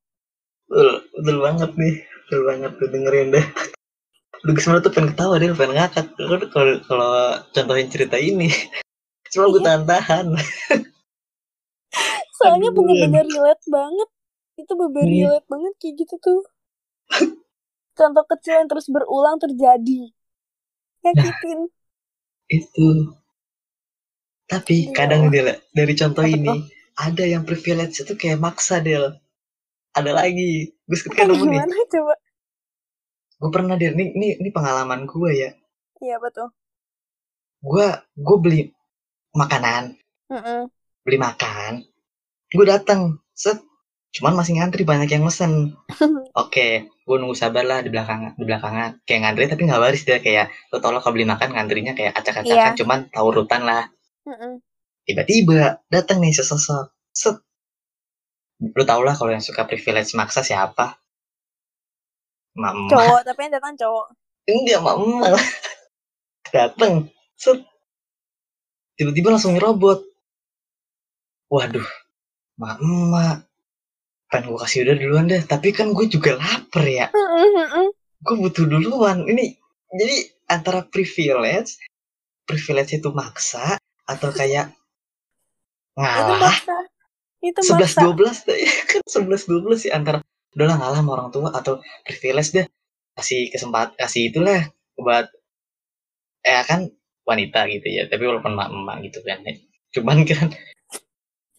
betul, 0.69 1.09
betul 1.17 1.37
banget 1.41 1.71
nih, 1.73 1.95
betul 2.05 2.41
banget 2.45 2.73
tuh 2.77 2.89
dengerin 2.93 3.29
deh. 3.33 3.47
Lu 4.45 4.53
sebenarnya 4.53 4.85
tuh 4.85 4.93
pengen 4.93 5.09
ketawa 5.17 5.35
dia 5.41 5.57
pengen 5.57 5.73
ngakak 5.81 6.07
kalau 6.53 6.77
kalau 6.85 7.11
contohin 7.57 7.89
cerita 7.89 8.21
ini. 8.21 8.53
Cuma 9.37 9.53
gue 9.53 9.61
Iya. 9.61 9.66
tahan-tahan. 9.68 10.27
soalnya 12.37 12.68
bener-bener 12.72 13.25
relate 13.25 13.64
banget 13.68 14.09
itu 14.57 14.72
bener-bener 14.77 15.09
Iya. 15.09 15.25
relate 15.29 15.49
banget 15.49 15.72
kayak 15.81 15.94
gitu 16.05 16.14
tuh 16.20 16.40
contoh 17.99 18.25
kecil 18.29 18.55
yang 18.61 18.68
terus 18.68 18.87
berulang 18.92 19.37
terjadi 19.40 20.12
nyakitin 21.05 21.61
Itu. 22.46 23.11
Tapi 24.46 24.77
Iya. 24.87 24.94
kadang 24.94 25.35
dia 25.35 25.59
dari 25.75 25.92
contoh 25.99 26.22
Apa 26.22 26.31
ini 26.31 26.55
ada 26.94 27.25
yang 27.27 27.42
privilege 27.42 27.99
itu 28.07 28.14
kayak 28.14 28.38
maksa 28.38 28.79
Del. 28.79 29.18
Ada 29.90 30.14
lagi. 30.14 30.70
Gue 30.87 30.94
ketika 30.94 31.27
nemu 31.27 31.42
nih. 31.51 31.61
coba 31.90 32.15
gue 33.37 33.50
pernah 33.52 33.77
dia 33.77 33.92
ini, 33.92 34.17
ini 34.17 34.29
ini 34.40 34.48
pengalaman 34.48 35.04
gue 35.04 35.31
ya 35.35 35.50
iya 36.00 36.17
betul 36.17 36.48
gue 37.61 37.88
gue 38.17 38.37
beli 38.40 38.61
makanan. 39.37 39.95
Mm-mm. 40.27 40.67
beli 41.07 41.23
makan. 41.23 41.87
Gue 42.51 42.67
datang 42.67 43.23
set. 43.31 43.63
Cuman 44.11 44.35
masih 44.35 44.59
ngantri 44.59 44.83
banyak 44.83 45.07
yang 45.07 45.23
mesen. 45.23 45.77
Oke 46.43 46.91
gue 47.07 47.17
nunggu 47.23 47.39
sabar 47.39 47.63
lah 47.63 47.79
di 47.87 47.95
belakang 47.95 48.35
di 48.35 48.43
belakangan. 48.43 49.07
Kayak 49.07 49.21
ngantri 49.23 49.45
tapi 49.47 49.63
nggak 49.71 49.79
baris 49.79 50.03
dia 50.03 50.19
kayak 50.19 50.51
lo 50.75 50.83
tau 50.83 50.91
lo 50.91 50.99
kalau 50.99 51.15
beli 51.15 51.23
makan 51.23 51.55
ngantrinya 51.55 51.95
kayak 51.95 52.19
acak-acakan 52.19 52.75
Iya. 52.75 52.79
cuman 52.83 52.99
tahu 53.15 53.27
urutan 53.31 53.63
lah. 53.63 53.87
Mm-mm. 54.27 54.59
tiba-tiba 55.07 55.79
datang 55.87 56.19
nih 56.19 56.35
sesosok. 56.35 56.91
Set. 57.15 57.39
Lo 58.75 58.83
tau 58.83 59.07
lah 59.07 59.15
kalau 59.15 59.31
yang 59.31 59.45
suka 59.45 59.63
privilege 59.63 60.11
maksa 60.19 60.43
siapa? 60.43 60.99
Mama 62.59 62.89
cowok 62.91 63.21
tapi 63.23 63.47
yang 63.47 63.55
datang 63.61 63.79
cowok. 63.79 64.07
Enggak 64.51 64.81
mama 64.83 65.37
dateng. 66.57 67.13
Set 67.39 67.63
tiba-tiba 68.97 69.37
langsung 69.37 69.55
nyerobot. 69.55 70.03
Waduh 71.53 71.87
mak 72.57 72.81
emak. 72.81 73.38
Pengen 74.27 74.51
gue 74.51 74.59
kasih 74.59 74.83
udah 74.83 74.97
duluan 74.99 75.25
deh 75.31 75.42
tapi 75.47 75.71
kan 75.71 75.94
gue 75.94 76.07
juga 76.11 76.35
lapar 76.35 76.83
ya. 76.83 77.07
Gue 78.25 78.35
butuh 78.40 78.67
duluan. 78.67 79.23
Ini 79.29 79.55
jadi 79.94 80.17
antara 80.51 80.83
privilege 80.83 81.79
privilege 82.47 82.99
itu 82.99 83.11
maksa 83.15 83.79
atau 84.07 84.31
kayak 84.35 84.75
ngalah? 85.94 86.57
Itu 87.42 87.63
sebelas 87.63 87.94
dua 87.94 88.13
belas 88.17 88.37
kan 88.90 89.03
sebelas 89.07 89.42
dua 89.47 89.61
belas 89.63 89.79
sih 89.87 89.92
antara 89.94 90.19
udahlah 90.57 90.81
ngalah 90.81 90.99
sama 90.99 91.11
orang 91.15 91.31
tua 91.31 91.49
atau 91.55 91.79
privilege 92.03 92.51
deh. 92.57 92.67
Kasih 93.15 93.49
kesempatan 93.55 93.94
kasih 93.97 94.33
itulah 94.33 94.61
buat 94.99 95.31
eh 96.47 96.63
kan 96.67 96.90
wanita 97.27 97.66
gitu 97.68 97.88
ya. 97.90 98.06
Tapi 98.06 98.22
walaupun 98.22 98.54
emak 98.54 98.68
emak 98.70 98.96
gitu 99.10 99.20
kan. 99.27 99.42
Cuman 99.92 100.22
kan 100.24 100.48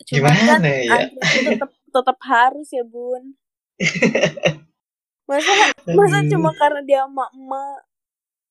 Cuman 0.07 0.31
kan 0.31 0.63
gimana 0.63 0.69
ya? 0.71 0.97
antri 1.11 1.39
itu 1.43 1.51
tetap 1.51 1.69
tetap 1.91 2.17
harus 2.23 2.67
ya 2.71 2.83
bun. 2.87 3.35
Masa 5.27 5.51
masa 5.91 6.23
Aduh. 6.23 6.29
cuma 6.31 6.55
karena 6.55 6.81
dia 6.87 6.99
emak 7.03 7.29
emak 7.35 7.83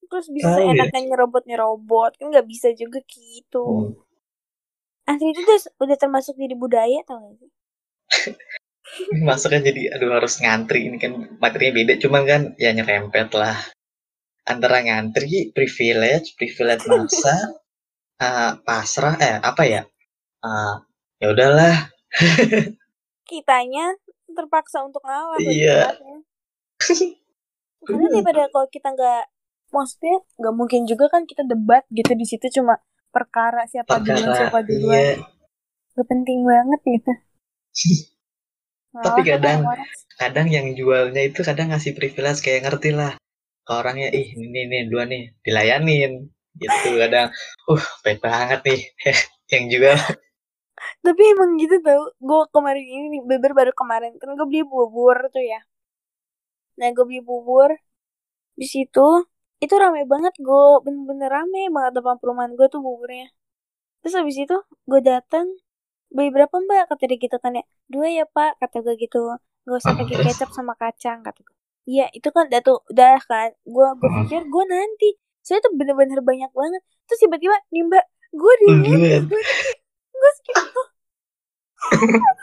terus 0.06 0.28
bisa 0.30 0.52
Tahu 0.54 0.60
ya. 0.60 0.64
seenaknya 0.70 1.00
nyerobot 1.08 1.44
nyerobot 1.48 2.12
kan 2.20 2.30
nggak 2.30 2.46
bisa 2.46 2.70
juga 2.76 3.00
gitu. 3.08 3.96
Hmm. 3.96 4.04
antri 5.06 5.30
itu 5.30 5.40
udah, 5.40 5.60
udah 5.86 5.96
termasuk 5.96 6.34
jadi 6.34 6.58
budaya 6.58 6.98
tau 7.06 7.22
gak 7.22 7.38
sih? 7.38 7.50
Masuknya 9.26 9.70
jadi 9.70 9.94
aduh 9.94 10.18
harus 10.18 10.38
ngantri 10.42 10.90
ini 10.90 10.98
kan 10.98 11.38
materinya 11.40 11.72
beda. 11.78 11.92
Cuman 12.02 12.22
kan 12.26 12.42
ya 12.58 12.70
nyerempet 12.74 13.30
lah 13.34 13.56
antara 14.46 14.80
ngantri 14.80 15.50
privilege 15.50 16.38
privilege 16.38 16.86
maksa 16.86 17.34
eh, 18.24 18.52
pasrah 18.62 19.14
eh 19.18 19.36
apa 19.42 19.62
ya? 19.66 19.82
Eh, 20.40 20.74
ya 21.20 21.26
udahlah. 21.28 21.76
Kitanya 23.28 23.90
terpaksa 24.30 24.86
untuk 24.86 25.02
ngalah 25.02 25.38
Iya. 25.38 25.90
karena 27.86 28.06
daripada 28.10 28.50
kalau 28.50 28.68
kita 28.68 28.92
nggak 28.92 29.22
maksudnya 29.70 30.16
nggak 30.36 30.54
mungkin 30.54 30.82
juga 30.84 31.06
kan 31.08 31.22
kita 31.24 31.42
debat 31.42 31.86
gitu 31.88 32.12
di 32.12 32.26
situ 32.26 32.46
cuma 32.52 32.78
perkara 33.08 33.64
siapa 33.64 33.96
duluan 33.98 34.34
siapa 34.34 34.58
iya. 34.60 34.66
Duluan 34.68 35.16
gak 35.96 36.06
penting 36.06 36.38
banget 36.44 36.80
gitu. 36.84 37.12
Tapi 38.96 39.20
Ngalah 39.24 39.32
kadang- 39.40 39.64
kadang 40.16 40.48
yang 40.48 40.66
jualnya 40.72 41.22
itu 41.24 41.40
kadang 41.40 41.72
ngasih 41.72 41.92
privilege 41.92 42.40
kayak 42.40 42.68
ngerti 42.68 42.92
lah 42.92 43.16
orangnya 43.74 44.08
ih 44.18 44.26
ini 44.44 44.60
nih 44.70 44.82
dua 44.90 45.02
nih 45.12 45.22
dilayanin. 45.44 46.12
Gitu 46.60 46.88
kadang 47.02 47.28
uh 47.70 47.84
baik 48.04 48.18
banget 48.26 48.60
nih. 48.68 48.80
Yang 49.52 49.64
jual 49.72 49.96
tapi 51.04 51.22
emang 51.32 51.50
gitu 51.62 51.76
tau 51.86 52.02
gue 52.28 52.40
kemarin 52.54 52.86
ini 52.94 53.06
nih 53.12 53.22
beber 53.30 53.52
baru 53.58 53.72
kemarin 53.80 54.12
kan 54.20 54.28
gue 54.38 54.46
beli 54.50 54.62
bubur 54.72 55.16
tuh 55.34 55.44
ya. 55.52 55.58
Nah 56.78 56.88
gue 56.96 57.04
beli 57.08 57.20
bubur 57.28 57.70
di 58.60 58.66
situ 58.74 59.06
itu 59.64 59.74
rame 59.82 60.00
banget 60.12 60.34
gue 60.46 60.62
bener-bener 60.84 61.28
rame 61.36 61.60
banget 61.76 61.92
depan 61.98 62.16
perumahan 62.22 62.52
gue 62.58 62.66
tuh 62.74 62.80
buburnya. 62.86 63.26
Terus 64.00 64.14
habis 64.20 64.36
itu 64.44 64.56
gue 64.90 65.00
datang 65.10 65.46
beli 66.16 66.28
berapa 66.36 66.56
mbak? 66.66 66.84
kata 66.90 67.04
dia 67.10 67.18
gitu 67.26 67.36
kan 67.44 67.52
ya. 67.60 67.64
Dua 67.92 68.06
ya 68.18 68.24
pak 68.36 68.50
kata 68.62 68.76
gue 68.86 68.94
gitu. 69.04 69.18
Nggak 69.64 69.78
usah 69.82 69.92
Ah, 69.92 69.98
pakai 70.00 70.16
kecap 70.26 70.50
sama 70.58 70.74
kacang 70.82 71.18
kata 71.26 71.40
gue 71.48 71.55
iya 71.86 72.06
itu 72.12 72.28
kan 72.34 72.50
udah 72.50 72.60
tuh 72.66 72.78
udah 72.90 73.16
kan 73.30 73.50
gue 73.62 73.86
gue 73.98 74.08
Ah. 74.10 74.14
pikir 74.26 74.42
gue 74.46 74.64
nanti 74.66 75.08
saya 75.46 75.58
tuh 75.62 75.72
bener-bener 75.78 76.18
banyak 76.20 76.50
banget 76.50 76.82
terus 77.06 77.20
tiba-tiba 77.22 77.56
nih 77.70 77.82
mbak 77.86 78.04
gue 78.34 78.52
di 78.60 78.66
gue 80.16 80.30
skip 80.42 80.56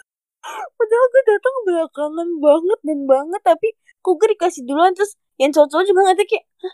padahal 0.78 1.06
gue 1.14 1.24
datang 1.28 1.56
belakangan 1.68 2.30
banget 2.40 2.80
dan 2.88 3.00
banget 3.08 3.42
tapi 3.44 3.68
kok 4.04 4.14
gue 4.20 4.28
dikasih 4.36 4.62
duluan 4.68 4.92
terus 4.96 5.16
yang 5.40 5.52
cowok-cowok 5.52 5.86
juga 5.88 6.00
nggak 6.08 6.28
kayak 6.28 6.46
Hah? 6.64 6.74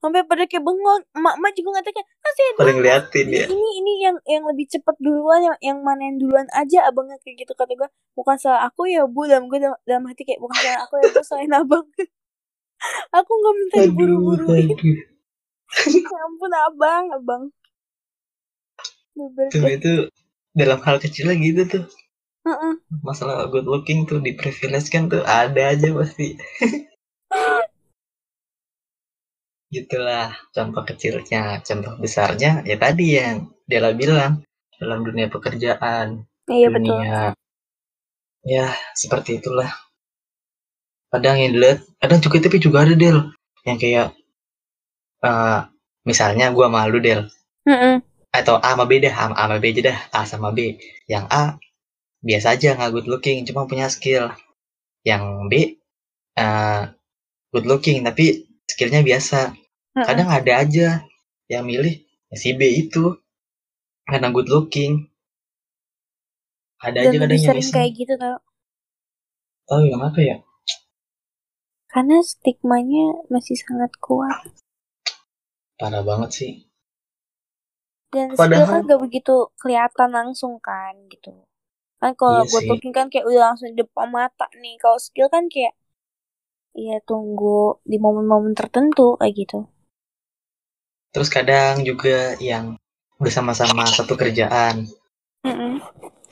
Sampai 0.00 0.24
pada 0.24 0.44
kayak 0.48 0.64
bengong. 0.64 1.02
Emak-emak 1.12 1.52
juga 1.54 1.68
nggak 1.76 1.84
kayak 1.92 2.06
ah 2.08 2.32
duluan. 2.56 2.74
ngeliatin 2.80 3.26
ini 3.28 3.36
ya? 3.36 3.46
Ini 3.46 3.70
ini 3.80 3.92
yang 4.02 4.16
yang 4.26 4.44
lebih 4.48 4.66
cepat 4.72 4.96
duluan 4.98 5.40
yang 5.44 5.56
yang 5.60 5.78
mana 5.84 6.08
yang 6.08 6.16
duluan 6.18 6.46
aja 6.56 6.88
abangnya 6.88 7.20
kayak 7.22 7.44
gitu 7.44 7.52
kata 7.52 7.72
gue 7.76 7.88
bukan 8.16 8.36
salah 8.40 8.66
aku 8.66 8.88
ya 8.88 9.04
bu. 9.04 9.28
Dalam 9.28 9.46
gue 9.46 9.58
dalam, 9.60 9.78
dalam 9.84 10.04
hati 10.08 10.22
kayak 10.24 10.40
bukan 10.40 10.56
salah 10.58 10.80
aku 10.88 10.94
ya 10.98 11.06
bu 11.12 11.20
selain 11.22 11.52
abang. 11.52 11.86
Aku 13.12 13.28
nggak 13.28 13.54
minta 13.60 13.76
diburu-buruin. 13.92 14.72
ya 15.92 16.18
ampun 16.24 16.48
abang 16.48 17.04
abang. 17.12 17.42
Tuh 19.52 19.68
itu 19.68 20.08
dalam 20.56 20.80
hal 20.80 20.96
kecil 20.96 21.28
gitu 21.36 21.68
tuh. 21.68 21.84
Heeh. 22.40 22.72
masalah 23.04 23.44
good 23.52 23.68
looking 23.68 24.08
tuh 24.08 24.16
di 24.16 24.32
privilege 24.32 24.88
kan 24.88 25.12
tuh 25.12 25.20
ada 25.28 25.76
aja 25.76 25.92
pasti 25.92 26.40
gitulah 29.70 30.34
contoh 30.50 30.82
kecilnya 30.82 31.62
contoh 31.62 31.94
besarnya 32.02 32.66
ya 32.66 32.74
tadi 32.74 33.16
yang 33.16 33.46
Dela 33.70 33.94
bilang 33.94 34.42
dalam 34.82 35.06
dunia 35.06 35.30
pekerjaan 35.30 36.26
iya 36.50 36.66
betul. 36.68 36.98
Dunia 36.98 37.38
ya 38.44 38.72
seperti 38.96 39.38
itulah. 39.38 39.68
Kadang 41.10 41.36
yang 41.42 41.52
dilihat 41.54 41.84
kadang 42.00 42.20
juga 42.22 42.36
tapi 42.40 42.58
juga 42.62 42.86
ada 42.86 42.94
Del. 42.96 43.18
Yang 43.66 43.78
kayak 43.78 44.08
eh 45.20 45.60
misalnya 46.08 46.48
gua 46.54 46.66
malu 46.72 46.98
Del. 46.98 47.28
Heeh. 47.68 48.00
atau 48.30 48.62
A 48.62 48.78
sama 48.78 48.86
B 48.86 49.02
dah 49.02 49.10
A, 49.10 49.26
sama 49.42 49.58
B 49.58 49.64
aja 49.74 49.80
dah 49.90 49.98
A 50.14 50.20
sama 50.26 50.48
B. 50.54 50.58
Yang 51.10 51.24
A 51.30 51.44
biasa 52.22 52.46
aja 52.56 52.68
nggak 52.78 52.90
good 52.94 53.08
looking 53.10 53.44
cuma 53.46 53.68
punya 53.68 53.86
skill. 53.92 54.32
Yang 55.04 55.22
B 55.50 55.52
eh 56.38 56.82
good 57.52 57.66
looking 57.68 58.02
tapi 58.06 58.49
skillnya 58.70 59.02
biasa. 59.02 59.50
Kadang 59.90 60.30
ada 60.30 60.52
aja 60.62 61.02
yang 61.50 61.66
milih 61.66 61.98
ya 62.30 62.36
si 62.38 62.54
B 62.54 62.62
itu. 62.70 63.18
Karena 64.06 64.30
good 64.30 64.46
looking. 64.46 65.10
Ada 66.80 67.06
dan 67.06 67.10
aja 67.12 67.18
kadang 67.22 67.38
yang 67.38 67.46
sering 67.50 67.68
kayak 67.70 67.90
gitu 67.98 68.14
tau. 68.16 68.38
Tahu 69.66 69.82
yang 69.86 70.02
apa 70.02 70.20
ya? 70.22 70.36
Karena 71.90 72.22
stigmanya 72.22 73.26
masih 73.26 73.58
sangat 73.58 73.90
kuat. 73.98 74.38
Parah 75.74 76.06
banget 76.06 76.30
sih. 76.30 76.52
Dan 78.10 78.34
skill 78.34 78.38
kan 78.38 78.50
Padahal- 78.50 78.86
gak 78.86 79.00
begitu 79.02 79.34
kelihatan 79.58 80.10
langsung 80.10 80.58
kan 80.58 80.94
gitu. 81.10 81.30
Kan 82.00 82.16
kalau 82.16 82.42
Iya 82.42 82.50
good 82.50 82.66
looking 82.66 82.94
kan 82.94 83.06
kayak 83.12 83.26
udah 83.28 83.52
langsung 83.52 83.70
di 83.74 83.78
depan 83.82 84.08
mata 84.10 84.46
nih. 84.58 84.74
Kalau 84.80 84.98
skill 84.98 85.28
kan 85.30 85.46
kayak 85.46 85.76
Iya 86.78 86.96
tunggu 87.08 87.48
di 87.90 87.96
momen-momen 88.04 88.54
tertentu 88.58 89.02
kayak 89.18 89.34
gitu. 89.40 89.56
terus 91.14 91.28
kadang 91.36 91.82
juga 91.88 92.34
yang 92.50 92.74
udah 93.20 93.32
sama-sama 93.38 93.84
satu 93.86 94.14
kerjaan 94.18 94.86
Mm-mm. 95.44 95.80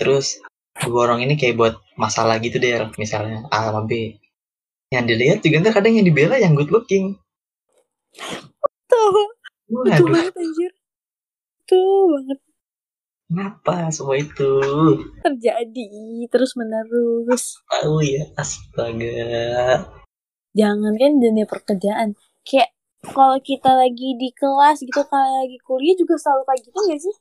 terus 0.00 0.38
dua 0.84 0.98
orang 1.10 1.20
ini 1.26 1.34
kayak 1.40 1.56
buat 1.58 1.74
masalah 1.98 2.38
gitu 2.38 2.56
deh 2.62 2.72
misalnya 3.02 3.44
A 3.50 3.68
sama 3.68 3.82
B 3.90 4.14
yang 4.94 5.04
dilihat 5.10 5.38
juga 5.44 5.56
ntar 5.62 5.74
kadang 5.78 5.94
yang 5.98 6.06
dibela 6.08 6.36
yang 6.40 6.54
good 6.58 6.70
looking 6.74 7.06
Tuh, 8.90 9.28
betul 9.84 10.08
waduh 10.08 10.12
banget 10.14 10.34
anjir. 10.42 10.72
Tuh 11.68 12.02
banget 12.12 12.38
kenapa 13.28 13.74
semua 13.96 14.16
itu 14.20 14.50
terjadi 15.22 15.86
terus 16.32 16.52
menerus. 16.58 17.44
tahu 17.68 18.00
ya 18.04 18.24
astaga 18.36 19.14
Jangan 20.60 20.94
kan 21.02 21.12
dunia 21.24 21.46
pekerjaan. 21.52 22.08
Kayak 22.46 22.68
kalau 23.16 23.38
kita 23.50 23.70
lagi 23.82 24.08
di 24.22 24.28
kelas 24.40 24.76
gitu, 24.88 25.00
kalau 25.10 25.30
lagi 25.40 25.56
kuliah 25.66 25.94
juga 26.00 26.14
selalu 26.22 26.42
kayak 26.48 26.60
gitu 26.66 26.78
gak 26.90 27.00
sih? 27.06 27.14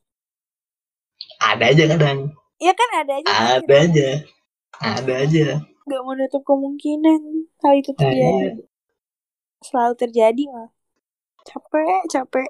ada 1.41 1.65
aja 1.73 1.83
kadang 1.91 2.19
Ya 2.65 2.73
kan 2.79 2.89
ada 3.01 3.13
aja. 3.21 3.33
kan 3.33 3.57
ada 3.57 3.73
gitu. 3.73 3.73
aja 3.85 4.07
ada 4.81 5.13
aja 5.25 5.45
Gak 5.89 6.03
menutup 6.07 6.41
kemungkinan 6.49 7.21
hal 7.63 7.73
itu 7.81 7.91
Nah, 7.99 8.03
terjadi. 8.09 8.61
Selalu 9.67 9.93
terjadi 10.01 10.43
mah. 10.53 10.69
Capek, 11.49 12.01
capek. 12.13 12.49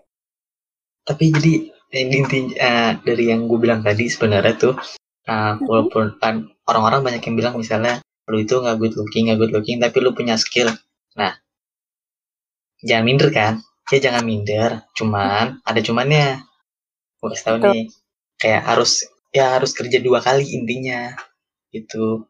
tapi 1.07 1.31
jadi 1.35 1.53
ini 1.95 2.15
inti 2.21 2.39
eh, 2.59 2.91
dari 3.07 3.23
yang 3.31 3.47
gue 3.49 3.59
bilang 3.63 3.81
tadi 3.87 4.05
sebenarnya 4.13 4.53
tuh 4.63 4.73
eh, 5.31 5.53
walaupun 5.69 6.05
kan 6.21 6.35
orang-orang 6.69 7.01
banyak 7.05 7.21
yang 7.27 7.35
bilang 7.39 7.55
misalnya 7.63 7.93
lu 8.27 8.43
itu 8.43 8.55
nggak 8.59 8.75
good 8.79 8.93
looking 8.99 9.31
nggak 9.31 9.39
good 9.39 9.53
looking 9.55 9.77
tapi 9.79 9.97
lu 10.03 10.11
punya 10.11 10.35
skill. 10.35 10.67
Nah 11.15 11.33
jangan 12.83 13.03
minder 13.07 13.29
kan? 13.31 13.53
Ya 13.87 13.99
jangan 14.03 14.23
minder. 14.27 14.83
Cuman 14.97 15.63
ada 15.63 15.79
cumannya. 15.79 16.43
Gue 17.17 17.27
kasih 17.33 17.45
tau 17.47 17.57
nih 17.57 17.87
kayak 18.37 18.61
harus 18.67 19.07
ya 19.33 19.57
harus 19.57 19.71
kerja 19.73 19.97
dua 20.03 20.19
kali 20.19 20.43
intinya 20.53 21.15
gitu. 21.71 22.27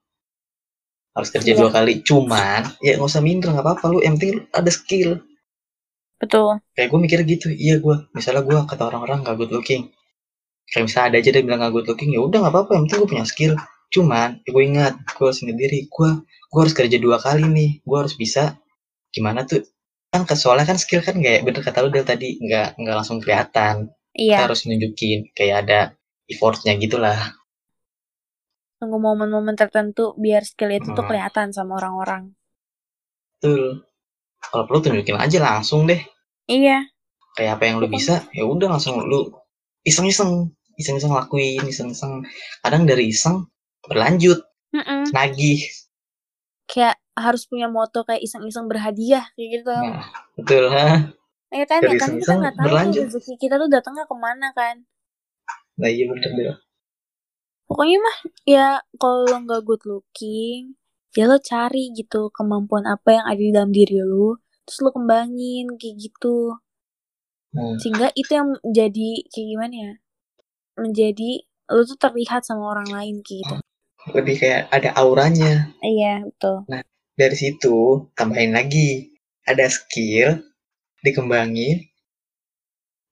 Harus 1.17 1.29
kerja 1.33 1.51
Iya. 1.57 1.59
dua 1.65 1.69
kali. 1.73 2.05
Cuman 2.05 2.61
ya 2.79 2.95
nggak 2.95 3.09
usah 3.09 3.23
minder 3.25 3.49
nggak 3.51 3.65
apa-apa. 3.65 3.85
Lu 3.89 3.99
yang 4.05 4.15
penting 4.21 4.37
lu 4.37 4.41
ada 4.53 4.71
skill. 4.71 5.11
Betul. 6.17 6.57
kayak 6.73 6.89
gue 6.89 6.97
mikir 7.05 7.19
gitu 7.29 7.53
iya 7.53 7.77
gue 7.77 7.93
misalnya 8.09 8.41
gue 8.41 8.57
kata 8.65 8.89
orang-orang 8.89 9.21
gak 9.21 9.37
good 9.37 9.53
looking. 9.53 9.93
Kayak 10.65 10.89
misalnya 10.89 11.07
ada 11.13 11.17
aja 11.21 11.29
dia 11.29 11.43
bilang 11.45 11.61
gak 11.61 11.73
good 11.77 11.87
looking 11.89 12.09
ya 12.09 12.21
udah 12.25 12.37
nggak 12.41 12.53
apa-apa. 12.53 12.71
Yang 12.73 12.83
penting 12.89 12.97
gue 13.01 13.09
punya 13.13 13.25
skill 13.29 13.53
cuman 13.93 14.29
gue 14.53 14.63
ingat 14.69 14.93
gue 15.15 15.25
harus 15.27 15.39
ingat 15.43 15.57
diri 15.63 15.79
gue 15.95 16.09
gue 16.51 16.59
harus 16.63 16.75
kerja 16.79 16.97
dua 17.05 17.17
kali 17.25 17.43
nih. 17.57 17.71
Gue 17.88 17.97
harus 18.01 18.15
bisa 18.23 18.43
gimana 19.15 19.43
tuh? 19.49 19.63
Kan 20.13 20.23
soalnya 20.43 20.65
kan 20.71 20.77
skill 20.83 21.01
kan 21.07 21.15
kayak 21.25 21.41
bener 21.47 21.61
kata 21.67 21.79
lu 21.85 21.89
Del 21.93 22.05
tadi 22.07 22.29
nggak 22.45 22.67
nggak 22.81 22.95
langsung 22.99 23.19
kelihatan. 23.23 23.75
Kita 24.25 24.25
Iya, 24.25 24.38
harus 24.49 24.59
nunjukin 24.67 25.19
kayak 25.38 25.55
ada 25.67 25.79
effortnya 26.31 26.73
gitulah 26.83 27.19
tunggu 28.79 28.97
momen-momen 29.07 29.55
tertentu 29.61 30.05
biar 30.23 30.43
skill 30.49 30.71
itu 30.79 30.89
tuh 30.97 31.03
Hmm. 31.03 31.09
kelihatan 31.09 31.47
sama 31.57 31.71
orang-orang. 31.79 32.23
betul. 33.38 33.63
Kalau 34.51 34.63
perlu 34.67 34.79
tunjukin 34.83 35.17
aja 35.25 35.38
langsung 35.47 35.81
deh. 35.89 36.01
Iya, 36.47 36.77
kayak 37.38 37.51
apa 37.59 37.63
yang 37.69 37.77
lu 37.81 37.88
bisa 37.88 38.25
ya 38.38 38.43
udah 38.53 38.67
langsung 38.73 38.95
lu 39.11 39.19
iseng-iseng. 39.89 40.51
Iseng-iseng 40.81 41.13
lakuin 41.13 41.63
iseng-iseng. 41.65 42.13
Kadang 42.63 42.83
dari 42.89 43.09
iseng 43.13 43.49
berlanjut 43.88 44.39
mm-mm. 44.75 45.03
nagih 45.11 45.63
kayak 46.67 46.99
harus 47.17 47.47
punya 47.49 47.65
moto 47.71 48.03
kayak 48.05 48.21
iseng-iseng 48.21 48.67
berhadiah 48.69 49.25
kayak 49.33 49.49
gitu. 49.63 49.73
nah 49.73 50.05
betul 50.38 50.65
ha 50.69 51.11
Iya 51.47 51.63
kan 51.63 51.79
ya 51.79 51.95
kan 51.95 52.11
kita 52.19 52.33
nggak 52.43 52.55
tahu 52.59 52.65
berlanjut. 52.67 53.03
rezeki 53.07 53.33
kita 53.39 53.55
tuh 53.55 53.71
datangnya 53.71 54.03
ke 54.03 54.15
mana 54.19 54.51
kan. 54.51 54.83
nah 55.79 55.88
iya 55.88 56.03
bener 56.11 56.31
deh 56.35 56.57
Pokoknya 57.67 57.97
mah 57.99 58.17
ya 58.47 58.67
kalau 58.95 59.27
lo 59.27 59.35
nggak 59.43 59.61
good 59.67 59.83
looking, 59.83 60.79
ya 61.11 61.27
lo 61.27 61.35
cari 61.43 61.91
gitu 61.91 62.31
kemampuan 62.31 62.88
apa 62.88 63.19
yang 63.19 63.25
ada 63.27 63.41
di 63.43 63.51
dalam 63.51 63.71
diri 63.75 63.99
lo, 63.99 64.39
terus 64.63 64.79
lo 64.88 64.95
kembangin 64.95 65.75
kayak 65.75 65.95
gitu. 65.99 66.55
Hmm. 67.51 67.75
Sehingga 67.75 68.07
itu 68.15 68.31
yang 68.31 68.55
jadi 68.71 69.09
kayak 69.27 69.47
gimana 69.51 69.75
ya? 69.75 69.93
Menjadi 70.79 71.31
lo 71.67 71.83
tuh 71.83 71.99
terlihat 71.99 72.47
sama 72.47 72.71
orang 72.71 72.88
lain 72.88 73.15
kayak 73.19 73.43
gitu. 73.43 73.55
Lebih 74.15 74.35
kayak 74.41 74.61
ada 74.71 74.89
auranya 75.01 75.71
Iya, 75.83 76.23
betul. 76.27 76.55
dari 77.17 77.35
situ 77.35 77.77
tambahin 78.17 78.53
lagi 78.53 79.09
ada 79.47 79.65
skill 79.67 80.43
dikembangin 81.05 81.77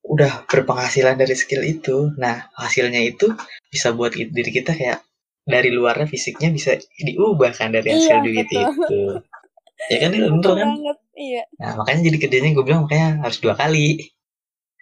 udah 0.05 0.45
berpenghasilan 0.45 1.17
dari 1.17 1.33
skill 1.33 1.65
itu 1.65 2.13
nah 2.21 2.45
hasilnya 2.61 3.01
itu 3.11 3.25
bisa 3.73 3.89
buat 3.97 4.13
diri 4.13 4.51
kita 4.53 4.71
kayak 4.77 5.01
dari 5.45 5.69
luarnya 5.73 6.05
fisiknya 6.09 6.49
bisa 6.53 6.77
diubah 7.01 7.51
kan 7.57 7.73
dari 7.73 7.89
hasil 7.93 8.21
Iya, 8.21 8.25
duit 8.25 8.47
betul. 8.49 8.61
itu 8.61 9.01
ya 9.91 9.97
kan 10.01 10.09
itu 10.13 10.29
Betul 10.37 10.53
kan 10.61 10.67
banget. 10.69 10.97
Iya. 11.15 11.43
nah 11.61 11.71
makanya 11.79 12.01
jadi 12.11 12.17
kerjanya 12.21 12.49
gue 12.57 12.65
bilang 12.67 12.81
makanya 12.85 13.09
harus 13.25 13.39
dua 13.41 13.55
kali 13.57 13.87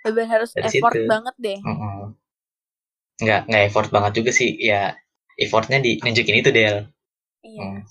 Bener 0.04 0.28
harus 0.28 0.52
Dari 0.52 0.68
effort 0.68 0.94
situ. 1.00 1.08
banget 1.08 1.36
deh. 1.40 1.60
Mm-mm. 1.64 2.00
nggak 3.24 3.42
nggak 3.50 3.64
effort 3.70 3.90
banget 3.96 4.12
juga 4.20 4.32
sih 4.40 4.50
ya 4.70 4.82
effortnya 5.36 5.80
di 5.80 5.98
nunjukin 5.98 6.38
itu 6.40 6.50
Del 6.50 6.88
Iya. 7.44 7.60
Hmm. 7.60 7.82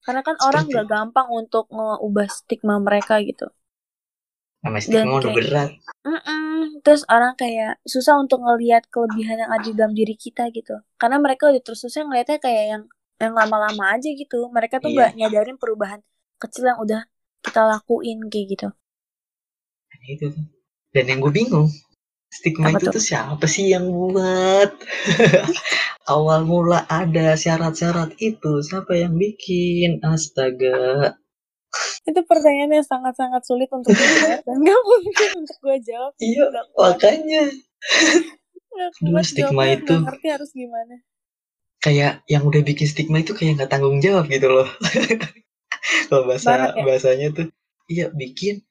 Karena 0.00 0.20
kan 0.20 0.36
Seperti- 0.36 0.48
orang 0.52 0.64
gak 0.68 0.86
gampang 0.86 1.28
untuk 1.32 1.64
ngeubah 1.68 2.28
stigma 2.28 2.76
mereka 2.76 3.24
gitu. 3.24 3.48
Dan 4.60 4.76
stigma 4.76 5.16
udah 5.16 5.32
berat 5.32 5.70
Mm-mm. 6.04 6.80
Terus 6.80 7.08
orang 7.08 7.32
kayak 7.34 7.80
susah 7.82 8.16
untuk 8.16 8.40
ngelihat 8.40 8.84
kelebihan 8.88 9.40
yang 9.40 9.48
ada 9.48 9.64
di 9.64 9.72
dalam 9.72 9.92
diri 9.92 10.12
kita 10.14 10.52
gitu. 10.52 10.76
Karena 10.96 11.16
mereka 11.16 11.48
udah 11.48 11.60
terus 11.60 11.80
susah 11.80 12.04
ngeliatnya 12.04 12.36
kayak 12.36 12.64
yang 12.68 12.82
yang 13.16 13.32
lama-lama 13.32 13.96
aja 13.96 14.12
gitu. 14.12 14.48
Mereka 14.50 14.80
tuh 14.80 14.92
Iya. 14.92 14.96
nggak 15.08 15.12
nyadarin 15.16 15.56
perubahan 15.56 16.00
kecil 16.36 16.68
yang 16.68 16.76
udah 16.76 17.00
kita 17.40 17.64
lakuin 17.64 18.20
kayak 18.28 18.46
gitu. 18.52 18.68
Nah, 19.88 20.06
itu 20.06 20.26
dan 20.92 21.04
yang 21.08 21.18
gue 21.18 21.32
bingung 21.32 21.68
stigma 22.34 22.74
Apa 22.74 22.82
itu 22.82 22.86
tuh? 22.90 22.94
tuh 22.98 23.04
siapa 23.04 23.46
sih 23.46 23.70
yang 23.70 23.86
buat 23.86 24.70
awal 26.14 26.42
mula 26.44 26.82
ada 26.90 27.38
syarat-syarat 27.38 28.18
itu 28.18 28.52
siapa 28.60 28.92
yang 28.98 29.14
bikin 29.14 30.02
astaga 30.02 31.14
Itu 32.06 32.20
pertanyaan 32.26 32.70
yang 32.74 32.86
sangat-sangat 32.86 33.42
sulit 33.42 33.70
untuk 33.70 33.90
dijawab 33.98 34.42
dan 34.42 34.56
gak 34.60 34.80
mungkin 34.84 35.30
untuk 35.40 35.56
gue 35.58 35.76
jawab. 35.82 36.12
iya 36.18 36.44
makanya 36.74 37.42
kuat 39.00 39.24
stigma 39.24 39.62
jawabnya, 39.64 39.78
itu. 39.78 39.94
gak 39.94 40.04
ngerti 40.10 40.26
harus 40.30 40.50
gimana. 40.52 40.94
kayak 41.78 42.12
yang 42.26 42.42
udah 42.42 42.62
bikin 42.62 42.86
stigma 42.88 43.20
itu 43.20 43.32
kayak 43.32 43.60
nggak 43.60 43.70
tanggung 43.70 44.00
jawab 44.00 44.24
gitu 44.26 44.48
loh 44.48 44.68
kalau 46.08 46.24
bahasa 46.24 46.48
Barat 46.48 46.72
ya? 46.74 46.82
bahasanya 46.86 47.28
tuh 47.36 47.46
iya 47.86 48.06
bikin 48.08 48.64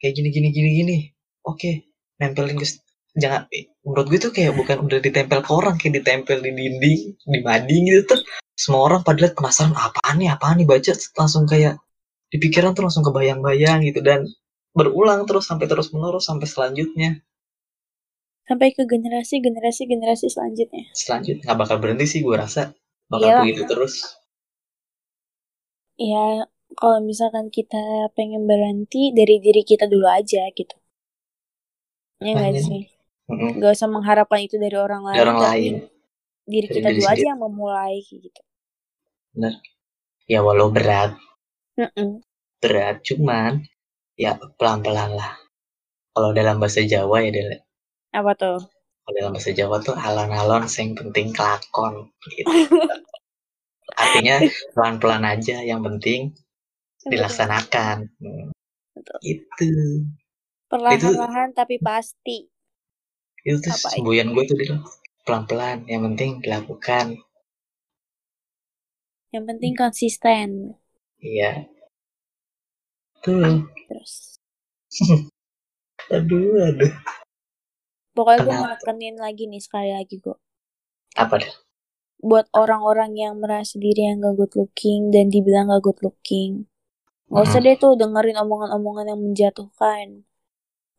kayak 0.00 0.14
gini 0.16 0.28
gini 0.32 0.48
gini 0.50 0.70
gini 0.72 0.96
oke 1.44 1.84
nempelin 2.20 2.56
ke 2.60 2.66
jangan 3.18 3.42
menurut 3.82 4.06
gue 4.06 4.20
tuh 4.22 4.32
kayak 4.36 4.54
bukan 4.54 4.76
udah 4.86 4.98
ditempel 5.02 5.40
ke 5.42 5.50
orang 5.50 5.74
kayak 5.80 5.94
ditempel 5.98 6.38
di 6.38 6.50
dinding 6.54 7.00
di 7.18 7.38
mading 7.42 7.82
gitu 7.90 8.02
tuh 8.14 8.20
semua 8.54 8.86
orang 8.86 9.00
pada 9.02 9.18
lihat 9.26 9.34
penasaran 9.34 9.74
apaan 9.74 10.14
nih 10.20 10.30
apaan 10.30 10.56
nih 10.60 10.68
baca 10.68 10.92
langsung 11.18 11.44
kayak 11.48 11.80
di 12.30 12.36
pikiran 12.38 12.70
tuh 12.76 12.86
langsung 12.86 13.02
kebayang-bayang 13.02 13.82
gitu 13.88 14.00
dan 14.04 14.22
berulang 14.76 15.26
terus 15.26 15.50
sampai 15.50 15.66
terus 15.66 15.90
menerus 15.90 16.28
sampai 16.30 16.46
selanjutnya 16.46 17.18
Sampai 18.50 18.74
ke 18.74 18.82
generasi, 18.82 19.38
generasi, 19.38 19.86
generasi 19.86 20.26
selanjutnya. 20.26 20.84
selanjutnya 20.90 21.42
nggak 21.46 21.58
bakal 21.58 21.76
berhenti 21.82 22.06
sih 22.06 22.20
gue 22.26 22.34
rasa 22.34 22.62
bakal 23.10 23.30
Iyalah. 23.30 23.42
begitu 23.42 23.62
terus 23.66 23.94
Ya, 26.00 26.48
kalau 26.80 26.98
misalkan 27.04 27.46
kita 27.52 28.08
pengen 28.16 28.42
berhenti 28.50 29.12
dari 29.12 29.36
diri 29.44 29.62
kita 29.70 29.84
dulu 29.84 30.06
aja 30.08 30.42
gitu. 30.56 30.74
Ya 32.24 32.30
nggak 32.36 32.52
Makanya. 32.52 32.60
sih? 32.68 32.82
Mm-mm. 33.30 33.50
Gak 33.60 33.72
usah 33.76 33.88
mengharapkan 33.94 34.40
itu 34.46 34.56
dari 34.64 34.76
orang 34.86 35.02
lain. 35.08 35.16
Dari 35.16 35.24
orang 35.28 35.40
lain 35.46 35.74
Diri 36.52 36.68
Dari 36.68 36.74
kita 36.76 36.88
diri 36.88 37.00
dulu 37.00 37.06
aja 37.12 37.24
yang 37.32 37.40
memulai 37.44 37.96
gitu. 38.24 38.40
ya 40.32 40.40
walau 40.46 40.68
berat 40.76 41.10
Mm-mm. 41.78 42.22
berat 42.62 42.96
cuman 43.08 43.52
ya 44.24 44.32
pelan-pelan 44.58 45.10
lah 45.20 45.32
kalau 46.14 46.30
dalam 46.38 46.56
bahasa 46.62 46.80
Jawa 46.92 47.16
ya 47.26 47.30
Del 47.36 47.50
Apa 48.18 48.32
tuh? 48.40 48.58
kalau 49.04 49.14
dalam 49.18 49.32
bahasa 49.36 49.50
Jawa 49.58 49.76
tuh 49.86 49.96
alon-alon 50.06 50.64
yang 50.78 50.90
penting 51.00 51.26
kelakon 51.36 51.94
gitu. 52.32 52.48
artinya 54.02 54.36
pelan-pelan 54.74 55.24
aja 55.34 55.56
yang 55.70 55.80
penting 55.86 56.20
dilaksanakan 57.10 57.96
Hmm, 58.20 58.48
Betul. 58.94 59.20
itu 59.24 59.70
Perlahan-lahan 60.72 61.48
tapi 61.58 61.76
pasti. 61.88 62.38
itu 63.48 63.56
tuh 63.64 63.74
Apa 63.74 63.88
semboyan 63.92 64.28
gue 64.34 64.44
tuh 64.48 64.56
Del 64.60 64.72
pelan-pelan 65.26 65.78
yang 65.92 66.00
penting 66.06 66.30
dilakukan 66.42 67.06
Yang 69.34 69.44
penting 69.50 69.72
konsisten. 69.82 70.48
iya 71.22 71.66
tuh 73.22 73.70
Terus. 73.88 74.40
aduh 76.16 76.54
aduh 76.68 76.92
Pokoknya 78.16 78.42
gue 78.46 78.56
menekenin 78.62 79.16
lagi 79.24 79.44
nih 79.50 79.62
sekali 79.66 79.90
lagi 79.96 80.16
gue. 80.24 80.36
apa 81.16 81.36
dah 81.42 81.54
Buat 82.28 82.46
orang-orang 82.62 83.12
yang 83.22 83.34
merasa 83.42 83.74
diri 83.84 84.02
yang 84.08 84.18
gak 84.24 84.34
good 84.40 84.52
looking 84.58 85.00
dan 85.14 85.26
dibilang 85.34 85.66
gak 85.72 85.82
good 85.86 86.00
looking. 86.06 86.50
Gak 87.34 87.44
usah 87.48 87.60
deh 87.66 87.76
tuh 87.82 87.92
dengerin 88.00 88.38
omongan-omongan 88.44 89.06
yang 89.12 89.20
menjatuhkan. 89.26 90.06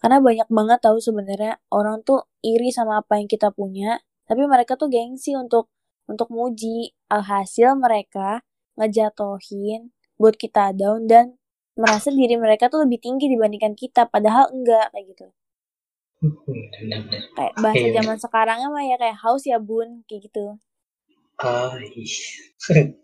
Karena 0.01 0.17
banyak 0.17 0.49
banget 0.49 0.79
tahu 0.81 0.97
sebenarnya 0.97 1.61
orang 1.69 2.01
tuh 2.01 2.25
iri 2.41 2.73
sama 2.73 3.05
apa 3.05 3.21
yang 3.21 3.29
kita 3.29 3.53
punya, 3.53 4.01
tapi 4.25 4.43
mereka 4.49 4.73
tuh 4.73 4.89
gengsi 4.89 5.37
untuk 5.37 5.69
untuk 6.09 6.27
muji. 6.33 6.91
Alhasil 7.11 7.77
mereka 7.77 8.41
ngejatohin 8.79 9.93
buat 10.17 10.35
kita 10.39 10.73
down 10.73 11.05
dan 11.05 11.37
merasa 11.77 12.09
diri 12.09 12.35
mereka 12.35 12.67
tuh 12.67 12.83
lebih 12.87 12.97
tinggi 12.97 13.29
dibandingkan 13.29 13.77
kita, 13.77 14.09
padahal 14.09 14.49
enggak 14.49 14.89
kayak 14.89 15.05
gitu. 15.13 15.27
Kayak 17.37 17.53
bahasa 17.57 17.85
Iya. 17.85 17.93
zaman 18.01 18.17
sekarangnya 18.21 18.67
mah 18.69 18.83
ya 18.85 18.95
kayak 18.97 19.17
haus 19.21 19.43
ya 19.45 19.57
bun, 19.57 20.01
kayak 20.05 20.29
gitu. 20.29 20.57
Oh, 21.41 21.73
ih. 21.77 22.13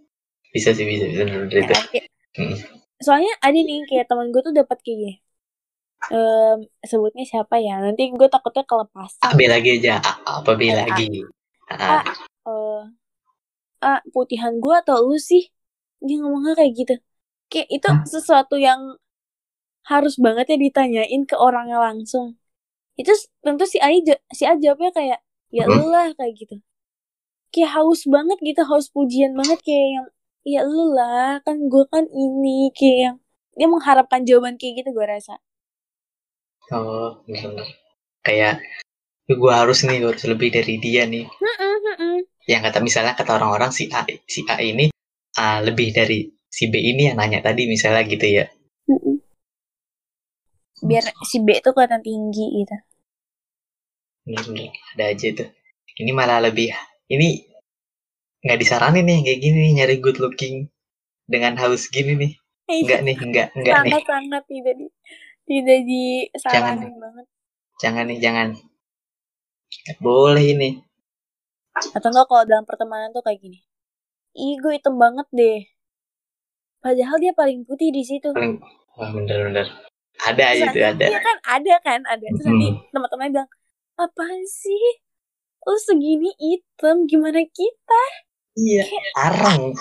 bisa 0.54 0.70
sih 0.74 0.86
bisa 0.86 1.06
bisa 1.10 1.24
Ya 1.62 2.04
Hmm. 2.38 2.54
Soalnya 3.02 3.34
ada 3.41 3.58
nih 3.58 3.82
kayak 3.89 4.06
teman 4.14 4.30
gue 4.30 4.41
tuh 4.45 4.54
dapat 4.54 4.78
kayak 4.86 5.26
Em, 6.08 6.58
sebutnya 6.86 7.26
siapa 7.28 7.60
ya? 7.60 7.82
Nanti 7.84 8.10
gue 8.14 8.28
takutnya 8.30 8.64
A 8.64 8.70
kelepasan. 8.70 9.34
B 9.36 9.41
lagi 9.50 9.70
aja. 9.82 10.00
A, 10.00 10.39
apa 10.39 10.52
B 10.56 10.72
A, 10.72 10.74
A. 10.74 10.78
lagi? 10.88 11.06
A. 11.68 11.76
Ah, 11.76 12.04
eh 12.48 12.82
ah 13.78 14.00
putihan 14.10 14.58
gue 14.58 14.74
atau 14.74 15.06
lu 15.06 15.18
sih 15.22 15.54
dia 16.02 16.18
ngomongnya 16.18 16.58
kayak 16.58 16.74
gitu 16.74 16.95
kayak 17.45 17.68
itu 17.70 17.86
Hah? 17.86 18.02
sesuatu 18.10 18.58
yang 18.58 18.98
harus 19.86 20.18
banget 20.18 20.45
ya 20.50 20.58
ditanyain 20.58 21.22
ke 21.30 21.36
orangnya 21.38 21.78
langsung 21.78 22.41
itu 22.98 23.14
tentu 23.45 23.64
si 23.70 23.78
Ai 23.78 24.02
ja- 24.02 24.18
si 24.34 24.43
A 24.50 24.58
jawabnya 24.58 24.89
kayak 24.89 25.20
ya 25.54 25.64
Mhm. 25.70 25.78
lu 25.78 25.86
lah 25.93 26.10
kayak 26.18 26.34
gitu 26.41 26.56
kayak 27.54 27.70
haus 27.78 28.02
banget 28.10 28.38
gitu 28.41 28.62
haus 28.66 28.89
pujian 28.89 29.38
banget 29.38 29.60
kayak 29.62 29.88
yang 29.95 30.08
ya 30.48 30.62
lu 30.66 30.91
lah 30.98 31.38
kan 31.45 31.58
gue 31.70 31.84
kan 31.93 32.04
ini 32.10 32.74
kayak 32.74 32.98
yang 33.06 33.16
dia 33.58 33.68
mengharapkan 33.70 34.26
jawaban 34.26 34.58
kayak 34.58 34.82
gitu 34.82 34.89
gue 34.91 35.06
rasa 35.06 35.38
oh, 36.74 37.22
bener. 37.28 37.68
Kayak 38.24 38.63
gue 39.28 39.53
harus 39.53 39.84
nih, 39.84 39.99
gue 40.03 40.09
harus 40.11 40.26
lebih 40.28 40.49
dari 40.51 40.76
dia 40.80 41.03
nih. 41.07 41.28
Yang 42.47 42.61
kata 42.72 42.80
misalnya 42.80 43.13
kata 43.15 43.36
orang-orang 43.36 43.76
si 43.76 43.91
A 43.91 44.07
si 44.24 44.47
A 44.47 44.55
ini 44.63 44.88
uh, 45.36 45.59
lebih 45.63 45.91
dari 45.91 46.32
si 46.47 46.72
B 46.72 46.80
ini 46.80 47.11
yang 47.11 47.20
nanya 47.20 47.43
tadi 47.43 47.68
misalnya 47.68 48.07
gitu 48.07 48.24
ya. 48.24 48.45
Biar 50.80 51.03
si 51.28 51.43
B 51.43 51.59
tuh 51.59 51.76
kelihatan 51.76 51.99
tinggi 51.99 52.63
gitu. 52.63 52.78
Bener-bener 54.24 54.72
ada 54.95 55.05
aja 55.11 55.28
tuh 55.43 55.49
ini 55.97 56.11
malah 56.13 56.39
lebih 56.43 56.72
ini 57.09 57.47
nggak 58.45 58.59
disaranin 58.61 59.03
nih 59.07 59.20
kayak 59.26 59.39
gini 59.41 59.57
nih 59.57 59.74
nyari 59.82 59.95
good 59.97 60.22
looking 60.22 60.70
dengan 61.26 61.57
haus 61.59 61.89
gini 61.89 62.15
nih. 62.15 62.32
Enggak 62.68 62.99
nih 63.03 63.15
enggak 63.15 63.47
enggak 63.55 63.76
nih. 63.84 63.91
Sangat 63.91 64.03
sangat 64.07 64.43
tidak 64.47 64.74
di 64.78 64.88
tidak 65.48 65.80
disaranin 65.88 66.93
banget. 67.00 67.26
Jangan 67.80 68.04
nih 68.12 68.20
jangan. 68.20 68.48
Boleh 70.04 70.45
ini. 70.54 70.70
Atau 71.95 72.10
enggak 72.12 72.28
kalau 72.28 72.43
dalam 72.43 72.66
pertemanan 72.68 73.16
tuh 73.16 73.24
kayak 73.24 73.39
gini. 73.39 73.64
Ih 74.38 74.60
gue 74.60 74.76
hitam 74.76 75.00
banget 75.00 75.26
deh. 75.34 75.66
Padahal 76.84 77.18
dia 77.18 77.34
paling 77.34 77.64
putih 77.66 77.89
di 77.89 78.04
situ. 78.06 78.30
Paling 78.36 78.62
wah 78.98 79.10
bener-bener 79.14 79.66
ada 80.18 80.43
aja 80.50 80.68
Terus 80.70 80.76
tuh 80.76 80.84
ada. 80.84 81.06
Iya 81.10 81.20
kan 81.22 81.38
ada 81.45 81.74
kan 81.82 82.00
ada. 82.06 82.26
Terus 82.26 82.45
nanti 82.50 82.68
Mm. 82.74 82.78
teman-teman 82.93 83.28
bilang 83.34 83.50
apaan 83.98 84.41
sih? 84.45 84.86
Lu 85.64 85.78
segini 85.78 86.32
hitam 86.38 87.06
gimana 87.06 87.41
kita? 87.45 88.04
Iya 88.58 88.84
arang. 89.16 89.74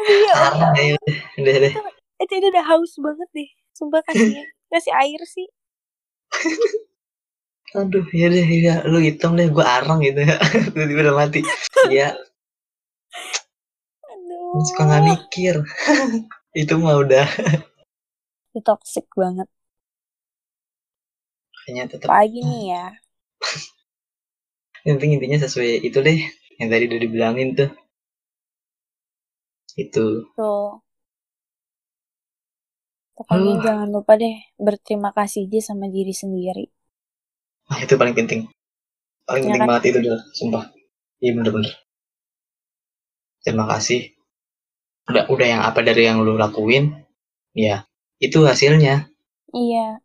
Iya 0.00 0.32
arang 0.34 0.72
ya 0.74 0.96
udah 0.96 1.16
udah 1.38 1.54
deh 1.60 1.74
itu 2.20 2.32
itu 2.38 2.46
udah 2.52 2.64
haus 2.70 2.92
banget 3.00 3.28
deh 3.36 3.50
sumpah 3.76 4.00
kasih 4.06 4.30
kasih 4.72 4.92
air 5.02 5.20
sih. 5.24 5.46
Aduh 7.78 8.06
ya 8.10 8.26
deh 8.34 8.46
ya 8.66 8.74
lu 8.90 8.98
hitam 8.98 9.38
deh 9.38 9.46
gua 9.54 9.66
arang 9.80 9.98
gitu 10.06 10.20
ya. 10.26 10.36
Tiba-tiba 10.72 11.00
udah 11.06 11.16
mati. 11.16 11.40
Ya 11.88 12.08
aduh. 14.10 14.62
Suka 14.68 14.82
nggak 14.88 15.04
mikir. 15.10 15.54
Itu 16.62 16.74
mah 16.82 16.98
udah. 16.98 17.26
Itu 18.50 18.60
toxic 18.66 19.06
banget. 19.14 19.48
Kayaknya 21.62 21.84
tetap 21.94 22.08
pagi 22.10 22.40
nih 22.42 22.62
ya? 22.74 22.86
Yang 24.82 24.94
penting 24.98 25.12
intinya 25.16 25.38
sesuai 25.46 25.70
itu 25.86 25.98
deh. 26.02 26.18
Yang 26.58 26.68
tadi 26.72 26.84
udah 26.90 27.00
dibilangin 27.04 27.48
tuh. 27.54 27.70
Itu. 29.78 30.26
Tuh 30.34 30.89
pokoknya 33.20 33.52
Aduh. 33.52 33.64
jangan 33.66 33.88
lupa 33.96 34.12
deh 34.22 34.36
berterima 34.66 35.10
kasih 35.18 35.40
aja 35.46 35.60
sama 35.68 35.86
diri 35.96 36.12
sendiri. 36.22 36.64
Ah 37.72 37.78
itu 37.84 37.94
paling 38.00 38.12
penting. 38.18 38.40
Paling 39.28 39.42
Ya 39.42 39.48
penting 39.48 39.62
kan? 39.62 39.70
banget 39.70 39.84
itu 39.90 39.98
dah 40.06 40.20
sumpah. 40.38 40.64
Iya 41.22 41.30
bener-bener. 41.36 41.72
Terima 43.44 43.64
kasih. 43.72 44.00
Udah 45.12 45.24
udah 45.34 45.46
yang 45.52 45.62
apa 45.68 45.80
dari 45.88 46.02
yang 46.08 46.18
lu 46.26 46.34
lakuin? 46.42 46.84
Ya 47.64 47.76
itu 48.26 48.38
hasilnya. 48.50 48.94
Iya. 49.54 50.00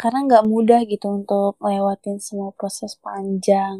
Karena 0.00 0.18
nggak 0.26 0.48
mudah 0.52 0.80
gitu 0.92 1.06
untuk 1.18 1.52
lewatin 1.68 2.16
semua 2.26 2.50
proses 2.58 2.92
panjang. 3.04 3.78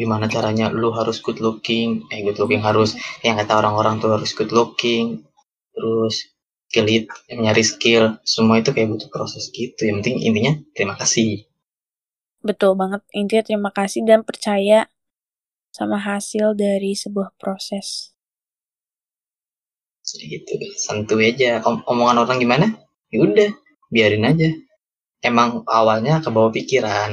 Gimana 0.00 0.26
caranya 0.34 0.66
lu 0.80 0.88
harus 0.98 1.18
good 1.24 1.38
looking? 1.46 1.88
Eh 2.14 2.20
good 2.24 2.38
looking 2.40 2.62
harus. 2.68 2.90
Yang 3.26 3.34
kata 3.42 3.52
orang-orang 3.60 3.94
tuh 4.02 4.10
harus 4.14 4.30
good 4.38 4.52
looking 4.58 5.04
terus 5.76 6.14
skill 6.68 6.88
it 6.96 7.04
nyari 7.44 7.64
skill 7.72 8.04
semua 8.34 8.56
itu 8.62 8.70
kayak 8.74 8.90
butuh 8.92 9.10
proses 9.14 9.44
gitu. 9.58 9.80
Yang 9.88 9.96
penting 10.02 10.16
intinya 10.28 10.52
terima 10.76 10.94
kasih. 11.00 11.46
Betul 12.48 12.72
banget. 12.80 13.02
Intinya 13.20 13.44
terima 13.48 13.70
kasih 13.78 14.00
dan 14.08 14.20
percaya 14.28 14.80
sama 15.78 15.98
hasil 16.08 16.46
dari 16.64 16.92
sebuah 17.02 17.30
proses. 17.42 17.88
Jadi 20.08 20.24
gitu 20.34 20.52
santuy 20.84 21.22
aja. 21.30 21.50
Om- 21.68 21.84
omongan 21.92 22.18
orang 22.24 22.38
gimana? 22.44 22.66
Ya 23.12 23.18
udah 23.26 23.50
biarin 23.94 24.24
aja. 24.30 24.48
Emang 25.30 25.50
awalnya 25.78 26.14
ke 26.24 26.28
bawah 26.34 26.52
pikiran. 26.58 27.10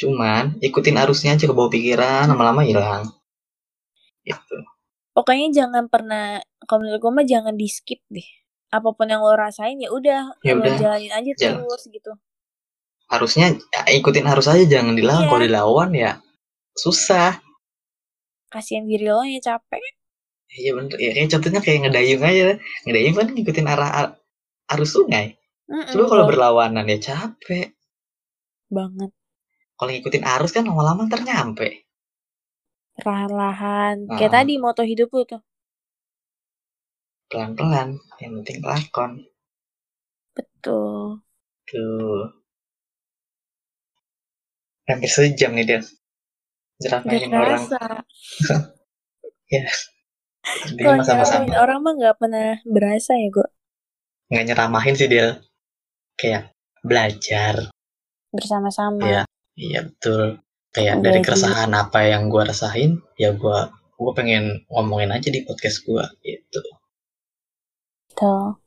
Cuman 0.00 0.44
ikutin 0.68 0.96
arusnya 1.02 1.30
aja 1.36 1.44
ke 1.50 1.54
bawah 1.58 1.72
pikiran 1.76 2.24
lama-lama 2.30 2.62
hilang. 2.70 3.04
Gitu 4.26 4.56
pokoknya 5.18 5.50
jangan 5.50 5.90
pernah 5.90 6.38
kalau 6.62 6.86
menurut 6.86 7.02
gue 7.02 7.10
mah 7.10 7.26
jangan 7.26 7.54
di 7.58 7.66
skip 7.66 7.98
deh. 8.06 8.24
Apa 8.70 8.94
pun 8.94 9.10
yang 9.10 9.18
lo 9.24 9.34
rasain 9.34 9.74
ya 9.82 9.90
udah 9.90 10.38
Ya 10.46 10.54
lo 10.54 10.62
jalanin 10.78 11.10
aja 11.10 11.30
jalan. 11.34 11.66
terus 11.66 11.82
gitu. 11.90 12.12
Harusnya 13.10 13.56
ya, 13.74 13.80
ikutin 13.98 14.28
arus 14.30 14.46
aja 14.46 14.62
jangan 14.68 14.94
dilawan. 14.94 15.24
Iya. 15.24 15.30
kalau 15.32 15.42
dilawan 15.42 15.90
ya 15.90 16.10
susah. 16.76 17.42
Kasihan 18.46 18.86
diri 18.86 19.08
lo 19.10 19.24
ya 19.26 19.40
capek. 19.42 19.82
Iya 20.48 20.70
bener. 20.76 20.96
Ya 21.00 21.10
kayak 21.16 21.28
contohnya 21.34 21.60
kayak 21.60 21.78
ngedayung 21.88 22.22
aja. 22.24 22.44
Ngedayung 22.86 23.14
kan 23.18 23.26
ngikutin 23.34 23.66
arah 23.68 23.90
ar- 23.90 24.16
arus 24.76 24.94
sungai. 24.94 25.34
Mm-mm, 25.68 25.92
coba 25.92 26.04
kalau 26.08 26.24
berlawanan 26.28 26.84
ya 26.88 26.96
capek. 27.00 27.72
Banget. 28.68 29.10
Kalau 29.76 29.90
ngikutin 29.92 30.24
arus 30.24 30.50
kan 30.52 30.64
lama-lama 30.68 31.08
ntar 31.08 31.24
nyampe 31.24 31.87
perlahan-lahan. 32.98 34.10
Kayak 34.18 34.32
tadi 34.42 34.52
moto 34.58 34.82
hidup 34.82 35.08
lu 35.14 35.22
tuh. 35.24 35.42
Pelan-pelan 37.28 38.00
yang 38.18 38.32
penting 38.40 38.58
lakon. 38.64 39.12
Betul. 40.34 41.22
Tuh. 41.68 42.34
Hampir 44.88 45.10
sejam 45.12 45.52
nih 45.52 45.66
Del. 45.68 45.84
Gak 45.84 47.04
jeramahin 47.04 47.30
orang. 47.34 47.62
kerasa. 47.62 47.82
Dia 50.78 50.84
kalau 50.84 51.04
sama-sama 51.04 51.50
orang 51.60 51.78
mah 51.84 51.92
gak 52.00 52.16
pernah 52.16 52.56
berasa 52.64 53.12
ya 53.12 53.28
gue 53.28 53.48
nggak 54.28 54.44
nyeramahin 54.44 54.96
sih 54.96 55.08
Del. 55.08 55.40
Kayak 56.20 56.52
belajar. 56.84 57.72
Bersama-sama. 58.28 59.00
Iya. 59.04 59.22
iya 59.56 59.80
betul 59.88 60.40
kayak 60.72 61.00
dari 61.00 61.20
Belajar. 61.20 61.26
keresahan 61.32 61.70
apa 61.72 62.00
yang 62.04 62.28
gua 62.28 62.48
rasain 62.48 63.00
ya 63.16 63.32
gua 63.32 63.72
gua 63.96 64.12
pengen 64.12 64.62
ngomongin 64.68 65.10
aja 65.14 65.28
di 65.32 65.42
podcast 65.44 65.82
gua 65.88 66.06
gitu. 66.22 66.62
Betul. 68.12 68.58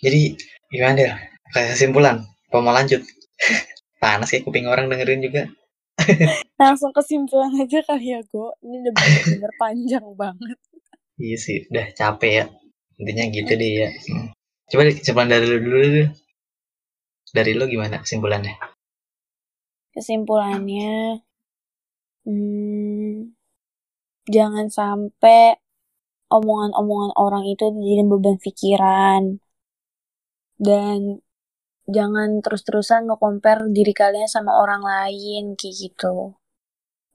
jadi 0.00 0.20
gimana 0.68 0.94
Del 0.96 1.12
kayak 1.52 1.76
kesimpulan 1.76 2.26
apa 2.26 2.56
mau 2.60 2.74
lanjut? 2.74 3.00
Panas 4.02 4.32
kayak 4.32 4.44
kuping 4.48 4.68
orang 4.68 4.88
dengerin 4.88 5.24
juga. 5.24 5.48
Langsung 6.60 6.92
kesimpulan 6.96 7.52
aja 7.56 7.84
kali 7.84 8.16
ya 8.16 8.20
gue 8.24 8.50
ini 8.64 8.76
udah 8.84 8.92
bener-bener 8.96 9.52
panjang 9.60 10.06
banget. 10.16 10.58
Iya 11.20 11.36
sih 11.36 11.56
udah 11.68 11.86
capek 11.92 12.32
ya. 12.32 12.44
Intinya 13.00 13.24
gitu 13.32 13.52
deh 13.56 13.72
ya. 13.86 13.88
Hmm. 13.92 14.28
coba 14.70 14.86
kesimpulan 14.92 15.28
dari 15.28 15.44
lu 15.46 15.58
dulu 15.60 15.76
deh. 15.84 16.08
Dari 17.30 17.52
lu 17.54 17.64
gimana 17.68 18.00
kesimpulannya 18.02 18.79
kesimpulannya 20.00 21.20
hmm, 22.24 23.36
jangan 24.34 24.66
sampai 24.72 25.60
omongan-omongan 26.30 27.12
orang 27.18 27.44
itu 27.52 27.64
jadi 27.74 28.02
beban 28.06 28.36
pikiran. 28.38 29.22
Dan 30.60 30.98
jangan 31.90 32.38
terus-terusan 32.44 33.10
nge-compare 33.10 33.66
diri 33.76 33.92
kalian 33.96 34.30
sama 34.30 34.52
orang 34.62 34.82
lain 34.84 35.58
kayak 35.58 35.74
gitu. 35.82 36.38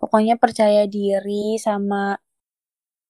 Pokoknya 0.01 0.35
percaya 0.35 0.83
diri 0.89 1.55
sama 1.55 2.19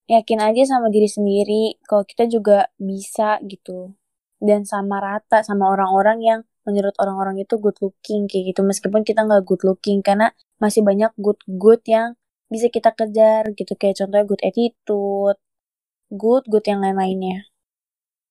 yakin 0.05 0.39
aja 0.47 0.78
sama 0.78 0.93
diri 0.93 1.09
sendiri 1.09 1.82
kalau 1.89 2.05
kita 2.05 2.30
juga 2.30 2.69
bisa 2.78 3.41
gitu. 3.49 3.97
Dan 4.38 4.67
sama 4.67 5.01
rata 5.01 5.41
sama 5.41 5.71
orang-orang 5.73 6.19
yang 6.21 6.41
menurut 6.68 6.93
orang-orang 7.01 7.41
itu 7.41 7.55
good 7.61 7.78
looking 7.82 8.28
kayak 8.30 8.53
gitu. 8.53 8.61
Meskipun 8.66 9.01
kita 9.07 9.24
nggak 9.26 9.43
good 9.47 9.63
looking 9.63 10.01
karena 10.05 10.34
masih 10.61 10.82
banyak 10.82 11.11
good 11.22 11.39
good 11.47 11.82
yang 11.88 12.18
bisa 12.49 12.68
kita 12.74 12.91
kejar 12.93 13.53
gitu. 13.57 13.74
Kayak 13.80 14.03
contohnya 14.05 14.26
good 14.28 14.43
attitude 14.43 15.39
good 16.13 16.43
good 16.49 16.66
yang 16.66 16.82
lain-lainnya. 16.82 17.49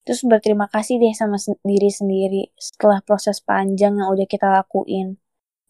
Terus 0.05 0.20
berterima 0.28 0.68
kasih 0.68 1.01
deh 1.01 1.14
sama 1.16 1.41
diri 1.64 1.89
sendiri 1.89 2.53
setelah 2.61 3.01
proses 3.01 3.41
panjang 3.41 3.97
yang 3.99 4.09
udah 4.12 4.26
kita 4.28 4.47
lakuin. 4.53 5.16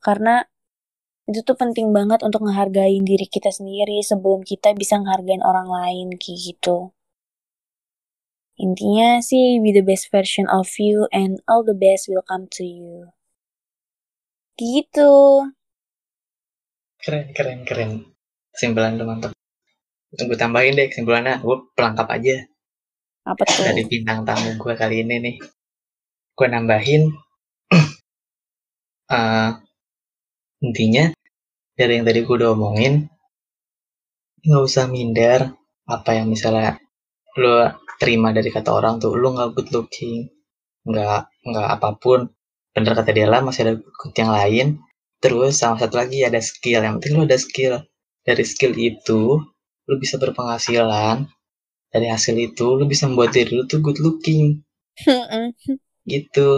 Karena 0.02 0.42
itu 1.24 1.40
tuh 1.40 1.56
penting 1.56 1.88
banget 1.96 2.20
untuk 2.20 2.44
ngehargain 2.44 3.00
diri 3.00 3.24
kita 3.24 3.48
sendiri 3.48 4.04
sebelum 4.04 4.44
kita 4.44 4.76
bisa 4.76 5.00
ngehargain 5.00 5.40
orang 5.40 5.68
lain 5.70 6.08
kayak 6.20 6.38
gitu 6.52 6.92
intinya 8.54 9.18
sih 9.18 9.58
be 9.58 9.74
the 9.74 9.82
best 9.82 10.08
version 10.14 10.46
of 10.46 10.70
you 10.78 11.10
and 11.10 11.42
all 11.50 11.66
the 11.66 11.76
best 11.76 12.06
will 12.06 12.24
come 12.26 12.46
to 12.54 12.62
you. 12.62 13.10
Gitu. 14.54 15.12
Keren 17.02 17.26
keren 17.34 17.60
keren. 17.66 17.90
Kesimpulan 18.54 18.94
lu 18.94 19.04
mantap. 19.04 19.34
Tunggu 20.14 20.38
tambahin 20.38 20.78
deh 20.78 20.86
kesimpulannya. 20.86 21.42
Gue 21.42 21.66
pelengkap 21.74 22.06
aja. 22.06 22.46
Apa 23.26 23.42
tuh? 23.44 23.66
Dari 23.66 23.82
bintang 23.90 24.22
tamu 24.22 24.54
gue 24.54 24.74
kali 24.78 25.02
ini 25.02 25.16
nih. 25.18 25.36
Gue 26.38 26.46
nambahin. 26.46 27.10
Uh, 29.10 29.50
intinya 30.64 31.10
dari 31.74 31.98
yang 31.98 32.06
tadi 32.06 32.22
gue 32.22 32.34
udah 32.38 32.54
omongin 32.54 33.10
nggak 34.44 34.62
usah 34.64 34.86
minder 34.88 35.52
apa 35.84 36.10
yang 36.16 36.30
misalnya 36.30 36.76
lo 37.40 37.83
terima 38.04 38.36
dari 38.36 38.52
kata 38.52 38.68
orang 38.68 39.00
tuh 39.00 39.16
lo 39.16 39.32
nggak 39.32 39.56
good 39.56 39.68
looking 39.72 40.28
nggak 40.84 41.20
nggak 41.48 41.68
apa 41.80 41.88
pun. 41.96 42.28
Bener 42.76 42.92
kata 42.92 43.10
dia 43.16 43.24
lah 43.24 43.40
masih 43.40 43.60
ada 43.64 43.74
good 43.80 44.14
yang 44.14 44.30
lain. 44.30 44.66
Terus 45.18 45.56
sama 45.56 45.80
satu 45.80 45.96
lagi 45.96 46.20
ada 46.20 46.36
skill. 46.44 46.84
Yang 46.84 47.00
penting 47.00 47.12
lo 47.16 47.24
ada 47.24 47.38
skill. 47.40 47.74
Dari 48.24 48.44
skill 48.44 48.76
itu 48.76 49.40
lo 49.88 49.94
bisa 49.96 50.20
berpenghasilan. 50.20 51.24
Dari 51.88 52.06
hasil 52.10 52.36
itu 52.36 52.76
lo 52.76 52.84
bisa 52.84 53.08
membuat 53.08 53.32
diri 53.32 53.56
lo 53.56 53.64
tuh 53.64 53.80
good 53.80 53.98
looking. 54.04 54.60
Gitu. 56.12 56.48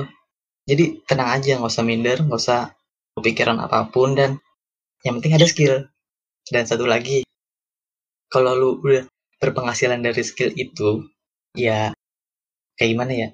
Jadi 0.66 1.07
tenang 1.07 1.38
aja 1.38 1.62
nggak 1.62 1.70
usah 1.70 1.86
minder 1.86 2.18
nggak 2.26 2.42
usah 2.42 2.74
kepikiran 3.14 3.62
apa 3.62 3.86
pun 3.86 4.18
dan 4.18 4.42
yang 5.07 5.22
penting 5.22 5.38
ada 5.38 5.47
skill. 5.47 5.86
Dan 6.51 6.66
satu 6.66 6.90
lagi 6.90 7.22
kalau 8.26 8.59
lu 8.59 8.70
udah 8.82 9.07
berpenghasilan 9.38 10.03
dari 10.03 10.26
skill 10.26 10.51
itu 10.59 11.07
ya 11.57 11.90
kayak 12.76 12.90
gimana 12.92 13.12
ya 13.12 13.28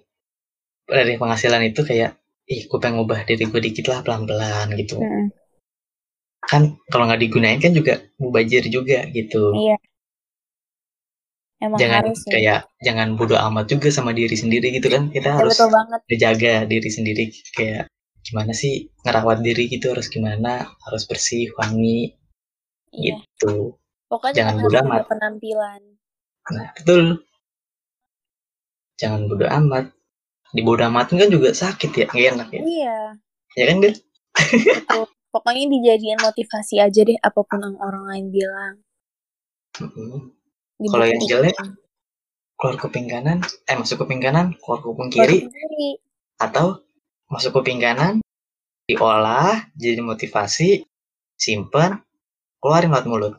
dari 0.87 1.19
penghasilan 1.19 1.63
itu 1.67 1.83
kayak 1.83 2.19
ih 2.47 2.67
gue 2.67 2.79
pengen 2.79 3.03
ngubah 3.03 3.27
diri 3.27 3.45
gue 3.47 3.61
dikit 3.63 3.87
lah 3.91 4.01
pelan-pelan 4.03 4.75
gitu 4.79 4.99
hmm. 4.99 5.27
kan 6.43 6.79
kalau 6.91 7.07
nggak 7.07 7.23
digunain 7.23 7.59
kan 7.59 7.75
juga 7.75 8.03
mubajir 8.19 8.67
juga 8.71 9.07
gitu 9.11 9.55
iya 9.59 9.79
Emang 11.63 11.79
jangan 11.79 12.11
harus, 12.11 12.27
ya. 12.27 12.31
kayak 12.35 12.61
jangan 12.83 13.09
bodoh 13.15 13.39
amat 13.39 13.71
juga 13.71 13.87
sama 13.95 14.11
diri 14.11 14.35
sendiri 14.35 14.75
gitu 14.75 14.91
kan 14.91 15.15
kita 15.15 15.31
ya, 15.31 15.39
harus 15.39 15.55
menjaga 16.11 16.67
diri 16.67 16.91
sendiri 16.91 17.31
kayak 17.55 17.87
gimana 18.27 18.51
sih 18.51 18.91
ngerawat 19.07 19.47
diri 19.47 19.71
gitu 19.71 19.95
harus 19.95 20.11
gimana 20.11 20.67
harus 20.91 21.07
bersih 21.07 21.55
wangi 21.55 22.19
iya. 22.91 23.23
gitu 23.23 23.79
Pokoknya 24.13 24.37
jangan 24.45 24.55
bodoh 24.61 24.81
amat. 24.85 25.03
penampilan. 25.09 25.83
Nah, 26.53 26.69
betul. 26.77 27.25
Jangan 29.01 29.29
bodoh 29.29 29.49
amat. 29.49 29.93
Di 30.53 30.61
bodoh 30.61 30.87
amat 30.93 31.13
kan 31.13 31.29
juga 31.33 31.51
sakit 31.53 31.91
ya, 31.93 32.07
nggak 32.09 32.29
enak 32.37 32.49
ya. 32.53 32.63
Iya. 32.63 32.99
Ya 33.57 33.65
kan, 33.69 33.77
Del? 33.81 33.95
Betul. 34.33 35.05
Pokoknya 35.33 35.65
dijadiin 35.65 36.21
motivasi 36.21 36.77
aja 36.77 37.01
deh 37.09 37.17
apa 37.17 37.41
pun 37.41 37.65
yang 37.65 37.77
orang 37.81 38.05
lain 38.05 38.27
bilang. 38.29 38.75
Mm-hmm. 39.81 40.21
Kalau 40.93 41.07
yang 41.09 41.23
jelek, 41.25 41.57
keluar 42.61 42.77
kuping 42.77 43.09
kanan, 43.09 43.41
eh 43.65 43.77
masuk 43.81 44.05
kuping 44.05 44.21
kanan, 44.21 44.53
keluar 44.61 44.85
kuping 44.85 45.09
kiri, 45.09 45.49
kiri. 45.49 45.91
atau 46.37 46.85
masuk 47.33 47.57
kuping 47.57 47.81
kanan, 47.81 48.21
diolah 48.85 49.73
jadi 49.73 50.05
motivasi, 50.05 50.85
simpen, 51.41 52.05
keluarin 52.63 52.95
lewat 52.95 53.07
mulut 53.11 53.35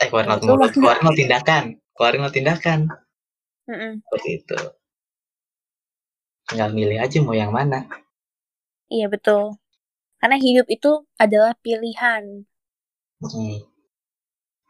eh 0.00 0.08
keluarin 0.08 0.32
not 0.32 0.42
mulut 0.42 0.72
keluarin 0.72 1.04
not 1.04 1.14
tindakan 1.14 1.64
keluarin 1.92 2.20
not 2.24 2.32
tindakan 2.32 2.80
mm 3.68 3.76
-mm. 3.76 3.92
seperti 4.00 4.28
itu 4.40 4.58
tinggal 6.48 6.70
milih 6.74 6.98
aja 6.98 7.18
mau 7.22 7.36
yang 7.36 7.54
mana. 7.54 7.86
Iya 8.92 9.08
betul. 9.08 9.56
Karena 10.20 10.36
hidup 10.38 10.66
itu 10.70 11.02
adalah 11.18 11.56
pilihan. 11.58 12.46
Hmm. 13.22 13.58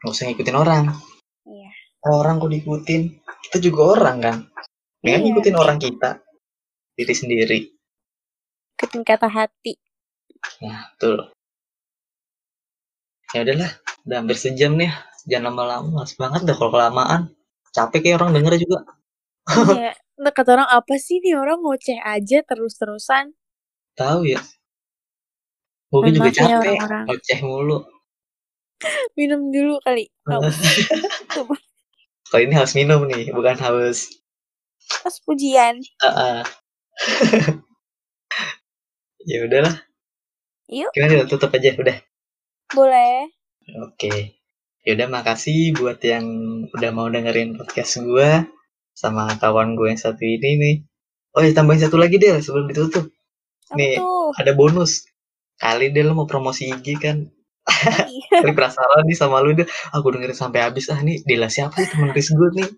nggak 0.01 0.13
usah 0.13 0.25
ngikutin 0.29 0.57
orang. 0.57 0.93
Iya. 1.47 1.69
Orang 2.03 2.43
kok 2.43 2.51
diikutin? 2.51 3.01
Kita 3.21 3.57
juga 3.63 3.97
orang 3.97 4.17
kan? 4.19 4.37
Iya. 5.03 5.19
ngikutin 5.21 5.55
orang 5.57 5.77
kita. 5.79 6.23
Diri 6.93 7.13
sendiri. 7.13 7.59
Ikutin 8.77 9.01
kata 9.03 9.27
hati. 9.29 9.77
Nah 10.61 10.91
betul. 10.93 11.31
Ya 13.33 13.41
udahlah 13.41 13.71
udah 14.05 14.17
hampir 14.21 14.37
sejam 14.37 14.77
nih. 14.77 14.91
Jangan 15.25 15.55
lama-lama 15.55 16.03
mas 16.03 16.13
banget 16.19 16.43
dah 16.45 16.55
kalau 16.55 16.71
kelamaan. 16.71 17.21
Capek 17.73 17.99
kayak 18.05 18.17
orang 18.21 18.37
denger 18.37 18.53
juga. 18.61 18.79
Iya 19.73 19.91
nah, 20.23 20.33
kata 20.33 20.49
orang 20.55 20.69
apa 20.71 20.95
sih 20.95 21.19
nih 21.19 21.35
orang 21.35 21.59
ngoceh 21.59 21.99
aja 21.99 22.39
terus-terusan? 22.47 23.35
Tahu 23.99 24.25
ya. 24.25 24.41
Gue 25.91 26.09
juga 26.09 26.31
ya 26.31 26.59
capek 26.59 26.79
orang 26.79 27.05
ngoceh 27.11 27.39
mulu. 27.43 27.77
Minum 29.19 29.51
dulu 29.51 29.77
kali. 29.83 30.07
Kalau 32.33 32.41
ini 32.41 32.57
harus 32.57 32.73
minum 32.73 33.05
nih 33.05 33.29
bukan 33.29 33.53
haus 33.61 34.09
harus 34.89 35.17
pujian. 35.21 35.77
Uh 36.01 36.07
-uh. 36.09 36.39
ya 39.29 39.37
udahlah. 39.45 39.75
Yuk. 40.71 40.89
Gimana 40.97 41.29
tutup 41.29 41.53
aja 41.53 41.77
udah. 41.77 41.97
Boleh. 42.73 43.29
Oke. 43.85 44.09
Okay. 44.09 44.19
Yaudah 44.83 45.07
makasih 45.07 45.71
buat 45.79 46.03
yang 46.03 46.25
udah 46.75 46.91
mau 46.91 47.07
dengerin 47.07 47.55
podcast 47.55 48.03
gue 48.03 48.43
sama 48.93 49.33
kawan 49.41 49.73
gue 49.73 49.89
yang 49.89 49.99
satu 49.99 50.21
ini 50.21 50.49
nih. 50.57 50.75
Oh 51.33 51.41
ya 51.41 51.51
tambahin 51.51 51.81
satu 51.81 51.97
lagi 51.97 52.21
deh 52.21 52.37
sebelum 52.39 52.69
ditutup. 52.69 53.09
Nih 53.73 53.97
ada 54.37 54.53
bonus. 54.53 55.09
Kali 55.57 55.89
deh 55.89 56.03
lo 56.05 56.13
mau 56.13 56.29
promosi 56.29 56.69
IG 56.69 56.87
kan. 57.01 57.17
Iya. 57.83 58.43
Kali 58.43 58.53
penasaran 58.53 59.03
nih 59.09 59.17
sama 59.17 59.41
lu 59.41 59.57
deh. 59.57 59.67
Aku 59.95 60.13
dengerin 60.13 60.37
sampai 60.37 60.61
habis 60.63 60.87
ah 60.93 60.99
nih 61.01 61.25
Dela 61.25 61.49
siapa 61.49 61.81
sih 61.81 61.89
temen 61.89 62.13
Riz 62.13 62.29
gue 62.29 62.49
nih. 62.61 62.69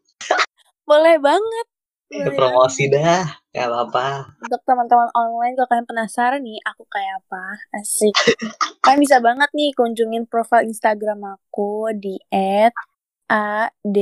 Boleh 0.87 1.17
banget. 1.19 1.67
Ya, 2.05 2.29
promosi 2.29 2.85
dah, 2.85 3.25
gak 3.49 3.65
apa-apa. 3.65 4.37
Untuk 4.45 4.61
teman-teman 4.61 5.09
online, 5.17 5.57
kalau 5.57 5.69
kalian 5.73 5.89
penasaran 5.89 6.41
nih, 6.45 6.61
aku 6.61 6.85
kayak 6.85 7.17
apa, 7.25 7.43
asik. 7.81 8.13
kalian 8.85 9.01
bisa 9.01 9.17
banget 9.25 9.49
nih 9.57 9.73
kunjungin 9.73 10.29
profil 10.29 10.69
Instagram 10.69 11.25
aku 11.25 11.89
di 11.97 12.21
at 12.29 12.77
a 13.25 13.73
d 13.81 13.97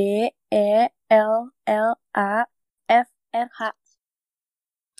e 0.52 0.72
l 1.14 1.54
l 1.70 1.90
a 2.18 2.34
f 2.90 3.08
r 3.34 3.48
h. 3.54 3.62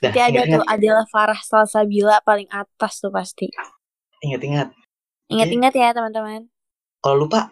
Nanti 0.04 0.20
ada 0.20 0.42
tuh 0.46 0.64
adalah 0.68 1.06
Farah 1.10 1.42
Salsabila 1.42 2.22
paling 2.22 2.46
atas 2.54 3.02
tuh 3.02 3.10
pasti. 3.10 3.50
Ingat-ingat. 4.22 4.70
Ingat-ingat 5.32 5.74
ya 5.74 5.90
teman-teman. 5.96 6.52
Kalau 7.02 7.26
lupa, 7.26 7.50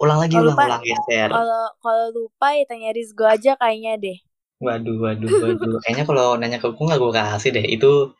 ulang 0.00 0.22
lagi 0.22 0.34
kalo 0.38 0.54
ulang 0.54 0.56
lupa, 0.56 0.64
ulang 0.66 0.82
ya 0.86 1.26
Kalau 1.28 1.64
kalau 1.82 2.06
lupa 2.14 2.46
ya 2.56 2.64
tanya 2.64 2.90
Rizgo 2.96 3.26
aja 3.28 3.58
kayaknya 3.60 4.00
deh. 4.00 4.18
Waduh, 4.62 4.96
waduh, 5.02 5.28
waduh. 5.42 5.78
Kayaknya 5.84 6.04
kalau 6.06 6.26
nanya 6.38 6.58
ke 6.62 6.70
gue 6.70 6.84
nggak 6.86 7.00
gue 7.02 7.12
kasih 7.12 7.50
deh. 7.50 7.66
Itu, 7.66 8.14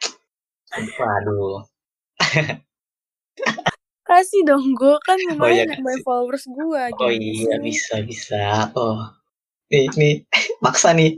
waduh. 0.98 1.64
Kasih 4.02 4.44
dong, 4.44 4.76
gue 4.76 4.98
kan 5.08 5.16
lumayan 5.30 5.40
oh, 5.40 5.72
iya, 5.72 5.72
nambah 5.72 5.96
followers 6.04 6.44
gue. 6.44 6.82
Oh 7.00 7.08
iya, 7.08 7.56
sih? 7.56 7.64
bisa, 7.64 7.94
bisa. 8.04 8.42
Oh, 8.76 9.08
nih, 9.72 9.88
nih, 9.96 10.14
maksa 10.60 10.92
nih. 10.92 11.16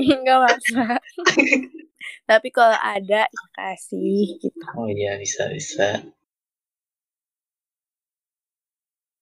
Iya 0.00 0.14
nggak 0.24 0.38
maksa. 0.40 0.82
Tapi 2.24 2.48
kalau 2.50 2.78
ada, 2.80 3.28
ya 3.28 3.46
kasih 3.54 4.40
gitu. 4.40 4.64
Oh 4.74 4.88
iya, 4.88 5.20
bisa, 5.20 5.50
bisa. 5.52 6.00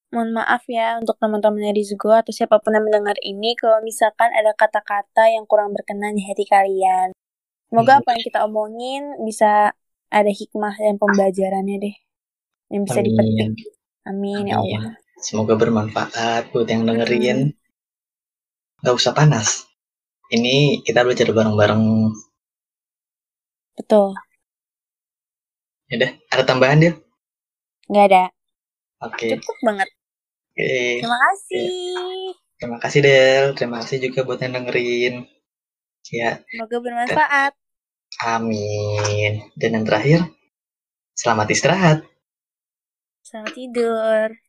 Mohon 0.09 0.41
maaf 0.41 0.65
ya 0.73 0.97
untuk 0.97 1.21
teman-teman 1.21 1.69
Rizgo 1.77 2.09
atau 2.09 2.33
siapa 2.33 2.57
pun 2.65 2.73
yang 2.73 2.89
mendengar 2.89 3.19
ini 3.21 3.53
kalau 3.61 3.85
misalkan 3.85 4.33
ada 4.33 4.57
kata-kata 4.57 5.29
yang 5.29 5.45
kurang 5.45 5.77
berkenan 5.77 6.17
di 6.17 6.25
hati 6.25 6.49
kalian. 6.49 7.13
Semoga 7.69 8.01
apa 8.01 8.17
yang 8.17 8.25
kita 8.25 8.41
omongin 8.49 9.21
bisa 9.29 9.77
ada 10.09 10.33
hikmah 10.33 10.73
dan 10.81 10.97
pembelajarannya 10.97 11.77
deh. 11.77 11.97
Yang 12.73 12.83
bisa 12.89 13.01
dipetik. 13.05 13.49
Amin, 14.09 14.49
Amin 14.49 14.49
ya 14.49 14.57
Allah. 14.57 14.97
Semoga 15.19 15.59
bermanfaat 15.59 16.55
buat 16.55 16.71
yang 16.71 16.87
dengerin. 16.87 17.51
Gak 18.87 18.95
usah 18.95 19.11
panas. 19.11 19.67
Ini 20.31 20.87
kita 20.87 21.03
belajar 21.03 21.27
bareng-bareng. 21.35 22.15
Betul. 23.75 24.15
Ya 25.89 26.15
ada 26.31 26.43
tambahan 26.47 26.79
dia? 26.79 26.93
Gak 27.91 28.05
ada. 28.13 28.25
Oke. 29.03 29.15
Okay. 29.17 29.31
Cukup 29.43 29.59
banget. 29.67 29.89
Okay. 30.55 31.03
Terima 31.03 31.19
kasih. 31.19 31.69
Terima 32.59 32.79
kasih 32.79 33.01
Del. 33.03 33.47
Terima 33.55 33.77
kasih 33.83 33.99
juga 34.03 34.21
buat 34.23 34.39
yang 34.43 34.55
dengerin. 34.55 35.15
Ya. 36.15 36.43
Semoga 36.47 36.77
bermanfaat. 36.79 37.53
Amin. 38.23 39.51
Dan 39.55 39.71
yang 39.79 39.87
terakhir, 39.87 40.21
selamat 41.15 41.47
istirahat. 41.55 41.99
Selamat 43.23 43.53
tidur. 43.55 44.48